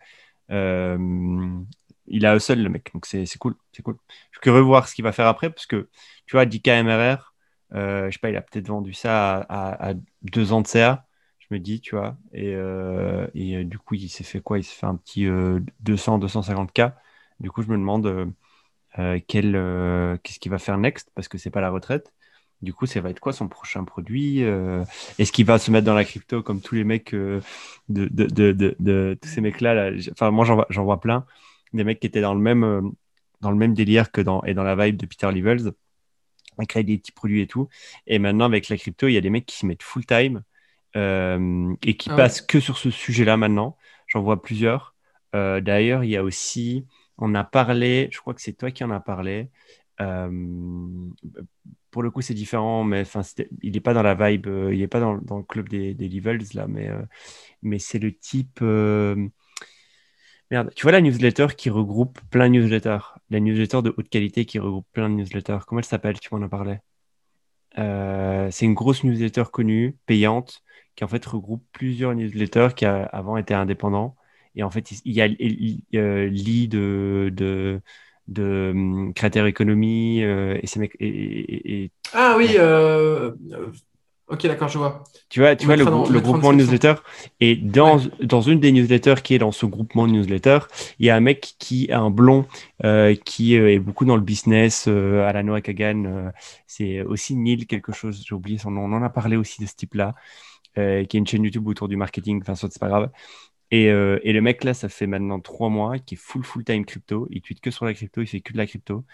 il 2.06 2.26
a 2.26 2.38
seul 2.40 2.62
le 2.62 2.68
mec, 2.68 2.90
donc 2.94 3.06
c'est 3.06 3.26
cool, 3.38 3.54
c'est 3.72 3.82
cool. 3.82 3.96
Je 4.30 4.38
suis 4.38 4.40
curieux 4.42 4.64
de 4.64 4.86
ce 4.86 4.94
qu'il 4.94 5.04
va 5.04 5.12
faire 5.12 5.26
après 5.26 5.50
parce 5.50 5.66
que 5.66 5.88
tu 6.26 6.36
vois, 6.36 6.46
10 6.46 6.62
MRR, 6.66 7.34
euh, 7.74 8.06
je 8.06 8.12
sais 8.12 8.18
pas, 8.18 8.30
il 8.30 8.36
a 8.36 8.42
peut-être 8.42 8.68
vendu 8.68 8.92
ça 8.92 9.46
à, 9.48 9.94
deux 10.22 10.52
ans 10.52 10.60
de 10.60 10.66
CA, 10.66 11.06
je 11.38 11.46
me 11.50 11.58
dis, 11.58 11.80
tu 11.80 11.96
vois. 11.96 12.16
Et, 12.32 12.54
euh, 12.54 13.26
et 13.34 13.56
euh, 13.58 13.64
du 13.64 13.78
coup, 13.78 13.94
il 13.94 14.08
s'est 14.08 14.24
fait 14.24 14.40
quoi? 14.40 14.58
Il 14.58 14.64
s'est 14.64 14.74
fait 14.76 14.86
un 14.86 14.96
petit 14.96 15.26
200, 15.80 16.18
250K. 16.18 16.94
Du 17.40 17.50
coup, 17.50 17.62
je 17.62 17.68
me 17.68 17.76
demande 17.78 18.32
qu'est-ce 18.96 20.38
qu'il 20.38 20.50
va 20.50 20.58
faire 20.58 20.78
next? 20.78 21.10
Parce 21.14 21.28
que 21.28 21.38
c'est 21.38 21.50
pas 21.50 21.60
la 21.60 21.70
retraite. 21.70 22.12
Du 22.62 22.74
coup, 22.74 22.86
ça 22.86 23.00
va 23.00 23.10
être 23.10 23.20
quoi 23.20 23.32
son 23.32 23.48
prochain 23.48 23.84
produit 23.84 24.40
Est-ce 25.18 25.32
qu'il 25.32 25.46
va 25.46 25.58
se 25.58 25.70
mettre 25.70 25.86
dans 25.86 25.94
la 25.94 26.04
crypto 26.04 26.42
comme 26.42 26.60
tous 26.60 26.74
les 26.74 26.84
mecs 26.84 27.14
de, 27.14 27.40
de, 27.88 28.06
de, 28.06 28.76
de, 28.78 29.18
tous 29.20 29.28
ces 29.28 29.40
mecs-là 29.40 29.74
là? 29.74 29.96
Enfin, 30.12 30.30
moi, 30.30 30.44
j'en 30.44 30.56
vois, 30.56 30.66
vois, 30.68 31.00
plein. 31.00 31.24
Des 31.72 31.84
mecs 31.84 32.00
qui 32.00 32.06
étaient 32.06 32.20
dans 32.20 32.34
le 32.34 32.40
même, 32.40 32.92
dans 33.40 33.50
le 33.50 33.56
même 33.56 33.72
délire 33.72 34.12
que 34.12 34.20
dans, 34.20 34.42
et 34.44 34.52
dans 34.52 34.64
la 34.64 34.76
vibe 34.76 34.96
de 34.96 35.06
Peter 35.06 35.30
Levels 35.32 35.72
créer 36.66 36.84
des 36.84 36.98
petits 36.98 37.12
produits 37.12 37.42
et 37.42 37.46
tout. 37.46 37.68
Et 38.06 38.18
maintenant, 38.18 38.44
avec 38.44 38.68
la 38.68 38.76
crypto, 38.76 39.08
il 39.08 39.12
y 39.12 39.16
a 39.16 39.20
des 39.20 39.30
mecs 39.30 39.46
qui 39.46 39.56
se 39.56 39.66
mettent 39.66 39.82
full 39.82 40.06
time 40.06 40.42
euh, 40.96 41.74
et 41.82 41.96
qui 41.96 42.10
ah 42.10 42.16
passent 42.16 42.42
que 42.42 42.60
sur 42.60 42.78
ce 42.78 42.90
sujet-là 42.90 43.36
maintenant. 43.36 43.76
J'en 44.06 44.22
vois 44.22 44.42
plusieurs. 44.42 44.94
Euh, 45.34 45.60
d'ailleurs, 45.60 46.04
il 46.04 46.10
y 46.10 46.16
a 46.16 46.24
aussi, 46.24 46.86
on 47.18 47.34
a 47.34 47.44
parlé, 47.44 48.08
je 48.12 48.18
crois 48.18 48.34
que 48.34 48.42
c'est 48.42 48.54
toi 48.54 48.70
qui 48.70 48.84
en 48.84 48.90
as 48.90 49.00
parlé. 49.00 49.48
Euh, 50.00 51.08
pour 51.90 52.02
le 52.02 52.10
coup, 52.10 52.22
c'est 52.22 52.34
différent, 52.34 52.84
mais 52.84 53.02
enfin, 53.02 53.22
il 53.62 53.72
n'est 53.72 53.80
pas 53.80 53.94
dans 53.94 54.02
la 54.02 54.14
vibe, 54.14 54.46
il 54.72 54.78
n'est 54.78 54.88
pas 54.88 55.00
dans, 55.00 55.14
le 55.14 55.42
club 55.42 55.68
des, 55.68 55.94
levels 55.94 56.42
là, 56.54 56.66
mais, 56.68 56.88
mais 57.62 57.78
c'est 57.78 57.98
le 57.98 58.12
type 58.16 58.62
Merde, 60.50 60.72
tu 60.74 60.82
vois 60.82 60.92
la 60.92 61.00
newsletter 61.00 61.46
qui 61.56 61.70
regroupe 61.70 62.20
plein 62.30 62.48
de 62.48 62.54
newsletters, 62.54 63.14
la 63.30 63.38
newsletter 63.38 63.82
de 63.82 63.94
haute 63.96 64.08
qualité 64.08 64.44
qui 64.44 64.58
regroupe 64.58 64.86
plein 64.92 65.08
de 65.08 65.14
newsletters. 65.14 65.58
Comment 65.66 65.78
elle 65.78 65.84
s'appelle 65.84 66.18
Tu 66.18 66.28
m'en 66.34 66.42
as 66.44 66.48
parlé? 66.48 66.78
Euh, 67.78 68.50
c'est 68.50 68.66
une 68.66 68.74
grosse 68.74 69.04
newsletter 69.04 69.44
connue, 69.52 69.96
payante, 70.06 70.62
qui 70.96 71.04
en 71.04 71.08
fait 71.08 71.24
regroupe 71.24 71.64
plusieurs 71.72 72.14
newsletters 72.16 72.70
qui 72.74 72.84
avant 72.84 73.36
étaient 73.36 73.54
indépendants. 73.54 74.16
Et 74.56 74.64
en 74.64 74.70
fait, 74.70 74.90
il 75.04 75.12
y 75.12 75.20
a 75.22 75.28
l'I 75.28 76.68
de, 76.68 77.30
de, 77.32 77.80
de 78.30 78.70
hum, 78.74 79.12
Creator 79.14 79.46
Economy 79.46 80.24
euh, 80.24 80.58
et, 80.62 80.66
ces 80.66 80.80
mecs, 80.80 80.96
et, 80.98 81.90
Ah 82.14 82.34
oui, 82.38 82.54
euh, 82.56 83.32
Ok, 84.30 84.46
d'accord, 84.46 84.68
je 84.68 84.78
vois. 84.78 85.02
Tu 85.28 85.40
vois, 85.40 85.56
tu 85.56 85.66
vois 85.66 85.74
le, 85.74 85.84
groupement 85.84 86.52
de 86.52 86.58
newsletter. 86.58 86.94
Et 87.40 87.56
dans, 87.56 88.00
dans 88.22 88.40
une 88.40 88.60
des 88.60 88.70
newsletters 88.70 89.22
qui 89.24 89.34
est 89.34 89.38
dans 89.38 89.50
ce 89.50 89.66
groupement 89.66 90.06
de 90.06 90.12
newsletter, 90.12 90.60
il 91.00 91.06
y 91.06 91.10
a 91.10 91.16
un 91.16 91.20
mec 91.20 91.56
qui 91.58 91.90
a 91.90 91.98
un 91.98 92.10
blond 92.10 92.46
euh, 92.84 93.16
qui 93.16 93.56
euh, 93.56 93.72
est 93.72 93.80
beaucoup 93.80 94.04
dans 94.04 94.14
le 94.14 94.22
business 94.22 94.84
euh, 94.86 95.26
à 95.26 95.32
la 95.32 95.42
Noah 95.42 95.60
Kagan. 95.60 96.30
c'est 96.68 97.02
aussi 97.02 97.34
Neil 97.34 97.66
quelque 97.66 97.90
chose, 97.90 98.22
j'ai 98.24 98.34
oublié 98.34 98.56
son 98.56 98.70
nom. 98.70 98.84
On 98.84 98.92
en 98.92 99.02
a 99.02 99.10
parlé 99.10 99.36
aussi 99.36 99.60
de 99.60 99.66
ce 99.66 99.74
type-là, 99.74 100.14
qui 100.76 100.80
a 100.80 101.06
une 101.12 101.26
chaîne 101.26 101.42
YouTube 101.42 101.66
autour 101.66 101.88
du 101.88 101.96
marketing. 101.96 102.40
Enfin, 102.40 102.54
c'est 102.54 102.78
pas 102.78 102.88
grave. 102.88 103.10
Et, 103.70 103.84
et, 103.84 104.32
le 104.32 104.40
mec 104.40 104.64
là, 104.64 104.74
ça 104.74 104.88
fait 104.88 105.06
maintenant 105.06 105.40
trois 105.40 105.68
mois 105.68 105.98
qu'il 105.98 106.18
est 106.18 106.20
full 106.20 106.42
full 106.44 106.64
time 106.64 106.84
crypto. 106.84 107.28
Il 107.30 107.40
tweet 107.40 107.60
que 107.60 107.70
sur 107.70 107.84
la 107.84 107.94
crypto, 107.94 108.20
il 108.20 108.26
fait 108.26 108.40
que 108.40 108.52
de 108.52 108.58
la 108.58 108.66
crypto. 108.66 109.04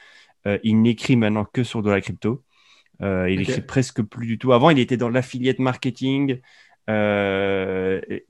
il 0.63 0.81
n'écrit 0.83 1.17
maintenant 1.17 1.45
que 1.45 1.63
sur 1.63 1.83
de 1.83 1.91
la 1.91 2.01
crypto. 2.01 2.43
il 3.01 3.41
écrit 3.41 3.61
presque 3.61 4.03
plus 4.03 4.27
du 4.27 4.39
tout. 4.39 4.53
Avant, 4.53 4.71
il 4.71 4.79
était 4.79 4.97
dans 4.97 5.11
l'affiliate 5.11 5.59
marketing, 5.59 6.41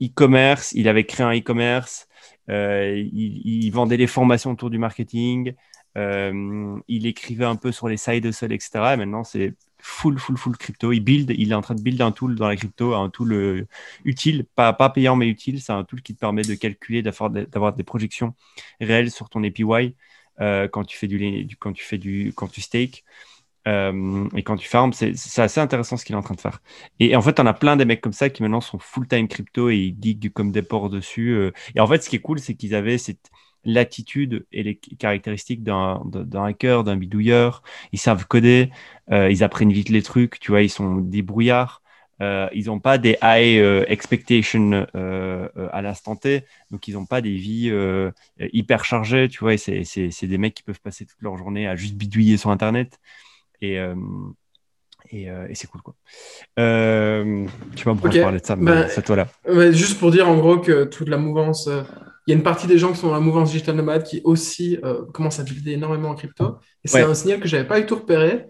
e-commerce. 0.01 0.73
il 0.73 0.89
avait 0.89 1.05
créé 1.05 1.25
un 1.25 1.33
e-commerce. 1.37 2.07
Il, 2.49 3.41
il, 3.45 3.71
vendait 3.71 3.97
des 3.97 4.07
formations 4.07 4.51
autour 4.51 4.69
du 4.69 4.79
marketing. 4.79 5.53
il 5.95 7.05
écrivait 7.05 7.45
un 7.45 7.55
peu 7.55 7.71
sur 7.71 7.87
les 7.87 7.97
side 7.97 8.25
hustles, 8.25 8.51
etc. 8.51 8.93
Et 8.93 8.97
maintenant, 8.97 9.23
c'est 9.23 9.53
full, 9.87 10.19
full, 10.19 10.37
full 10.37 10.57
crypto. 10.57 10.91
Il 10.91 10.99
build, 10.99 11.31
il 11.31 11.51
est 11.51 11.55
en 11.55 11.61
train 11.61 11.75
de 11.75 11.81
build 11.81 12.01
un 12.01 12.11
tool 12.11 12.35
dans 12.35 12.47
la 12.47 12.55
crypto, 12.57 12.93
un 12.93 13.09
tool 13.09 13.33
euh, 13.33 13.67
utile, 14.03 14.45
pas, 14.55 14.73
pas 14.73 14.89
payant 14.89 15.15
mais 15.15 15.27
utile. 15.27 15.61
C'est 15.61 15.71
un 15.71 15.83
tool 15.85 16.01
qui 16.01 16.13
te 16.13 16.19
permet 16.19 16.41
de 16.41 16.55
calculer, 16.55 17.01
d'avoir 17.01 17.73
des 17.73 17.83
projections 17.83 18.35
réelles 18.81 19.11
sur 19.11 19.29
ton 19.29 19.43
APY 19.43 19.95
euh, 20.41 20.67
quand 20.67 20.83
tu 20.83 20.97
fais 20.97 21.07
du, 21.07 21.47
quand 21.59 21.73
tu 21.73 21.83
fais 21.85 21.97
du, 21.97 22.33
quand 22.35 22.47
tu 22.47 22.61
stake. 22.61 23.05
Euh, 23.67 24.29
et 24.35 24.43
quand 24.43 24.57
tu 24.57 24.67
farmes, 24.67 24.93
c'est 24.93 25.39
assez 25.39 25.59
intéressant 25.59 25.97
ce 25.97 26.05
qu'il 26.05 26.15
est 26.15 26.17
en 26.17 26.21
train 26.21 26.35
de 26.35 26.41
faire. 26.41 26.61
Et, 26.99 27.15
en 27.15 27.21
fait, 27.21 27.39
on 27.39 27.45
a 27.45 27.53
plein 27.53 27.75
des 27.75 27.85
mecs 27.85 28.01
comme 28.01 28.13
ça 28.13 28.29
qui 28.29 28.41
maintenant 28.41 28.61
sont 28.61 28.79
full-time 28.79 29.27
crypto 29.27 29.69
et 29.69 29.77
ils 29.77 29.93
diguent 29.93 30.31
comme 30.31 30.51
des 30.51 30.61
porcs 30.61 30.89
dessus. 30.89 31.51
Et 31.75 31.79
en 31.79 31.87
fait, 31.87 32.03
ce 32.03 32.09
qui 32.09 32.17
est 32.17 32.21
cool, 32.21 32.39
c'est 32.39 32.55
qu'ils 32.55 32.75
avaient 32.75 32.97
cette, 32.97 33.29
l'attitude 33.67 34.47
et 34.51 34.63
les 34.63 34.75
caractéristiques 34.75 35.61
d'un 35.61 36.01
hacker, 36.33 36.83
d'un 36.83 36.95
bidouilleur. 36.95 37.61
Ils 37.91 37.99
savent 37.99 38.25
coder, 38.25 38.71
euh, 39.11 39.29
ils 39.29 39.43
apprennent 39.43 39.71
vite 39.71 39.89
les 39.89 40.01
trucs, 40.01 40.39
tu 40.39 40.51
vois, 40.51 40.63
ils 40.63 40.69
sont 40.69 40.95
débrouillards. 40.95 41.83
Euh, 42.19 42.49
ils 42.53 42.65
n'ont 42.65 42.79
pas 42.79 42.97
des 42.97 43.15
high 43.21 43.59
euh, 43.59 43.85
expectations 43.87 44.87
à 44.95 45.81
l'instant 45.83 46.15
T, 46.15 46.45
donc 46.71 46.87
ils 46.87 46.95
n'ont 46.95 47.05
pas 47.05 47.21
des 47.21 47.35
vies 47.35 47.71
hyper 48.39 48.85
chargées, 48.85 49.27
tu 49.29 49.39
vois. 49.39 49.57
C'est 49.57 50.23
des 50.23 50.37
mecs 50.37 50.55
qui 50.55 50.63
peuvent 50.63 50.81
passer 50.81 51.05
toute 51.05 51.21
leur 51.21 51.37
journée 51.37 51.67
à 51.67 51.75
juste 51.75 51.95
bidouiller 51.95 52.37
sur 52.37 52.49
Internet. 52.49 52.99
Et, 53.61 53.77
et, 55.11 55.29
c'est 55.53 55.67
cool, 55.67 55.81
quoi. 55.81 55.95
tu 56.55 56.61
vas 56.61 57.93
me 57.93 58.21
parler 58.21 58.39
de 58.39 58.45
ça, 58.45 58.55
mais 58.55 58.71
bah, 58.71 58.87
c'est 58.89 59.03
toi 59.03 59.15
là. 59.15 59.71
juste 59.71 59.99
pour 59.99 60.11
dire 60.11 60.27
en 60.27 60.37
gros 60.37 60.59
que 60.59 60.85
toute 60.85 61.09
la 61.09 61.17
mouvance 61.17 61.69
il 62.27 62.31
y 62.31 62.33
a 62.33 62.37
une 62.37 62.43
partie 62.43 62.67
des 62.67 62.77
gens 62.77 62.91
qui 62.91 62.97
sont 62.97 63.07
dans 63.07 63.13
la 63.13 63.21
mouvance 63.21 63.51
digital 63.51 63.75
nomade 63.75 64.03
qui 64.03 64.21
aussi 64.25 64.77
euh, 64.83 65.05
commencent 65.13 65.39
à 65.39 65.43
builder 65.43 65.71
énormément 65.71 66.09
en 66.09 66.15
crypto. 66.15 66.57
Et 66.83 66.89
c'est 66.89 67.01
un 67.01 67.13
signal 67.13 67.39
que 67.39 67.47
je 67.47 67.55
n'avais 67.55 67.67
pas 67.67 67.79
du 67.79 67.85
tout 67.85 67.95
repéré. 67.95 68.47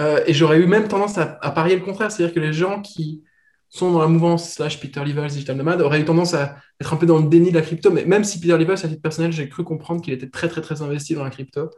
Euh, 0.00 0.20
et 0.26 0.34
j'aurais 0.34 0.58
eu 0.58 0.66
même 0.66 0.88
tendance 0.88 1.18
à, 1.18 1.26
parier 1.52 1.76
le 1.76 1.82
contraire. 1.82 2.10
C'est-à-dire 2.10 2.34
que 2.34 2.40
les 2.40 2.52
gens 2.52 2.82
qui 2.82 3.22
sont 3.68 3.92
dans 3.92 4.00
la 4.00 4.08
mouvance 4.08 4.50
slash 4.50 4.80
Peter 4.80 5.04
Levels 5.04 5.30
digital 5.30 5.56
nomade 5.56 5.80
auraient 5.82 6.00
eu 6.00 6.04
tendance 6.04 6.34
à 6.34 6.56
être 6.80 6.92
un 6.92 6.96
peu 6.96 7.06
dans 7.06 7.18
le 7.18 7.28
déni 7.28 7.50
de 7.50 7.54
la 7.54 7.62
crypto. 7.62 7.92
Mais 7.92 8.04
même 8.04 8.24
si 8.24 8.40
Peter 8.40 8.58
Levels, 8.58 8.78
à 8.82 8.88
titre 8.88 9.00
personnel, 9.00 9.30
j'ai 9.30 9.48
cru 9.48 9.62
comprendre 9.62 10.02
qu'il 10.02 10.12
était 10.12 10.28
très, 10.28 10.48
très, 10.48 10.60
très 10.60 10.82
investi 10.82 11.14
dans 11.14 11.22
la 11.22 11.30
crypto. 11.30 11.70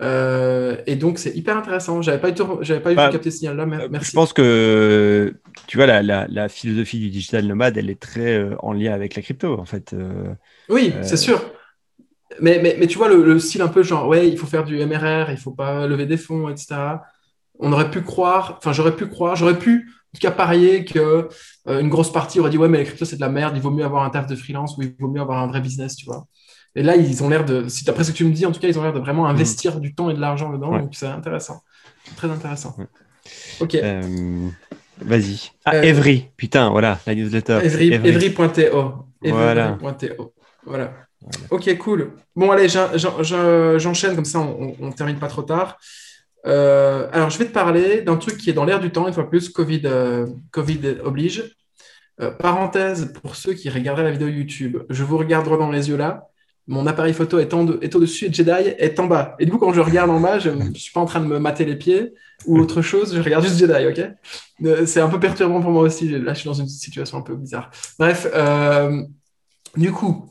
Euh, 0.00 0.76
et 0.86 0.96
donc, 0.96 1.18
c'est 1.18 1.36
hyper 1.36 1.56
intéressant. 1.56 2.00
J'avais 2.00 2.18
pas, 2.18 2.30
j'avais 2.62 2.80
pas 2.80 2.92
eu 2.92 2.96
bah, 2.96 3.10
capter 3.10 3.30
ce 3.30 3.38
signal-là. 3.38 3.66
Merci. 3.66 4.10
Je 4.10 4.12
pense 4.12 4.32
que, 4.32 5.34
tu 5.66 5.76
vois, 5.76 5.86
la, 5.86 6.02
la, 6.02 6.26
la, 6.28 6.48
philosophie 6.48 6.98
du 6.98 7.10
digital 7.10 7.46
nomade, 7.46 7.76
elle 7.76 7.90
est 7.90 8.00
très 8.00 8.48
en 8.60 8.72
lien 8.72 8.92
avec 8.92 9.14
la 9.14 9.22
crypto, 9.22 9.58
en 9.58 9.66
fait. 9.66 9.94
Oui, 10.68 10.94
c'est 11.02 11.16
sûr. 11.16 11.42
Mais, 12.40 12.60
mais, 12.62 12.76
mais, 12.78 12.86
tu 12.86 12.98
vois, 12.98 13.08
le, 13.08 13.38
style 13.38 13.62
un 13.62 13.68
peu 13.68 13.82
genre, 13.82 14.06
ouais, 14.06 14.28
il 14.28 14.38
faut 14.38 14.46
faire 14.46 14.64
du 14.64 14.76
MRR, 14.84 15.30
il 15.30 15.36
faut 15.36 15.50
pas 15.50 15.86
lever 15.86 16.06
des 16.06 16.16
fonds, 16.16 16.48
etc. 16.48 16.76
On 17.58 17.72
aurait 17.72 17.90
pu 17.90 18.02
croire, 18.02 18.56
enfin, 18.58 18.72
j'aurais 18.72 18.94
pu 18.94 19.06
croire, 19.06 19.36
j'aurais 19.36 19.58
pu, 19.58 19.90
en 19.90 20.14
tout 20.14 20.20
cas, 20.20 20.30
parier 20.30 20.84
que 20.84 21.28
euh, 21.68 21.80
une 21.80 21.88
grosse 21.88 22.12
partie 22.12 22.40
aurait 22.40 22.50
dit, 22.50 22.58
ouais, 22.58 22.68
mais 22.68 22.78
les 22.78 22.84
cryptos, 22.84 23.04
c'est 23.04 23.16
de 23.16 23.20
la 23.20 23.28
merde, 23.28 23.54
il 23.56 23.62
vaut 23.62 23.70
mieux 23.70 23.84
avoir 23.84 24.04
un 24.04 24.10
taf 24.10 24.26
de 24.26 24.36
freelance 24.36 24.76
ou 24.78 24.82
il 24.82 24.94
vaut 24.98 25.08
mieux 25.08 25.20
avoir 25.20 25.42
un 25.42 25.48
vrai 25.48 25.60
business, 25.60 25.96
tu 25.96 26.06
vois. 26.06 26.26
Et 26.76 26.82
là, 26.82 26.96
ils 26.96 27.22
ont 27.22 27.28
l'air 27.28 27.44
de, 27.44 27.68
si 27.68 27.84
d'après 27.84 28.04
ce 28.04 28.12
que 28.12 28.16
tu 28.16 28.24
me 28.24 28.32
dis, 28.32 28.46
en 28.46 28.52
tout 28.52 28.60
cas, 28.60 28.68
ils 28.68 28.78
ont 28.78 28.82
l'air 28.82 28.92
de 28.92 29.00
vraiment 29.00 29.24
mm. 29.24 29.30
investir 29.30 29.80
du 29.80 29.94
temps 29.94 30.10
et 30.10 30.14
de 30.14 30.20
l'argent 30.20 30.52
dedans, 30.52 30.78
donc 30.78 30.90
c'est 30.92 31.06
intéressant. 31.06 31.62
Très 32.16 32.30
intéressant. 32.30 32.76
Ok. 33.60 33.74
Euh, 33.74 34.48
vas-y. 35.00 35.50
Ah, 35.64 35.76
euh, 35.76 35.82
Evry, 35.82 36.28
putain, 36.36 36.70
voilà, 36.70 36.98
la 37.06 37.14
newsletter. 37.14 37.60
Evry.to. 37.64 39.06
Voilà. 39.22 39.78
Voilà. 40.64 40.92
Ok, 41.50 41.76
cool. 41.78 42.12
Bon, 42.34 42.50
allez, 42.50 42.68
j'enchaîne, 42.68 44.14
comme 44.14 44.24
ça 44.24 44.40
on, 44.40 44.74
on, 44.80 44.92
termine 44.92 45.18
pas 45.18 45.28
trop 45.28 45.42
tard. 45.42 45.78
Euh, 46.46 47.08
alors, 47.12 47.30
je 47.30 47.38
vais 47.38 47.46
te 47.46 47.52
parler 47.52 48.02
d'un 48.02 48.16
truc 48.16 48.38
qui 48.38 48.48
est 48.50 48.54
dans 48.54 48.64
l'air 48.64 48.80
du 48.80 48.90
temps, 48.90 49.06
une 49.06 49.12
fois 49.12 49.28
plus, 49.28 49.50
Covid, 49.50 49.82
euh, 49.84 50.26
COVID 50.50 50.98
oblige. 51.04 51.56
Euh, 52.20 52.30
parenthèse, 52.30 53.12
pour 53.22 53.36
ceux 53.36 53.54
qui 53.54 53.70
regarderaient 53.70 54.04
la 54.04 54.10
vidéo 54.10 54.28
YouTube, 54.28 54.78
je 54.88 55.04
vous 55.04 55.18
regarde 55.18 55.44
droit 55.44 55.58
dans 55.58 55.70
les 55.70 55.88
yeux 55.88 55.96
là. 55.96 56.29
Mon 56.66 56.86
appareil 56.86 57.14
photo 57.14 57.38
est, 57.38 57.52
en 57.52 57.80
est 57.80 57.94
au-dessus 57.94 58.26
et 58.26 58.32
Jedi 58.32 58.50
est 58.50 59.00
en 59.00 59.06
bas. 59.06 59.34
Et 59.38 59.44
du 59.44 59.50
coup, 59.50 59.58
quand 59.58 59.72
je 59.72 59.80
regarde 59.80 60.10
en 60.10 60.20
bas, 60.20 60.38
je 60.38 60.50
ne 60.50 60.74
suis 60.74 60.92
pas 60.92 61.00
en 61.00 61.06
train 61.06 61.20
de 61.20 61.26
me 61.26 61.38
mater 61.38 61.64
les 61.64 61.76
pieds 61.76 62.12
ou 62.46 62.58
autre 62.58 62.80
chose, 62.80 63.14
je 63.14 63.20
regarde 63.20 63.44
juste 63.44 63.58
Jedi, 63.58 63.86
ok? 63.86 64.86
C'est 64.86 65.00
un 65.00 65.08
peu 65.08 65.20
perturbant 65.20 65.60
pour 65.60 65.70
moi 65.70 65.82
aussi. 65.82 66.08
Là, 66.08 66.32
je 66.32 66.40
suis 66.40 66.48
dans 66.48 66.54
une 66.54 66.68
situation 66.68 67.18
un 67.18 67.22
peu 67.22 67.34
bizarre. 67.34 67.70
Bref, 67.98 68.26
du 69.76 69.92
coup, 69.92 70.28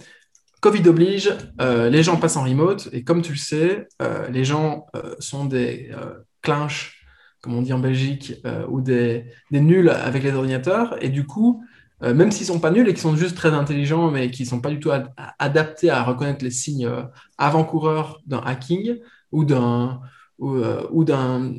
Covid 0.61 0.87
oblige, 0.89 1.31
euh, 1.61 1.89
les 1.89 2.03
gens 2.03 2.17
passent 2.17 2.35
en 2.35 2.43
remote 2.43 2.89
et 2.91 3.03
comme 3.03 3.21
tu 3.21 3.31
le 3.31 3.37
sais, 3.37 3.87
euh, 4.01 4.27
les 4.29 4.43
gens 4.43 4.87
euh, 4.95 5.15
sont 5.19 5.45
des 5.45 5.91
clinches, 6.41 7.05
comme 7.41 7.53
on 7.53 7.61
dit 7.61 7.71
en 7.71 7.79
Belgique, 7.79 8.33
ou 8.67 8.81
des, 8.81 9.25
nuls 9.51 9.89
avec 9.89 10.23
les 10.23 10.33
ordinateurs. 10.33 11.01
Et 11.01 11.07
du 11.07 11.25
coup, 11.25 11.63
même 12.01 12.31
s'ils 12.31 12.45
sont 12.45 12.59
pas 12.59 12.71
nuls 12.71 12.87
et 12.87 12.93
qu'ils 12.93 13.01
sont 13.01 13.15
juste 13.15 13.35
très 13.35 13.49
intelligents, 13.49 14.09
mais 14.09 14.31
qui 14.31 14.45
sont 14.45 14.61
pas 14.61 14.69
du 14.69 14.79
tout 14.79 14.89
adaptés 15.37 15.89
à 15.89 16.03
reconnaître 16.03 16.43
les 16.43 16.51
signes 16.51 16.89
avant-coureurs 17.37 18.21
d'un 18.25 18.39
hacking 18.39 18.99
ou 19.31 19.43
d'un 19.43 19.99
ou, 20.37 21.03
d'un 21.03 21.53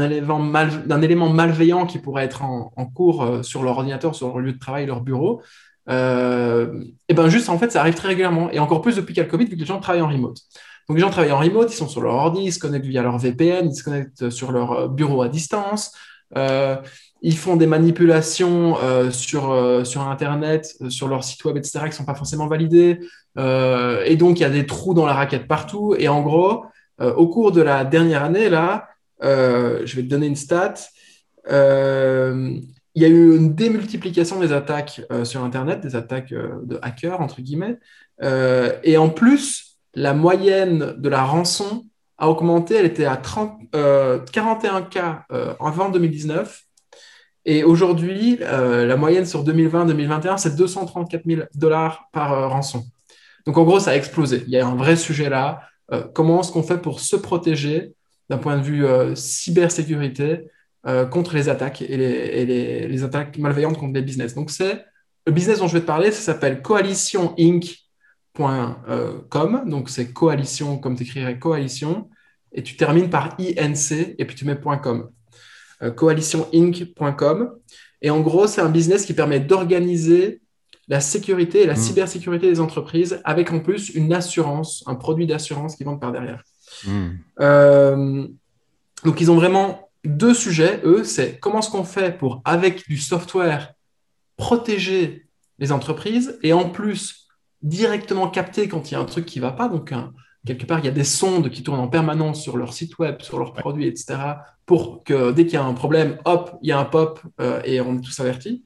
élément, 0.00 1.02
élément, 1.02 1.28
malveillant 1.28 1.84
qui 1.84 1.98
pourrait 1.98 2.24
être 2.24 2.42
en, 2.42 2.86
cours 2.86 3.44
sur 3.44 3.62
leur 3.62 3.76
ordinateur, 3.76 4.14
sur 4.14 4.28
leur 4.28 4.38
lieu 4.38 4.54
de 4.54 4.58
travail, 4.58 4.86
leur 4.86 5.02
bureau, 5.02 5.42
euh, 5.90 6.82
et 7.08 7.14
ben 7.14 7.28
juste 7.28 7.50
en 7.50 7.58
fait 7.58 7.70
ça 7.70 7.80
arrive 7.80 7.94
très 7.94 8.08
régulièrement 8.08 8.50
et 8.50 8.58
encore 8.58 8.80
plus 8.80 8.96
depuis 8.96 9.12
qu'il 9.12 9.18
y 9.18 9.20
a 9.20 9.24
le 9.24 9.30
Covid 9.30 9.44
vu 9.44 9.54
que 9.54 9.60
les 9.60 9.66
gens 9.66 9.80
travaillent 9.80 10.02
en 10.02 10.08
remote. 10.08 10.38
Donc 10.88 10.96
les 10.96 11.00
gens 11.02 11.10
travaillent 11.10 11.32
en 11.32 11.38
remote, 11.38 11.72
ils 11.72 11.76
sont 11.76 11.88
sur 11.88 12.00
leur 12.00 12.14
ordi, 12.14 12.42
ils 12.42 12.52
se 12.52 12.58
connectent 12.58 12.86
via 12.86 13.02
leur 13.02 13.18
VPN, 13.18 13.68
ils 13.68 13.74
se 13.74 13.84
connectent 13.84 14.30
sur 14.30 14.52
leur 14.52 14.72
euh, 14.72 14.88
bureau 14.88 15.22
à 15.22 15.28
distance, 15.28 15.94
euh, 16.36 16.76
ils 17.26 17.36
font 17.36 17.56
des 17.56 17.66
manipulations 17.66 18.76
euh, 18.82 19.10
sur, 19.10 19.50
euh, 19.50 19.82
sur 19.82 20.02
Internet, 20.02 20.76
sur 20.88 21.08
leur 21.08 21.24
site 21.24 21.44
web, 21.44 21.56
etc., 21.56 21.80
qui 21.80 21.86
ne 21.86 21.94
sont 21.94 22.04
pas 22.04 22.14
forcément 22.14 22.46
validées. 22.46 23.00
et 23.36 24.16
donc 24.16 24.38
il 24.38 24.42
y 24.42 24.46
a 24.46 24.50
des 24.50 24.66
trous 24.66 24.94
dans 24.94 25.06
la 25.06 25.14
raquette 25.14 25.48
partout. 25.48 25.96
Et 25.98 26.08
en 26.08 26.22
gros, 26.22 26.64
au 27.00 27.28
cours 27.28 27.50
de 27.50 27.62
la 27.62 27.84
dernière 27.84 28.22
année, 28.22 28.48
là, 28.48 28.88
je 29.20 29.96
vais 29.96 30.02
te 30.02 30.08
donner 30.08 30.28
une 30.28 30.36
stat 30.36 30.74
il 32.94 33.02
y 33.02 33.04
a 33.04 33.08
eu 33.08 33.36
une 33.36 33.54
démultiplication 33.54 34.38
des 34.38 34.52
attaques 34.52 35.02
euh, 35.10 35.24
sur 35.24 35.42
Internet, 35.42 35.80
des 35.80 35.96
attaques 35.96 36.32
euh, 36.32 36.60
de 36.62 36.78
hackers, 36.80 37.20
entre 37.20 37.40
guillemets. 37.40 37.78
Euh, 38.22 38.72
et 38.84 38.96
en 38.96 39.10
plus, 39.10 39.78
la 39.94 40.14
moyenne 40.14 40.94
de 40.96 41.08
la 41.08 41.24
rançon 41.24 41.86
a 42.18 42.28
augmenté. 42.28 42.76
Elle 42.76 42.86
était 42.86 43.04
à 43.04 43.16
30, 43.16 43.58
41 44.32 44.82
cas 44.82 45.24
avant 45.60 45.88
2019. 45.88 46.62
Et 47.46 47.64
aujourd'hui, 47.64 48.38
la 48.40 48.96
moyenne 48.96 49.26
sur 49.26 49.44
2020-2021, 49.44 50.38
c'est 50.38 50.56
234 50.56 51.22
000 51.26 51.42
dollars 51.54 52.08
par 52.12 52.50
rançon. 52.50 52.84
Donc 53.46 53.58
en 53.58 53.64
gros, 53.64 53.80
ça 53.80 53.90
a 53.90 53.96
explosé. 53.96 54.44
Il 54.46 54.52
y 54.52 54.58
a 54.58 54.66
un 54.66 54.76
vrai 54.76 54.96
sujet 54.96 55.28
là. 55.28 55.60
comment 56.14 56.40
est-ce 56.40 56.52
qu'on 56.52 56.62
fait 56.62 56.78
pour 56.78 57.00
se 57.00 57.16
protéger 57.16 57.92
d'un 58.30 58.38
point 58.38 58.56
de 58.56 58.62
vue 58.62 58.86
cybersécurité 59.14 60.48
euh, 60.86 61.06
contre 61.06 61.34
les 61.34 61.48
attaques 61.48 61.82
et, 61.82 61.96
les, 61.96 62.86
les, 62.86 63.04
attaques 63.04 63.38
malveillantes 63.38 63.78
contre 63.78 63.94
les 63.94 64.02
business? 64.02 64.34
Donc, 64.34 64.50
c'est 64.50 64.84
le 65.26 65.32
business 65.32 65.58
dont 65.58 65.66
je 65.66 65.74
vais 65.74 65.80
te 65.80 65.86
parler, 65.86 66.10
ça 66.10 66.20
s'appelle 66.20 66.60
coalitioninc.com. 66.62 69.62
Donc, 69.66 69.88
c'est 69.88 70.12
coalition, 70.12 70.78
comme 70.78 70.96
tu 70.96 71.04
écrirais 71.04 71.38
coalition, 71.38 72.10
et 72.52 72.62
tu 72.62 72.76
termines 72.76 73.10
par 73.10 73.36
INC 73.38 74.14
et 74.18 74.24
puis 74.26 74.36
tu 74.36 74.44
mets 74.44 74.58
.com. 74.82 75.10
Euh, 75.82 75.90
coalitioninc.com. 75.90 77.52
Et 78.02 78.10
en 78.10 78.20
gros, 78.20 78.46
c'est 78.46 78.60
un 78.60 78.68
business 78.68 79.04
qui 79.04 79.14
permet 79.14 79.40
d'organiser 79.40 80.40
la 80.88 81.00
sécurité 81.00 81.62
et 81.62 81.66
la 81.66 81.74
hmm. 81.74 81.78
cybersécurité 81.78 82.48
des 82.48 82.60
entreprises 82.60 83.20
avec 83.24 83.50
en 83.52 83.60
plus 83.60 83.90
une 83.90 84.12
assurance, 84.12 84.84
un 84.86 84.94
produit 84.94 85.26
d'assurance 85.26 85.76
qui 85.76 85.84
vend 85.84 85.96
par 85.96 86.12
derrière. 86.12 86.42
Hmm. 86.86 87.08
Euh, 87.40 88.26
donc, 89.04 89.20
ils 89.20 89.30
ont 89.30 89.36
vraiment 89.36 89.90
deux 90.04 90.34
sujets, 90.34 90.80
eux, 90.84 91.02
c'est 91.02 91.38
comment 91.40 91.60
est-ce 91.60 91.70
qu'on 91.70 91.84
fait 91.84 92.16
pour, 92.16 92.42
avec 92.44 92.86
du 92.88 92.98
software, 92.98 93.72
protéger 94.36 95.26
les 95.58 95.72
entreprises 95.72 96.38
et 96.42 96.52
en 96.52 96.68
plus 96.68 97.28
directement 97.62 98.28
capter 98.28 98.68
quand 98.68 98.90
il 98.90 98.94
y 98.94 98.96
a 98.96 99.00
un 99.00 99.06
truc 99.06 99.24
qui 99.24 99.38
ne 99.38 99.44
va 99.44 99.52
pas. 99.52 99.68
Donc, 99.68 99.92
quelque 100.46 100.66
part, 100.66 100.78
il 100.80 100.84
y 100.84 100.88
a 100.88 100.92
des 100.92 101.04
sondes 101.04 101.50
qui 101.50 101.62
tournent 101.62 101.80
en 101.80 101.88
permanence 101.88 102.42
sur 102.42 102.56
leur 102.56 102.72
site 102.72 102.98
web, 102.98 103.22
sur 103.22 103.38
leurs 103.38 103.52
produits, 103.52 103.86
etc. 103.86 104.18
pour 104.66 105.04
que 105.04 105.32
dès 105.32 105.44
qu'il 105.44 105.54
y 105.54 105.56
a 105.56 105.64
un 105.64 105.74
problème, 105.74 106.18
hop, 106.24 106.58
il 106.62 106.68
y 106.68 106.72
a 106.72 106.78
un 106.78 106.84
pop 106.84 107.20
euh, 107.40 107.60
et 107.64 107.80
on 107.80 107.96
est 107.96 108.00
tous 108.00 108.20
avertis. 108.20 108.64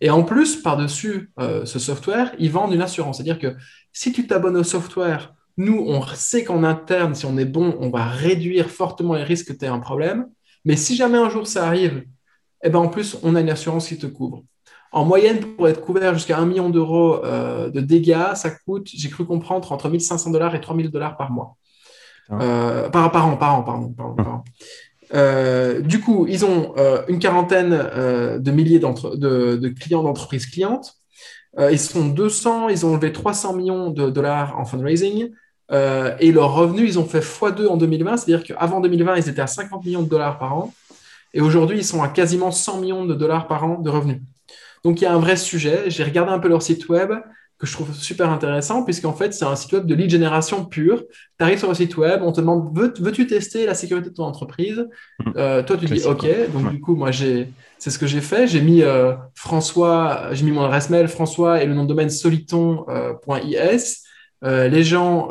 Et 0.00 0.08
en 0.10 0.22
plus, 0.22 0.56
par-dessus 0.56 1.30
ce 1.38 1.78
software, 1.78 2.32
ils 2.38 2.50
vendent 2.50 2.72
une 2.72 2.80
assurance. 2.80 3.18
C'est-à-dire 3.18 3.38
que 3.38 3.54
si 3.92 4.12
tu 4.12 4.26
t'abonnes 4.26 4.56
au 4.56 4.64
software, 4.64 5.34
nous, 5.60 5.84
on 5.86 6.02
sait 6.14 6.42
qu'en 6.42 6.64
interne, 6.64 7.14
si 7.14 7.26
on 7.26 7.36
est 7.36 7.44
bon, 7.44 7.76
on 7.80 7.90
va 7.90 8.06
réduire 8.06 8.70
fortement 8.70 9.14
les 9.14 9.24
risques 9.24 9.48
que 9.48 9.52
tu 9.52 9.66
aies 9.66 9.68
un 9.68 9.78
problème. 9.78 10.26
Mais 10.64 10.76
si 10.76 10.96
jamais 10.96 11.18
un 11.18 11.28
jour 11.28 11.46
ça 11.46 11.66
arrive, 11.66 12.04
eh 12.62 12.70
ben 12.70 12.78
en 12.78 12.88
plus, 12.88 13.18
on 13.22 13.34
a 13.34 13.40
une 13.40 13.50
assurance 13.50 13.88
qui 13.88 13.98
te 13.98 14.06
couvre. 14.06 14.42
En 14.92 15.04
moyenne, 15.04 15.40
pour 15.40 15.68
être 15.68 15.80
couvert 15.80 16.14
jusqu'à 16.14 16.38
1 16.38 16.46
million 16.46 16.68
d'euros 16.68 17.24
euh, 17.24 17.70
de 17.70 17.80
dégâts, 17.80 18.34
ça 18.34 18.50
coûte, 18.50 18.88
j'ai 18.92 19.08
cru 19.08 19.24
comprendre, 19.24 19.70
entre 19.70 19.88
1500 19.88 20.30
dollars 20.30 20.54
et 20.54 20.60
3000 20.60 20.90
dollars 20.90 21.16
par 21.16 21.30
mois. 21.30 21.56
Euh, 22.32 22.88
par, 22.90 23.10
par, 23.12 23.26
an, 23.26 23.36
par 23.36 23.54
an, 23.54 23.62
pardon. 23.62 23.92
Par 23.92 24.42
euh, 25.14 25.80
du 25.80 26.00
coup, 26.00 26.26
ils 26.28 26.44
ont 26.44 26.74
une 27.08 27.18
quarantaine 27.20 27.70
de 27.70 28.50
milliers 28.50 28.80
de, 28.80 29.56
de, 29.56 29.68
clients 29.68 30.02
d'entreprises 30.02 30.46
clientes. 30.46 30.94
ils 31.58 31.78
sont 31.78 32.08
200, 32.08 32.68
ils 32.68 32.84
ont 32.84 32.94
enlevé 32.94 33.12
300 33.12 33.54
millions 33.54 33.90
de 33.90 34.10
dollars 34.10 34.58
en 34.58 34.64
fundraising. 34.64 35.30
et 35.70 36.32
leurs 36.32 36.54
revenus, 36.54 36.88
ils 36.90 36.98
ont 36.98 37.04
fait 37.04 37.20
x2 37.20 37.68
en 37.68 37.76
2020, 37.76 38.16
c'est-à-dire 38.16 38.44
qu'avant 38.44 38.80
2020, 38.80 39.16
ils 39.16 39.28
étaient 39.28 39.40
à 39.40 39.46
50 39.46 39.84
millions 39.84 40.02
de 40.02 40.08
dollars 40.08 40.38
par 40.38 40.56
an. 40.56 40.72
Et 41.32 41.40
aujourd'hui, 41.40 41.78
ils 41.78 41.84
sont 41.84 42.02
à 42.02 42.08
quasiment 42.08 42.50
100 42.50 42.80
millions 42.80 43.04
de 43.04 43.14
dollars 43.14 43.46
par 43.46 43.64
an 43.64 43.78
de 43.78 43.88
revenus. 43.88 44.20
Donc 44.84 45.00
il 45.00 45.04
y 45.04 45.06
a 45.06 45.12
un 45.12 45.18
vrai 45.18 45.36
sujet. 45.36 45.84
J'ai 45.88 46.04
regardé 46.04 46.32
un 46.32 46.38
peu 46.38 46.48
leur 46.48 46.62
site 46.62 46.88
web 46.88 47.12
que 47.60 47.66
je 47.66 47.72
trouve 47.72 47.94
super 47.94 48.30
intéressant, 48.30 48.84
puisqu'en 48.84 49.12
fait, 49.12 49.34
c'est 49.34 49.44
un 49.44 49.54
site 49.54 49.72
web 49.74 49.86
de 49.86 49.94
lead 49.94 50.08
génération 50.08 50.64
pure. 50.64 51.04
Tu 51.38 51.44
arrives 51.44 51.58
sur 51.58 51.68
le 51.68 51.74
site 51.74 51.94
web, 51.98 52.22
on 52.22 52.32
te 52.32 52.40
demande 52.40 52.74
veux-tu 52.74 53.26
tester 53.26 53.66
la 53.66 53.74
sécurité 53.74 54.08
de 54.08 54.14
ton 54.14 54.24
entreprise? 54.24 54.86
Mmh. 55.18 55.32
euh, 55.36 55.62
Toi, 55.62 55.76
tu 55.76 55.84
dis 55.84 56.02
OK. 56.04 56.26
Donc, 56.54 56.70
du 56.70 56.80
coup, 56.80 56.96
moi, 56.96 57.10
c'est 57.12 57.50
ce 57.78 57.98
que 57.98 58.06
j'ai 58.06 58.22
fait. 58.22 58.46
J'ai 58.46 58.62
mis 58.62 58.82
euh, 58.82 59.12
François, 59.34 60.28
j'ai 60.32 60.44
mis 60.46 60.52
mon 60.52 60.64
adresse 60.64 60.88
mail 60.88 61.06
François 61.06 61.62
et 61.62 61.66
le 61.66 61.74
nom 61.74 61.82
de 61.82 61.88
domaine 61.88 62.08
soliton.is. 62.08 63.96
Euh, 64.42 64.68
les 64.68 64.82
gens, 64.82 65.28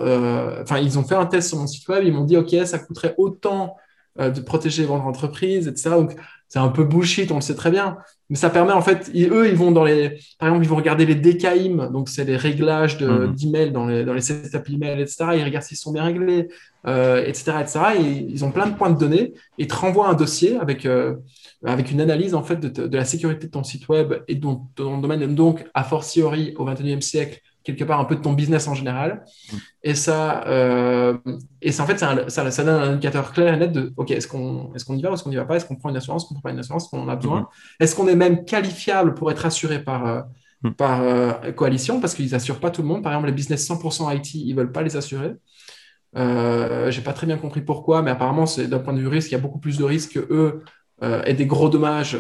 enfin, 0.62 0.78
ils 0.78 1.00
ont 1.00 1.04
fait 1.04 1.16
un 1.16 1.26
test 1.26 1.50
sur 1.50 1.58
mon 1.58 1.66
site 1.66 1.88
web. 1.88 2.04
Ils 2.06 2.14
m'ont 2.14 2.26
dit 2.26 2.38
OK, 2.38 2.56
ça 2.66 2.78
coûterait 2.78 3.16
autant 3.18 3.76
de 4.20 4.41
protéger 4.41 4.86
votre 4.86 5.05
entreprise, 5.05 5.67
etc. 5.67 5.91
Donc, 5.91 6.15
c'est 6.49 6.59
un 6.59 6.70
peu 6.70 6.84
bullshit, 6.84 7.32
on 7.32 7.36
le 7.36 7.41
sait 7.41 7.55
très 7.55 7.70
bien. 7.70 7.97
Mais 8.30 8.36
ça 8.36 8.49
permet, 8.49 8.74
en 8.74 8.82
fait, 8.82 9.11
eux, 9.15 9.47
ils 9.47 9.55
vont 9.55 9.72
dans 9.72 9.84
les, 9.84 10.20
par 10.39 10.49
exemple, 10.49 10.65
ils 10.65 10.70
vont 10.70 10.76
regarder 10.76 11.05
les 11.05 11.15
DKIM, 11.15 11.91
donc 11.91 12.09
c'est 12.09 12.26
les 12.26 12.38
réglages 12.38 12.99
mhm. 12.99 13.36
d'email 13.36 13.72
dans 13.72 13.86
les, 13.86 14.03
dans 14.03 14.13
les 14.13 14.22
setup 14.22 14.67
email, 14.70 14.99
etc. 14.99 15.26
Ils 15.36 15.43
regardent 15.43 15.63
s'ils 15.63 15.78
sont 15.78 15.93
bien 15.93 16.03
réglés, 16.03 16.47
euh, 16.88 17.24
etc., 17.26 17.53
etc. 17.61 17.80
Et 17.99 18.26
ils 18.30 18.43
ont 18.43 18.51
plein 18.51 18.67
de 18.67 18.76
points 18.76 18.89
de 18.89 18.97
données 18.97 19.34
et 19.59 19.67
te 19.67 19.76
renvoient 19.76 20.09
un 20.09 20.15
dossier 20.15 20.57
avec, 20.57 20.88
euh, 20.88 21.15
avec 21.63 21.91
une 21.91 22.01
analyse, 22.01 22.34
en 22.34 22.43
fait, 22.43 22.57
de, 22.57 22.88
de, 22.88 22.97
la 22.97 23.05
sécurité 23.05 23.45
de 23.45 23.51
ton 23.51 23.63
site 23.63 23.88
web 23.88 24.13
et 24.28 24.36
de 24.36 24.47
ton 24.76 24.97
domaine. 24.97 25.36
Donc, 25.36 25.65
a 25.76 25.84
fortiori, 25.84 26.55
au 26.57 26.65
XXIe 26.65 27.01
siècle, 27.01 27.41
quelque 27.64 27.84
part 27.84 27.99
un 27.99 28.05
peu 28.05 28.16
de 28.16 28.22
ton 28.22 28.34
business 28.34 28.68
en 28.68 28.74
général. 28.74 29.24
Mm. 29.51 29.57
Et 29.84 29.95
ça, 29.95 30.45
euh, 30.47 31.18
et 31.62 31.72
ça 31.72 31.84
en 31.84 31.86
fait, 31.86 31.97
ça, 31.97 32.30
ça, 32.30 32.64
donne 32.64 32.82
un 32.82 32.93
indicateur 32.93 33.32
clair 33.32 33.53
et 33.53 33.57
net 33.57 33.72
de, 33.72 33.93
OK, 33.97 34.12
est-ce 34.12 34.28
qu'on 34.28 34.74
est 34.74 34.84
qu'on 34.84 34.95
y 34.95 35.01
va 35.01 35.12
ou 35.12 35.14
est-ce 35.14 35.24
qu'on 35.24 35.30
n'y 35.30 35.36
va 35.36 35.45
pas? 35.45 35.55
Est-ce 35.55 35.66
qu'on 35.66 35.76
prend 35.76 35.89
une 35.89 35.97
assurance, 35.97 36.26
qu'on 36.26 36.36
ne 36.36 36.39
prend 36.39 36.49
pas 36.49 36.53
une 36.53 36.60
assurance, 36.60 36.88
qu'on 36.88 37.01
en 37.01 37.10
a 37.10 37.16
besoin? 37.16 37.41
Mm-hmm. 37.41 37.84
Est-ce 37.84 37.95
qu'on 37.95 38.07
est 38.07 38.16
même 38.16 38.45
qualifiable 38.45 39.14
pour 39.14 39.32
être 39.32 39.45
assuré 39.45 39.84
par, 39.84 40.05
euh, 40.05 40.22
mm. 40.64 40.72
par 40.72 41.01
euh, 41.01 41.51
coalition? 41.51 41.99
Parce 41.99 42.16
qu'ils 42.16 42.32
n'assurent 42.32 42.60
pas 42.60 42.72
tout 42.72 42.82
le 42.82 42.88
monde. 42.88 43.03
Par 43.03 43.12
exemple, 43.12 43.28
les 43.28 43.34
business 43.34 43.68
100% 43.70 44.16
IT, 44.16 44.36
ils 44.36 44.49
ne 44.51 44.55
veulent 44.55 44.72
pas 44.72 44.84
les 44.84 44.95
assurer. 44.95 45.34
J'ai 46.16 47.01
pas 47.01 47.14
très 47.14 47.28
bien 47.28 47.38
compris 47.38 47.62
pourquoi, 47.62 48.01
mais 48.01 48.12
apparemment, 48.12 48.45
c'est 48.45 48.68
d'un 48.68 48.80
point 48.80 48.93
de 48.93 48.99
vue 48.99 49.07
risque, 49.07 49.30
il 49.30 49.34
y 49.34 49.38
a 49.38 49.41
beaucoup 49.41 49.60
plus 49.60 49.78
de 49.78 49.84
risques 49.84 50.14
que 50.14 50.28
eux 50.32 50.64
et 51.26 51.34
des 51.34 51.45
gros 51.45 51.70
dommages 51.70 52.18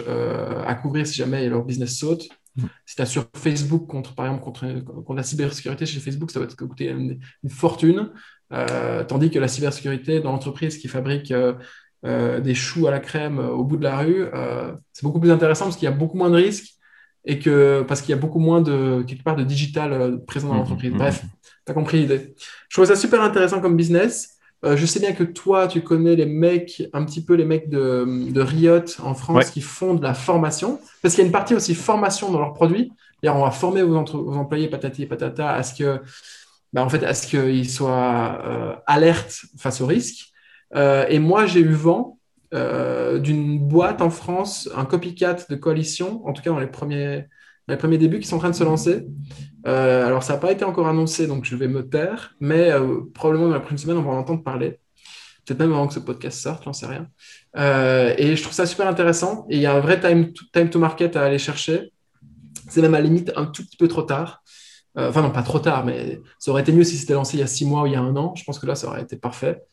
à 0.67 0.75
couvrir 0.75 1.07
si 1.07 1.15
jamais 1.15 1.49
leur 1.49 1.65
business 1.65 1.97
saute. 1.97 2.29
Si 2.85 2.95
tu 2.95 3.01
as 3.01 3.05
sur 3.05 3.25
Facebook, 3.35 3.87
contre, 3.87 4.15
par 4.15 4.25
exemple, 4.25 4.43
contre, 4.43 5.13
la 5.13 5.23
cybersécurité 5.23 5.85
chez 5.85 5.99
Facebook, 5.99 6.31
ça 6.31 6.39
va 6.39 6.47
te 6.47 6.55
coûter 6.55 6.89
une, 6.89 7.19
fortune. 7.49 8.11
Euh, 8.51 9.03
tandis 9.03 9.29
que 9.29 9.39
la 9.39 9.47
cybersécurité 9.47 10.19
dans 10.19 10.31
l'entreprise 10.31 10.77
qui 10.77 10.87
fabrique 10.87 11.31
euh, 11.31 11.53
euh, 12.05 12.39
des 12.39 12.55
choux 12.55 12.87
à 12.87 12.91
la 12.91 12.99
crème 12.99 13.39
au 13.39 13.63
bout 13.63 13.77
de 13.77 13.83
la 13.83 13.97
rue, 13.97 14.25
c'est 14.93 15.03
beaucoup 15.03 15.19
plus 15.19 15.31
intéressant 15.31 15.65
parce 15.65 15.77
qu'il 15.77 15.85
y 15.85 15.91
a 15.91 15.95
beaucoup 15.95 16.17
moins 16.17 16.29
de 16.29 16.35
risques 16.35 16.73
et 17.25 17.37
que 17.37 17.83
parce 17.87 18.01
qu'il 18.01 18.09
y 18.09 18.17
a 18.17 18.21
beaucoup 18.21 18.39
moins 18.39 18.61
de 18.61 19.03
quelque 19.05 19.23
part 19.23 19.35
de 19.35 19.43
digital 19.43 20.23
présent 20.25 20.47
dans 20.47 20.55
mmh, 20.55 20.57
l'entreprise. 20.57 20.91
Mmh, 20.91 20.97
Bref, 20.97 21.23
mmh. 21.23 21.27
tu 21.65 21.71
as 21.71 21.73
compris 21.73 21.99
l'idée. 21.99 22.33
Je 22.69 22.75
trouve 22.75 22.85
ça 22.85 22.95
super 22.95 23.21
intéressant 23.21 23.61
comme 23.61 23.75
business. 23.75 24.38
Euh, 24.65 24.75
je 24.75 24.85
sais 24.85 24.99
bien 24.99 25.13
que 25.13 25.23
toi, 25.23 25.67
tu 25.67 25.81
connais 25.81 26.15
les 26.15 26.25
mecs, 26.25 26.83
un 26.91 27.05
petit 27.05 27.23
peu 27.23 27.35
les 27.35 27.45
mecs 27.45 27.69
de, 27.69 28.41
Riot 28.41 28.83
en 29.01 29.13
France 29.13 29.51
qui 29.51 29.61
font 29.61 29.93
de 29.93 30.03
la 30.03 30.13
formation, 30.13 30.79
parce 31.01 31.15
qu'il 31.15 31.23
y 31.23 31.25
a 31.25 31.27
une 31.27 31.31
partie 31.31 31.55
aussi 31.55 31.75
formation 31.75 32.31
dans 32.31 32.39
leurs 32.39 32.53
produits. 32.53 32.91
on 33.23 33.43
va 33.43 33.51
former 33.51 33.83
vos, 33.83 33.95
employés 33.95 34.67
patati 34.67 35.03
et 35.03 35.07
patata 35.07 35.51
à 35.51 35.63
ce 35.63 35.75
que, 35.75 36.01
bah, 36.73 36.83
en 36.83 36.89
fait, 36.89 37.03
à 37.03 37.13
ce 37.13 37.27
qu'ils 37.27 37.69
soient 37.69 38.41
euh, 38.45 38.75
alertes 38.85 39.45
face 39.57 39.79
au 39.81 39.85
risque. 39.85 40.27
Euh, 40.75 41.05
et 41.07 41.19
moi, 41.19 41.45
j'ai 41.45 41.61
eu 41.61 41.73
vent 41.73 42.17
d'une 42.51 43.59
boîte 43.59 44.01
en 44.01 44.09
France, 44.09 44.69
un 44.75 44.85
copycat 44.85 45.37
de 45.49 45.55
coalition, 45.55 46.25
en 46.25 46.33
tout 46.33 46.41
cas 46.41 46.49
dans 46.49 46.59
les 46.59 46.65
premiers, 46.65 47.27
les 47.69 47.77
premiers 47.77 47.97
débuts 47.97 48.19
qui 48.19 48.27
sont 48.27 48.35
en 48.35 48.39
train 48.39 48.49
de 48.49 48.55
se 48.55 48.63
lancer. 48.63 49.05
Euh, 49.67 50.05
alors, 50.05 50.23
ça 50.23 50.33
n'a 50.33 50.39
pas 50.39 50.51
été 50.51 50.63
encore 50.63 50.87
annoncé, 50.87 51.27
donc 51.27 51.45
je 51.45 51.55
vais 51.55 51.67
me 51.67 51.87
taire, 51.87 52.35
mais 52.39 52.71
euh, 52.71 53.01
probablement 53.13 53.47
dans 53.47 53.53
la 53.53 53.59
prochaine 53.59 53.77
semaine, 53.77 53.97
on 53.97 54.03
va 54.03 54.11
en 54.11 54.17
entendre 54.17 54.43
parler. 54.43 54.79
Peut-être 55.45 55.59
même 55.59 55.73
avant 55.73 55.87
que 55.87 55.93
ce 55.93 55.99
podcast 55.99 56.39
sorte, 56.39 56.63
j'en 56.63 56.73
sais 56.73 56.85
rien. 56.85 57.07
Euh, 57.57 58.13
et 58.17 58.35
je 58.35 58.41
trouve 58.41 58.53
ça 58.53 58.65
super 58.65 58.87
intéressant. 58.87 59.45
Et 59.49 59.55
il 59.55 59.61
y 59.61 59.65
a 59.65 59.73
un 59.73 59.79
vrai 59.79 59.99
time 59.99 60.31
to, 60.31 60.45
time 60.53 60.69
to 60.69 60.79
market 60.79 61.15
à 61.15 61.23
aller 61.23 61.39
chercher. 61.39 61.91
C'est 62.69 62.81
même 62.81 62.93
à 62.93 62.99
la 62.99 63.05
limite 63.05 63.31
un 63.35 63.45
tout 63.45 63.63
petit 63.63 63.77
peu 63.77 63.87
trop 63.87 64.03
tard. 64.03 64.43
enfin, 64.95 65.21
non, 65.21 65.31
pas 65.31 65.43
trop 65.43 65.59
tard, 65.59 65.85
mais 65.85 66.21
ça 66.37 66.51
aurait 66.51 66.61
été 66.61 66.71
mieux 66.71 66.83
si 66.83 66.97
c'était 66.97 67.13
lancé 67.13 67.37
il 67.37 67.39
y 67.39 67.43
a 67.43 67.47
six 67.47 67.65
mois 67.65 67.83
ou 67.83 67.87
il 67.87 67.93
y 67.93 67.95
a 67.95 68.01
un 68.01 68.15
an. 68.15 68.35
Je 68.35 68.43
pense 68.43 68.59
que 68.59 68.67
là, 68.67 68.75
ça 68.75 68.87
aurait 68.87 69.01
été 69.01 69.17
parfait. 69.17 69.63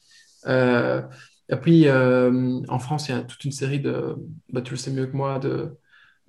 et 0.47 1.57
puis, 1.61 1.91
en 1.91 2.79
France, 2.79 3.09
il 3.09 3.15
y 3.15 3.19
a 3.19 3.23
toute 3.23 3.45
une 3.45 3.53
série 3.53 3.81
de, 3.81 4.17
bah, 4.53 4.63
tu 4.63 4.73
le 4.73 4.79
sais 4.79 4.91
mieux 4.91 5.07
que 5.07 5.17
moi, 5.17 5.39
de, 5.39 5.77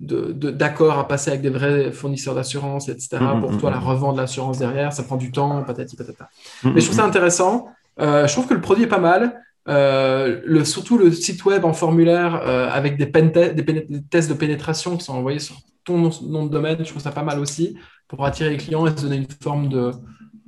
d'accord 0.00 0.98
à 0.98 1.08
passer 1.08 1.30
avec 1.30 1.42
des 1.42 1.50
vrais 1.50 1.90
fournisseurs 1.90 2.34
d'assurance, 2.34 2.88
etc. 2.88 3.18
Mm, 3.20 3.38
mm, 3.38 3.40
pour 3.40 3.58
toi, 3.58 3.70
mm, 3.70 3.74
la 3.74 3.80
revendre 3.80 4.16
l'assurance 4.16 4.58
derrière, 4.58 4.92
ça 4.92 5.02
prend 5.02 5.16
du 5.16 5.32
temps, 5.32 5.62
patati 5.64 5.96
patata. 5.96 6.28
Mais 6.62 6.80
je 6.80 6.86
trouve 6.86 6.96
ça 6.96 7.04
intéressant. 7.04 7.68
Euh, 8.00 8.26
je 8.26 8.32
trouve 8.32 8.46
que 8.46 8.54
le 8.54 8.60
produit 8.60 8.84
est 8.84 8.88
pas 8.88 8.98
mal. 8.98 9.42
Euh, 9.68 10.40
le, 10.44 10.64
surtout 10.64 10.96
le 10.96 11.10
site 11.10 11.44
web 11.44 11.64
en 11.64 11.72
formulaire 11.72 12.40
euh, 12.42 12.70
avec 12.70 12.96
des, 12.96 13.06
des, 13.06 14.02
tests 14.08 14.30
de 14.30 14.34
pénétration 14.34 14.96
qui 14.96 15.04
sont 15.04 15.14
envoyés 15.14 15.40
sur 15.40 15.56
ton 15.84 15.98
nom, 15.98 16.46
de 16.46 16.50
domaine, 16.50 16.78
je 16.78 16.88
trouve 16.88 17.02
ça 17.02 17.10
pas 17.10 17.22
mal 17.22 17.38
aussi 17.38 17.76
pour 18.06 18.24
attirer 18.24 18.50
les 18.50 18.56
clients 18.56 18.86
et 18.86 18.96
se 18.96 19.02
donner 19.02 19.16
une 19.16 19.26
forme 19.42 19.68
de, 19.68 19.90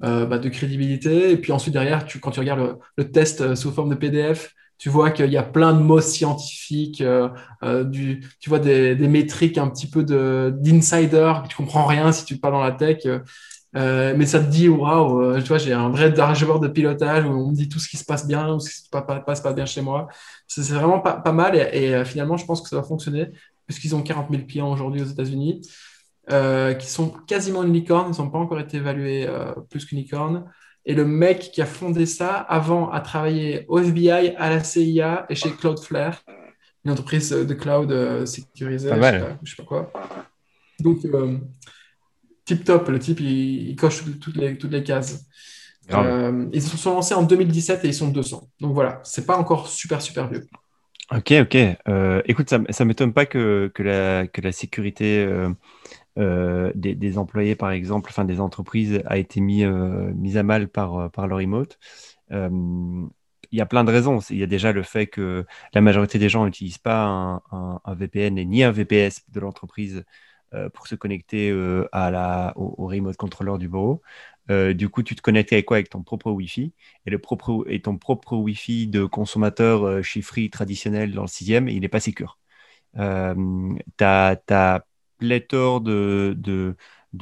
bah, 0.00 0.38
de 0.38 0.48
crédibilité. 0.48 1.32
Et 1.32 1.36
puis 1.36 1.52
ensuite, 1.52 1.74
derrière, 1.74 2.06
tu, 2.06 2.20
quand 2.20 2.30
tu 2.30 2.40
regardes 2.40 2.60
le, 2.60 2.74
le 2.96 3.10
test 3.10 3.54
sous 3.56 3.72
forme 3.72 3.90
de 3.90 3.94
PDF, 3.96 4.54
tu 4.80 4.88
vois 4.88 5.10
qu'il 5.10 5.30
y 5.30 5.36
a 5.36 5.42
plein 5.42 5.74
de 5.74 5.80
mots 5.80 6.00
scientifiques, 6.00 7.02
euh, 7.02 7.28
euh, 7.62 7.84
du, 7.84 8.26
tu 8.40 8.48
vois 8.48 8.58
des, 8.58 8.96
métriques 8.96 9.58
un 9.58 9.68
petit 9.68 9.86
peu 9.86 10.02
d'insider, 10.04 11.34
tu 11.50 11.56
comprends 11.56 11.84
rien 11.84 12.12
si 12.12 12.24
tu 12.24 12.38
pas 12.38 12.50
dans 12.50 12.62
la 12.62 12.72
tech. 12.72 13.06
Euh, 13.76 14.14
mais 14.16 14.24
ça 14.24 14.40
te 14.40 14.50
dit, 14.50 14.70
waouh, 14.70 15.38
tu 15.42 15.48
vois, 15.48 15.58
j'ai 15.58 15.74
un 15.74 15.90
vrai 15.90 16.10
dashboard 16.10 16.62
de 16.62 16.68
pilotage 16.68 17.26
où 17.26 17.28
on 17.28 17.50
me 17.50 17.54
dit 17.54 17.68
tout 17.68 17.78
ce 17.78 17.88
qui 17.90 17.98
se 17.98 18.06
passe 18.06 18.26
bien 18.26 18.54
ou 18.54 18.58
ce 18.58 18.70
qui 18.70 18.76
se 18.76 18.88
passe 18.90 19.42
pas 19.42 19.52
bien 19.52 19.66
chez 19.66 19.82
moi. 19.82 20.08
C'est 20.46 20.62
vraiment 20.72 21.00
pas, 21.00 21.32
mal 21.32 21.56
et, 21.56 22.02
finalement, 22.06 22.38
je 22.38 22.46
pense 22.46 22.62
que 22.62 22.68
ça 22.68 22.76
va 22.76 22.82
fonctionner 22.82 23.30
puisqu'ils 23.66 23.94
ont 23.94 24.02
40 24.02 24.30
000 24.30 24.44
clients 24.46 24.72
aujourd'hui 24.72 25.02
aux 25.02 25.06
États-Unis, 25.06 25.60
qui 26.30 26.86
sont 26.86 27.10
quasiment 27.26 27.64
une 27.64 27.74
licorne, 27.74 28.14
ils 28.14 28.22
n'ont 28.22 28.30
pas 28.30 28.38
encore 28.38 28.60
été 28.60 28.78
évalués 28.78 29.28
plus 29.68 29.84
qu'une 29.84 29.98
licorne. 29.98 30.46
Et 30.86 30.94
le 30.94 31.04
mec 31.04 31.50
qui 31.52 31.60
a 31.60 31.66
fondé 31.66 32.06
ça, 32.06 32.36
avant, 32.36 32.90
a 32.90 33.00
travaillé 33.00 33.64
au 33.68 33.78
FBI, 33.78 34.34
à 34.36 34.50
la 34.50 34.64
CIA 34.64 35.26
et 35.28 35.34
chez 35.34 35.50
Cloudflare, 35.50 36.22
une 36.84 36.92
entreprise 36.92 37.30
de 37.30 37.54
cloud 37.54 37.92
euh, 37.92 38.24
sécurisée, 38.24 38.88
je 38.88 38.94
sais, 38.94 39.00
pas, 39.00 39.38
sais 39.44 39.56
pas 39.56 39.64
quoi. 39.64 39.92
Donc, 40.80 41.04
euh, 41.04 41.36
tip 42.44 42.64
top, 42.64 42.88
le 42.88 42.98
type, 42.98 43.20
il, 43.20 43.76
coche 43.76 44.02
toutes 44.20 44.36
les, 44.36 44.56
toutes 44.56 44.72
les 44.72 44.82
cases. 44.82 45.26
Euh, 45.92 46.46
ils 46.52 46.62
se 46.62 46.76
sont 46.76 46.94
lancés 46.94 47.14
en 47.14 47.22
2017 47.22 47.84
et 47.84 47.88
ils 47.88 47.94
sont 47.94 48.08
200. 48.08 48.48
Donc 48.60 48.74
voilà, 48.74 49.00
c'est 49.02 49.26
pas 49.26 49.36
encore 49.36 49.68
super, 49.68 50.00
super 50.00 50.28
vieux. 50.28 50.46
Ok, 51.12 51.32
ok. 51.40 51.56
écoute, 52.26 52.48
ça 52.48 52.58
ne 52.58 52.84
m'étonne 52.84 53.12
pas 53.12 53.26
que, 53.26 53.72
la, 53.78 54.52
sécurité 54.52 55.26
euh, 56.18 56.72
des, 56.74 57.18
employés, 57.18 57.56
par 57.56 57.70
exemple, 57.70 58.10
enfin 58.10 58.24
des 58.24 58.40
entreprises, 58.40 59.02
a 59.06 59.18
été 59.18 59.40
mis, 59.40 59.64
euh, 59.64 60.12
mis 60.14 60.38
à 60.38 60.42
mal 60.42 60.68
par, 60.68 60.98
euh, 60.98 61.26
le 61.26 61.34
remote. 61.34 61.78
il 62.30 63.58
y 63.58 63.60
a 63.60 63.66
plein 63.66 63.84
de 63.84 63.92
raisons. 63.92 64.20
Il 64.30 64.38
y 64.38 64.42
a 64.42 64.46
déjà 64.46 64.72
le 64.72 64.82
fait 64.82 65.06
que 65.06 65.46
la 65.74 65.80
majorité 65.80 66.18
des 66.18 66.28
gens 66.28 66.44
n'utilisent 66.44 66.78
pas 66.78 67.42
un, 67.52 67.94
VPN 67.94 68.38
et 68.38 68.44
ni 68.44 68.62
un 68.62 68.70
VPS 68.70 69.24
de 69.30 69.40
l'entreprise 69.40 70.04
pour 70.74 70.86
se 70.88 70.94
connecter 70.96 71.52
la, 71.92 72.52
au, 72.56 72.86
remote 72.86 73.16
controller 73.16 73.58
du 73.58 73.68
bureau. 73.68 74.02
Du 74.74 74.88
coup, 74.88 75.02
tu 75.02 75.14
te 75.14 75.22
connectes 75.22 75.52
avec 75.52 75.66
quoi? 75.66 75.76
Avec 75.78 75.90
ton 75.90 76.02
propre 76.02 76.30
Wi-Fi? 76.30 76.72
Et, 77.06 77.10
le 77.10 77.18
propre, 77.18 77.64
et 77.68 77.80
ton 77.80 77.96
propre 77.98 78.36
Wi-Fi 78.36 78.86
de 78.88 79.04
consommateur 79.04 80.02
chiffré 80.04 80.48
traditionnel 80.50 81.12
dans 81.12 81.22
le 81.22 81.28
sixième, 81.28 81.68
il 81.68 81.80
n'est 81.80 81.88
pas 81.88 82.00
sécure. 82.00 82.38
tu 82.94 84.04
as, 84.04 84.84
pléthore 85.20 85.80
de, 85.82 86.74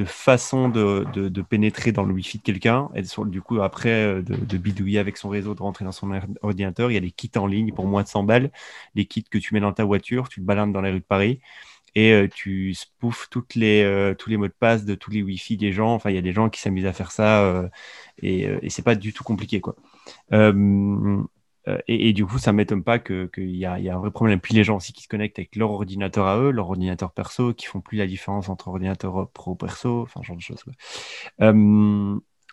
façons 0.07 0.69
de, 0.71 1.43
pénétrer 1.43 1.93
dans 1.93 2.05
le 2.05 2.15
Wi-Fi 2.15 2.39
de 2.39 2.43
quelqu'un, 2.43 2.89
et 2.95 3.03
du 3.27 3.43
coup, 3.43 3.61
après, 3.61 3.91
euh, 3.91 4.23
de, 4.23 4.57
bidouiller 4.57 4.99
avec 4.99 5.19
son 5.19 5.29
réseau, 5.29 5.55
de 5.55 5.63
rentrer 5.63 5.85
dans 5.85 5.93
son 5.93 6.11
ordinateur. 6.43 6.91
Il 6.91 6.95
y 6.95 6.97
a 6.97 7.01
des 7.01 7.11
kits 7.11 7.31
en 7.37 7.47
ligne 7.47 7.73
pour 7.73 7.87
moins 7.87 8.03
de 8.03 8.09
100 8.09 8.23
balles, 8.25 8.51
des 8.95 9.05
kits 9.05 9.25
que 9.25 9.39
tu 9.39 9.53
mets 9.55 9.61
dans 9.61 9.73
ta 9.73 9.85
voiture, 9.85 10.29
tu 10.29 10.41
te 10.41 10.47
balades 10.47 10.73
dans 10.73 10.81
les 10.81 10.91
rues 10.91 11.01
de 11.01 11.05
Paris, 11.05 11.41
et 11.95 12.13
euh, 12.13 12.29
tu 12.29 12.75
spoofes 12.75 13.29
toutes 13.31 13.55
les, 13.55 13.83
euh, 13.83 14.15
tous 14.15 14.31
les 14.31 14.37
mots 14.37 14.49
de 14.49 14.53
passe 14.53 14.85
de 14.85 14.95
tous 14.95 15.11
les 15.11 15.23
Wi-Fi 15.23 15.57
des 15.57 15.73
gens. 15.73 15.95
Enfin, 15.95 16.11
il 16.11 16.17
y 16.17 16.19
a 16.19 16.23
des 16.23 16.33
gens 16.33 16.49
qui 16.51 16.61
s'amusent 16.61 16.87
à 16.87 16.93
faire 16.93 17.11
ça, 17.11 17.71
et, 18.23 18.43
et 18.63 18.71
c'est 18.71 18.83
pas 18.83 18.95
du 18.95 19.13
tout 19.13 19.25
compliqué, 19.25 19.61
quoi. 19.61 19.77
Et, 21.87 22.15
du 22.15 22.25
coup, 22.25 22.39
ça 22.39 22.51
ne 22.53 22.57
m'étonne 22.57 22.83
pas 22.83 22.99
qu'il 22.99 23.29
y, 23.37 23.59
y, 23.59 23.67
a 23.67 23.75
un 23.75 23.99
vrai 23.99 24.11
problème. 24.11 24.41
Puis 24.41 24.55
les 24.55 24.65
gens 24.65 24.77
aussi 24.77 24.95
qui 24.95 25.03
se 25.03 25.09
connectent 25.09 25.39
avec 25.39 25.55
leur 25.55 25.71
ordinateur 25.71 26.27
à 26.27 26.39
eux, 26.39 26.51
leur 26.51 26.71
ordinateur 26.71 27.13
perso, 27.13 27.53
qui 27.53 27.67
font 27.67 27.83
plus 27.83 27.99
la 27.99 28.07
différence 28.07 28.49
entre 28.49 28.69
ordinateur 28.69 29.31
pro-perso, 29.33 30.01
enfin, 30.01 30.21
ce 30.23 30.27
genre 30.29 30.37
de 30.37 30.43
choses. 30.43 30.65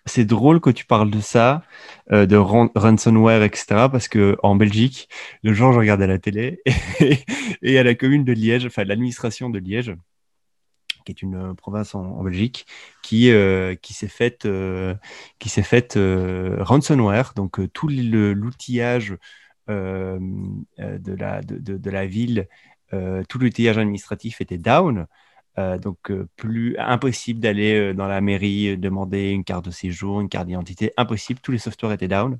C'est 0.05 0.25
drôle 0.25 0.61
que 0.61 0.69
tu 0.69 0.85
parles 0.85 1.09
de 1.09 1.19
ça, 1.19 1.63
euh, 2.11 2.25
de 2.25 2.37
ransomware, 2.37 3.43
etc. 3.43 3.87
Parce 3.91 4.07
que 4.07 4.37
en 4.43 4.55
Belgique, 4.55 5.09
le 5.43 5.53
jour, 5.53 5.73
je 5.73 5.79
regardais 5.79 6.07
la 6.07 6.19
télé 6.19 6.61
et, 7.61 7.79
à 7.79 7.83
la 7.83 7.95
commune 7.95 8.23
de 8.23 8.33
Liège, 8.33 8.65
enfin 8.65 8.83
l'administration 8.83 9.49
de 9.49 9.59
Liège, 9.59 9.95
qui 11.05 11.11
est 11.11 11.21
une 11.21 11.35
euh, 11.35 11.53
province 11.53 11.95
en, 11.95 12.23
Belgique, 12.23 12.67
qui, 13.01 13.31
euh, 13.31 13.75
s'est 13.83 14.07
faite 14.07 14.47
ransomware, 15.97 17.33
donc 17.35 17.59
tout 17.73 17.87
l'outillage 17.87 19.17
de, 19.67 20.19
la, 21.17 21.41
de, 21.41 21.89
la 21.89 22.05
ville, 22.05 22.47
tout 22.91 23.39
l'outillage 23.39 23.77
administratif 23.79 24.41
était 24.41 24.59
down. 24.59 25.07
Donc, 25.57 26.11
plus 26.35 26.75
impossible 26.77 27.39
d'aller 27.39 27.93
dans 27.93 28.07
la 28.07 28.21
mairie 28.21 28.77
demander 28.77 29.29
une 29.31 29.43
carte 29.43 29.65
de 29.65 29.71
séjour, 29.71 30.21
une 30.21 30.29
carte 30.29 30.47
d'identité, 30.47 30.91
impossible. 30.97 31.39
Tous 31.41 31.51
les 31.51 31.57
softwares 31.57 31.93
étaient 31.93 32.07
down. 32.07 32.37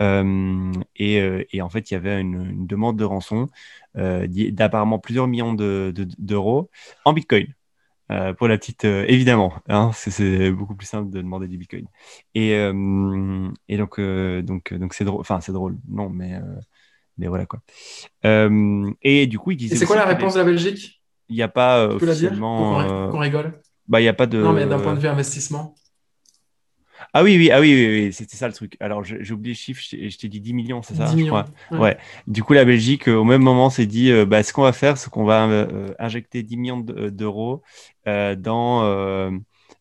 Et, 0.00 1.46
et, 1.50 1.62
en 1.62 1.68
fait, 1.70 1.90
il 1.90 1.94
y 1.94 1.96
avait 1.96 2.20
une, 2.20 2.50
une 2.50 2.66
demande 2.66 2.98
de 2.98 3.04
rançon 3.04 3.48
d'apparemment 3.94 4.98
plusieurs 4.98 5.28
millions 5.28 5.54
d'euros 5.54 6.70
en 7.04 7.12
Bitcoin. 7.12 7.46
Euh, 8.12 8.34
pour 8.34 8.48
la 8.48 8.58
petite, 8.58 8.84
euh, 8.84 9.04
évidemment, 9.08 9.54
hein, 9.68 9.90
c'est 9.94 10.50
beaucoup 10.50 10.74
plus 10.74 10.86
simple 10.86 11.10
de 11.10 11.22
demander 11.22 11.48
du 11.48 11.56
Bitcoin. 11.56 11.86
Et, 12.34 12.54
euh, 12.54 13.48
et 13.68 13.76
donc, 13.78 14.00
donc, 14.00 14.74
donc 14.74 14.94
c'est 14.94 15.04
drôle. 15.04 15.20
Enfin, 15.20 15.40
c'est 15.40 15.52
drôle, 15.52 15.78
non, 15.88 16.10
mais, 16.10 16.38
mais 17.16 17.28
voilà 17.28 17.46
quoi. 17.46 17.60
et 18.24 19.26
du 19.26 19.38
coup, 19.38 19.52
il 19.52 19.56
disait. 19.56 19.76
C'est 19.76 19.86
quoi 19.86 19.96
la 19.96 20.04
réponse 20.04 20.34
de 20.34 20.40
la 20.40 20.44
Belgique? 20.44 21.01
Il 21.32 21.36
n'y 21.36 21.42
a 21.42 21.48
pas 21.48 21.88
tu 21.88 21.98
peux 21.98 22.10
officiellement. 22.10 23.08
Qu'on 23.10 23.18
rigole. 23.18 23.60
Bah, 23.88 24.00
il 24.00 24.04
y 24.04 24.08
a 24.08 24.14
pas 24.14 24.26
de. 24.26 24.40
Non, 24.40 24.52
mais 24.52 24.66
d'un 24.66 24.78
point 24.78 24.94
de 24.94 25.00
vue 25.00 25.08
investissement. 25.08 25.74
Ah 27.14 27.22
oui, 27.22 27.36
oui, 27.36 27.50
ah 27.50 27.60
oui, 27.60 27.74
oui, 27.74 28.12
c'était 28.12 28.36
ça 28.36 28.46
le 28.46 28.54
truc. 28.54 28.76
Alors, 28.80 29.04
j'ai 29.04 29.32
oublié 29.32 29.54
le 29.54 29.58
chiffre, 29.58 29.82
je 29.82 30.16
t'ai 30.16 30.28
dit 30.28 30.40
10 30.40 30.54
millions, 30.54 30.82
c'est 30.82 30.94
ça 30.94 31.06
10 31.06 31.16
millions, 31.16 31.44
ouais. 31.72 31.98
Du 32.26 32.42
coup, 32.42 32.52
la 32.52 32.64
Belgique, 32.64 33.08
au 33.08 33.24
même 33.24 33.42
moment, 33.42 33.70
s'est 33.70 33.86
dit 33.86 34.10
euh, 34.10 34.24
bah, 34.24 34.42
ce 34.42 34.52
qu'on 34.52 34.62
va 34.62 34.72
faire, 34.72 34.96
c'est 34.96 35.10
qu'on 35.10 35.24
va 35.24 35.46
euh, 35.46 35.92
injecter 35.98 36.42
10 36.42 36.56
millions 36.56 36.86
euh, 36.90 37.10
d'euros 37.10 37.62
dans 38.06 39.30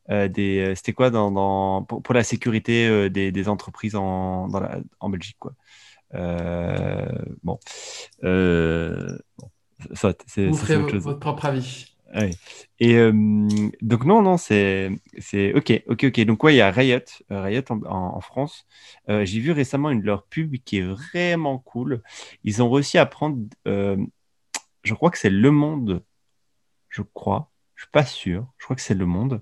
des. 0.09 0.73
C'était 0.75 0.93
quoi 0.93 1.09
dans, 1.09 1.83
pour, 1.83 2.13
la 2.13 2.23
sécurité 2.23 3.09
des, 3.09 3.49
entreprises 3.49 3.95
en, 3.95 4.49
en 4.99 5.09
Belgique, 5.09 5.37
quoi. 5.39 5.53
bon. 7.43 7.59
C'est, 9.93 10.47
Vous 10.47 10.55
ferez 10.57 10.77
votre 10.77 11.19
propre 11.19 11.45
avis. 11.45 11.91
Et 12.79 12.95
euh, 12.95 13.11
donc, 13.81 14.05
non, 14.05 14.21
non, 14.21 14.37
c'est, 14.37 14.91
c'est 15.19 15.53
OK, 15.53 15.83
OK, 15.87 16.05
OK. 16.05 16.19
Donc, 16.21 16.43
ouais, 16.43 16.53
il 16.53 16.57
y 16.57 16.61
a 16.61 16.71
Riot, 16.71 16.99
euh, 17.31 17.41
Riot 17.43 17.63
en, 17.69 18.19
France. 18.21 18.65
Euh, 19.09 19.25
j'ai 19.25 19.39
vu 19.39 19.51
récemment 19.51 19.89
une 19.89 20.01
de 20.01 20.05
leurs 20.05 20.25
pubs 20.25 20.57
qui 20.65 20.77
est 20.77 20.83
vraiment 20.83 21.59
cool. 21.59 22.01
Ils 22.43 22.61
ont 22.63 22.69
réussi 22.69 22.97
à 22.97 23.05
prendre, 23.05 23.37
je 23.65 24.93
crois 24.93 25.11
que 25.11 25.17
c'est 25.17 25.29
Le 25.29 25.51
Monde, 25.51 26.03
je 26.89 27.01
crois, 27.01 27.51
je 27.75 27.83
suis 27.83 27.91
pas 27.91 28.05
sûr, 28.05 28.47
je 28.57 28.65
crois 28.65 28.75
que 28.75 28.81
c'est 28.81 28.95
Le 28.95 29.05
Monde. 29.05 29.41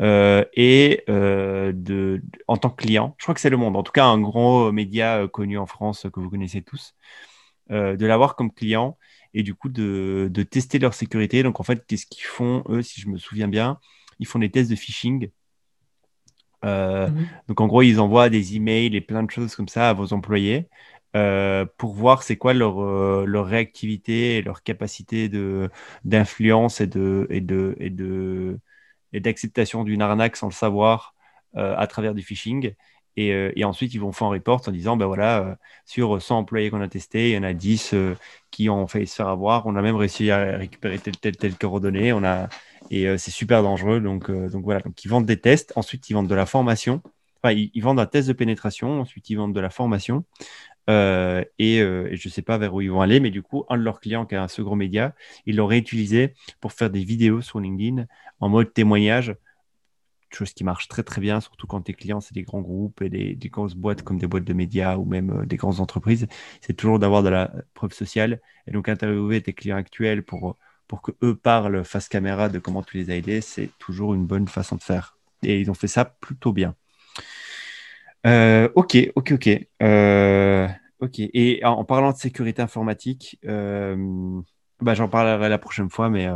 et 0.00 1.04
de, 1.08 2.22
en 2.48 2.56
tant 2.56 2.70
que 2.70 2.82
client, 2.82 3.14
je 3.18 3.24
crois 3.24 3.34
que 3.34 3.40
c'est 3.40 3.50
Le 3.50 3.56
Monde, 3.56 3.76
en 3.76 3.82
tout 3.82 3.92
cas 3.92 4.06
un 4.06 4.20
gros 4.20 4.72
média 4.72 5.28
connu 5.28 5.58
en 5.58 5.66
France 5.66 6.06
que 6.12 6.20
vous 6.20 6.30
connaissez 6.30 6.62
tous, 6.62 6.94
de 7.70 8.06
l'avoir 8.06 8.36
comme 8.36 8.52
client 8.52 8.98
et 9.34 9.42
du 9.42 9.54
coup 9.54 9.68
de, 9.68 10.28
de, 10.30 10.42
tester 10.42 10.78
leur 10.78 10.94
sécurité. 10.94 11.42
Donc 11.42 11.60
en 11.60 11.62
fait, 11.62 11.84
qu'est-ce 11.86 12.06
qu'ils 12.06 12.24
font, 12.24 12.64
eux, 12.68 12.82
si 12.82 13.00
je 13.00 13.08
me 13.08 13.18
souviens 13.18 13.48
bien? 13.48 13.78
Ils 14.18 14.26
font 14.26 14.38
des 14.38 14.50
tests 14.50 14.70
de 14.70 14.76
phishing. 14.76 15.30
Euh, 16.64 17.08
mhm. 17.08 17.26
Donc 17.48 17.60
en 17.60 17.66
gros, 17.66 17.82
ils 17.82 18.00
envoient 18.00 18.28
des 18.28 18.56
emails 18.56 18.94
et 18.94 19.00
plein 19.00 19.22
de 19.22 19.30
choses 19.30 19.54
comme 19.54 19.68
ça 19.68 19.90
à 19.90 19.92
vos 19.92 20.12
employés 20.12 20.68
euh, 21.16 21.64
pour 21.78 21.94
voir 21.94 22.22
c'est 22.22 22.36
quoi 22.36 22.54
leur, 22.54 22.80
euh, 22.82 23.24
leur 23.26 23.46
réactivité 23.46 24.36
et 24.38 24.42
leur 24.42 24.62
capacité 24.62 25.28
d'influence 26.04 26.80
et 26.80 26.86
de 26.86 27.26
et 27.30 27.40
de 27.40 27.76
et 27.80 27.90
de 27.90 28.60
et 29.12 29.20
d'acceptation 29.20 29.84
d'une 29.84 30.02
arnaque 30.02 30.36
sans 30.36 30.48
le 30.48 30.52
savoir 30.52 31.14
à 31.54 31.86
travers 31.88 32.14
du 32.14 32.22
phishing. 32.22 32.74
Euh, 33.18 33.52
et, 33.56 33.64
ensuite, 33.64 33.94
ils 33.94 34.00
vont 34.00 34.12
faire 34.12 34.28
un 34.28 34.30
report 34.30 34.62
en 34.66 34.70
disant, 34.70 34.96
ben 34.96 35.06
voilà, 35.06 35.40
euh, 35.40 35.54
sur 35.84 36.20
100 36.20 36.38
employés 36.38 36.70
qu'on 36.70 36.80
a 36.80 36.88
testés, 36.88 37.30
il 37.30 37.34
y 37.34 37.38
en 37.38 37.42
a 37.42 37.52
10 37.52 37.92
euh, 37.94 38.14
qui 38.50 38.68
ont 38.70 38.86
failli 38.86 39.06
se 39.06 39.14
faire 39.14 39.28
avoir. 39.28 39.66
On 39.66 39.76
a 39.76 39.82
même 39.82 39.96
réussi 39.96 40.30
à 40.30 40.56
récupérer 40.56 40.98
tel, 40.98 41.16
tel, 41.16 41.36
tel 41.36 41.56
coordonnée. 41.56 42.12
On 42.12 42.24
a... 42.24 42.48
Et 42.90 43.06
c'est 43.18 43.30
super 43.30 43.62
dangereux. 43.62 44.00
Donc, 44.00 44.30
voilà, 44.30 44.80
donc 44.80 45.04
ils 45.04 45.08
vendent 45.08 45.26
des 45.26 45.38
tests. 45.38 45.72
Ensuite, 45.76 46.10
ils 46.10 46.14
vendent 46.14 46.26
de 46.28 46.34
la 46.34 46.46
formation. 46.46 47.02
Enfin, 47.42 47.54
ils, 47.54 47.80
vendent 47.82 48.00
un 48.00 48.06
test 48.06 48.26
de 48.26 48.32
pénétration. 48.32 49.00
Ensuite, 49.00 49.30
ils 49.30 49.36
vendent 49.36 49.54
de 49.54 49.60
la 49.60 49.70
formation. 49.70 50.24
et, 50.88 51.78
je 51.78 52.10
ne 52.10 52.30
sais 52.30 52.42
pas 52.42 52.58
vers 52.58 52.74
où 52.74 52.80
ils 52.80 52.90
vont 52.90 53.00
aller, 53.00 53.20
mais 53.20 53.30
du 53.30 53.42
coup, 53.42 53.64
un 53.68 53.78
de 53.78 53.82
leurs 53.82 54.00
clients 54.00 54.26
qui 54.26 54.34
a 54.34 54.42
un 54.42 54.48
second 54.48 54.74
média, 54.74 55.14
ils 55.46 55.54
l'ont 55.54 55.68
réutilisé 55.68 56.34
pour 56.60 56.72
faire 56.72 56.90
des 56.90 57.04
vidéos 57.04 57.42
sur 57.42 57.60
LinkedIn 57.60 58.06
en 58.40 58.48
mode 58.48 58.72
témoignage 58.72 59.36
chose 60.36 60.52
qui 60.52 60.64
marche 60.64 60.88
très 60.88 61.02
très 61.02 61.20
bien, 61.20 61.40
surtout 61.40 61.66
quand 61.66 61.80
tes 61.82 61.94
clients, 61.94 62.20
c'est 62.20 62.34
des 62.34 62.42
grands 62.42 62.60
groupes 62.60 63.02
et 63.02 63.08
des, 63.08 63.48
grosses 63.48 63.74
boîtes 63.74 64.02
comme 64.02 64.18
des 64.18 64.26
boîtes 64.26 64.44
de 64.44 64.52
médias 64.52 64.96
ou 64.96 65.04
même 65.04 65.30
euh, 65.42 65.46
des 65.46 65.56
grandes 65.56 65.80
entreprises, 65.80 66.26
c'est 66.60 66.74
toujours 66.74 66.98
d'avoir 66.98 67.22
de 67.22 67.28
la 67.28 67.52
preuve 67.74 67.92
sociale. 67.92 68.40
Et 68.66 68.72
donc 68.72 68.88
interviewer 68.88 69.40
tes 69.42 69.52
clients 69.52 69.76
actuels 69.76 70.22
pour, 70.22 70.56
pour 70.86 71.02
que 71.02 71.12
parlent 71.32 71.84
face 71.84 72.08
caméra 72.08 72.48
de 72.48 72.58
comment 72.58 72.82
tu 72.82 72.96
les 72.96 73.10
as 73.10 73.16
aidés, 73.16 73.40
c'est 73.40 73.70
toujours 73.78 74.14
une 74.14 74.26
bonne 74.26 74.48
façon 74.48 74.76
de 74.76 74.82
faire. 74.82 75.18
Et 75.42 75.60
ils 75.60 75.70
ont 75.70 75.74
fait 75.74 75.88
ça 75.88 76.04
plutôt 76.04 76.52
bien. 76.52 76.74
Euh, 78.26 78.68
ok, 78.74 78.96
ok, 79.14 79.32
ok. 79.32 79.48
Euh, 79.82 80.68
ok. 81.00 81.18
Et 81.18 81.60
en, 81.64 81.84
parlant 81.84 82.12
de 82.12 82.18
sécurité 82.18 82.60
informatique, 82.62 83.38
bah, 83.42 84.94
j'en 84.94 85.08
parlerai 85.08 85.48
la 85.48 85.58
prochaine 85.58 85.90
fois, 85.90 86.10
mais, 86.10 86.28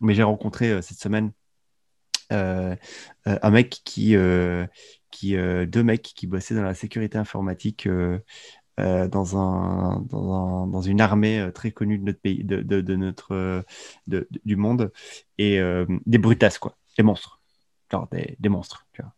mais 0.00 0.14
j'ai 0.14 0.22
rencontré 0.22 0.80
cette 0.82 0.98
semaine 0.98 1.26
euh, 1.26 1.30
euh, 1.30 1.45
un 2.30 3.50
mec 3.50 3.80
qui, 3.84 4.16
euh, 4.16 4.66
qui 5.10 5.36
deux 5.36 5.82
mecs 5.82 6.02
qui 6.02 6.26
bossaient 6.26 6.54
dans 6.54 6.62
la 6.62 6.74
sécurité 6.74 7.18
informatique 7.18 7.88
dans, 8.78 9.36
un, 9.36 10.00
dans, 10.00 10.66
dans, 10.66 10.82
une 10.82 11.00
armée 11.00 11.48
très 11.54 11.70
connue 11.72 11.98
de 11.98 12.04
notre 12.04 12.20
pays, 12.20 12.44
de, 12.44 12.60
de, 12.62 12.96
notre, 12.96 13.64
de, 14.06 14.28
du 14.44 14.56
monde, 14.56 14.92
et 15.38 15.60
des 16.06 16.18
brutasses, 16.18 16.58
quoi, 16.58 16.76
des 16.96 17.02
monstres, 17.02 17.40
genre 17.90 18.08
des, 18.12 18.36
des 18.38 18.48
monstres, 18.48 18.86
tu 18.92 19.02
vois. 19.02 19.12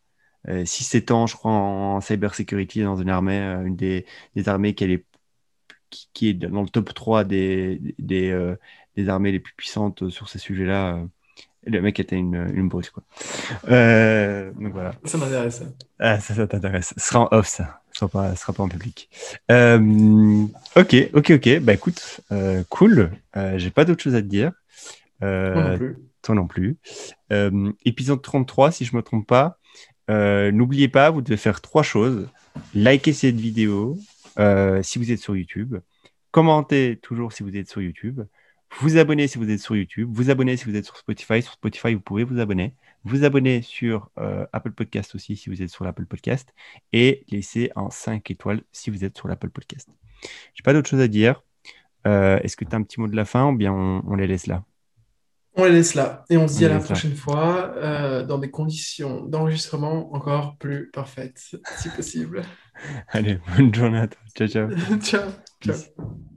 6-7 0.64 1.10
ans, 1.12 1.26
je 1.26 1.36
crois, 1.36 1.50
en 1.50 2.00
cybersecurity 2.00 2.82
dans 2.82 2.96
une 2.96 3.10
armée, 3.10 3.38
une 3.66 3.76
des, 3.76 4.06
des 4.36 4.48
armées 4.48 4.74
qui 4.74 4.84
est, 4.84 5.04
qui, 5.90 6.28
est 6.28 6.34
dans 6.34 6.62
le 6.62 6.68
top 6.68 6.94
3 6.94 7.24
des, 7.24 7.80
des, 7.98 8.54
des 8.96 9.08
armées 9.08 9.32
les 9.32 9.40
plus 9.40 9.54
puissantes 9.54 10.08
sur 10.08 10.28
ces 10.28 10.38
sujets-là 10.38 11.04
le 11.68 11.82
mec 11.82 12.00
était 12.00 12.16
une, 12.16 12.50
une 12.54 12.68
brute, 12.68 12.90
quoi. 12.90 13.02
Euh, 13.68 14.50
donc 14.52 14.72
voilà. 14.72 14.92
Ça 15.04 15.18
m'intéresse. 15.18 15.62
Ah, 15.98 16.18
ça, 16.20 16.34
ça 16.34 16.46
t'intéresse. 16.46 16.94
Ce 16.96 17.08
sera 17.08 17.20
en 17.20 17.28
off, 17.30 17.46
ça. 17.46 17.80
Ce 17.92 18.00
sera 18.00 18.08
pas, 18.08 18.36
sera 18.36 18.52
pas 18.52 18.62
en 18.62 18.68
public. 18.68 19.08
Euh, 19.50 20.46
ok, 20.76 20.96
ok, 21.14 21.30
ok. 21.30 21.58
Bah 21.60 21.74
écoute, 21.74 22.20
euh, 22.32 22.62
cool. 22.68 23.10
J'ai 23.56 23.70
pas 23.70 23.84
d'autre 23.84 24.02
chose 24.02 24.14
à 24.14 24.22
te 24.22 24.26
dire. 24.26 24.52
toi 25.20 25.54
non 25.54 25.76
plus. 25.76 25.96
Toi 26.22 26.34
non 26.34 26.46
plus. 26.46 26.76
épisode 27.84 28.22
33, 28.22 28.72
si 28.72 28.84
je 28.84 28.96
me 28.96 29.02
trompe 29.02 29.26
pas. 29.26 29.58
N'oubliez 30.08 30.88
pas, 30.88 31.10
vous 31.10 31.22
devez 31.22 31.36
faire 31.36 31.60
trois 31.60 31.82
choses. 31.82 32.28
Likez 32.74 33.12
cette 33.12 33.36
vidéo 33.36 33.98
si 34.82 34.98
vous 34.98 35.12
êtes 35.12 35.20
sur 35.20 35.36
YouTube. 35.36 35.76
Commentez 36.30 36.98
toujours 37.02 37.32
si 37.32 37.42
vous 37.42 37.56
êtes 37.56 37.68
sur 37.68 37.80
YouTube. 37.80 38.20
Vous 38.80 38.96
abonnez 38.96 39.26
si 39.28 39.38
vous 39.38 39.50
êtes 39.50 39.60
sur 39.60 39.76
YouTube, 39.76 40.08
vous 40.12 40.30
abonnez 40.30 40.56
si 40.56 40.64
vous 40.66 40.76
êtes 40.76 40.84
sur 40.84 40.96
Spotify. 40.96 41.42
Sur 41.42 41.52
Spotify, 41.52 41.94
vous 41.94 42.00
pouvez 42.00 42.24
vous 42.24 42.38
abonner. 42.38 42.74
Vous 43.04 43.24
abonnez 43.24 43.62
sur 43.62 44.10
euh, 44.18 44.46
Apple 44.52 44.72
Podcast 44.72 45.14
aussi 45.14 45.36
si 45.36 45.50
vous 45.50 45.62
êtes 45.62 45.70
sur 45.70 45.84
l'Apple 45.84 46.06
Podcast. 46.06 46.54
Et 46.92 47.24
laissez 47.30 47.70
un 47.76 47.90
5 47.90 48.30
étoiles 48.30 48.62
si 48.72 48.90
vous 48.90 49.04
êtes 49.04 49.16
sur 49.16 49.28
l'Apple 49.28 49.50
Podcast. 49.50 49.88
Je 50.22 50.28
n'ai 50.60 50.64
pas 50.64 50.72
d'autre 50.72 50.88
chose 50.88 51.00
à 51.00 51.08
dire. 51.08 51.42
Euh, 52.06 52.38
est-ce 52.42 52.56
que 52.56 52.64
tu 52.64 52.74
as 52.74 52.78
un 52.78 52.82
petit 52.82 53.00
mot 53.00 53.08
de 53.08 53.16
la 53.16 53.24
fin 53.24 53.50
ou 53.50 53.56
bien 53.56 53.72
on, 53.72 54.14
les 54.14 54.26
laisse 54.26 54.46
là? 54.46 54.64
On 55.56 55.64
les 55.64 55.72
laisse 55.72 55.94
là 55.94 56.24
et 56.30 56.36
on 56.36 56.46
se 56.46 56.58
dit 56.58 56.64
à 56.64 56.68
la 56.68 56.78
prochaine 56.78 57.16
fois 57.16 57.72
euh, 57.76 58.22
dans 58.24 58.38
des 58.38 58.50
conditions 58.50 59.24
d'enregistrement 59.24 60.14
encore 60.14 60.56
plus 60.58 60.90
parfaites, 60.92 61.56
si 61.76 61.88
possible. 61.88 62.42
Allez, 63.08 63.40
bonne 63.56 63.74
journée 63.74 63.98
à 63.98 64.08
toi. 64.08 64.20
Ciao, 64.36 64.46
ciao. 64.46 64.68
ciao. 65.00 65.30
ciao. 65.60 66.27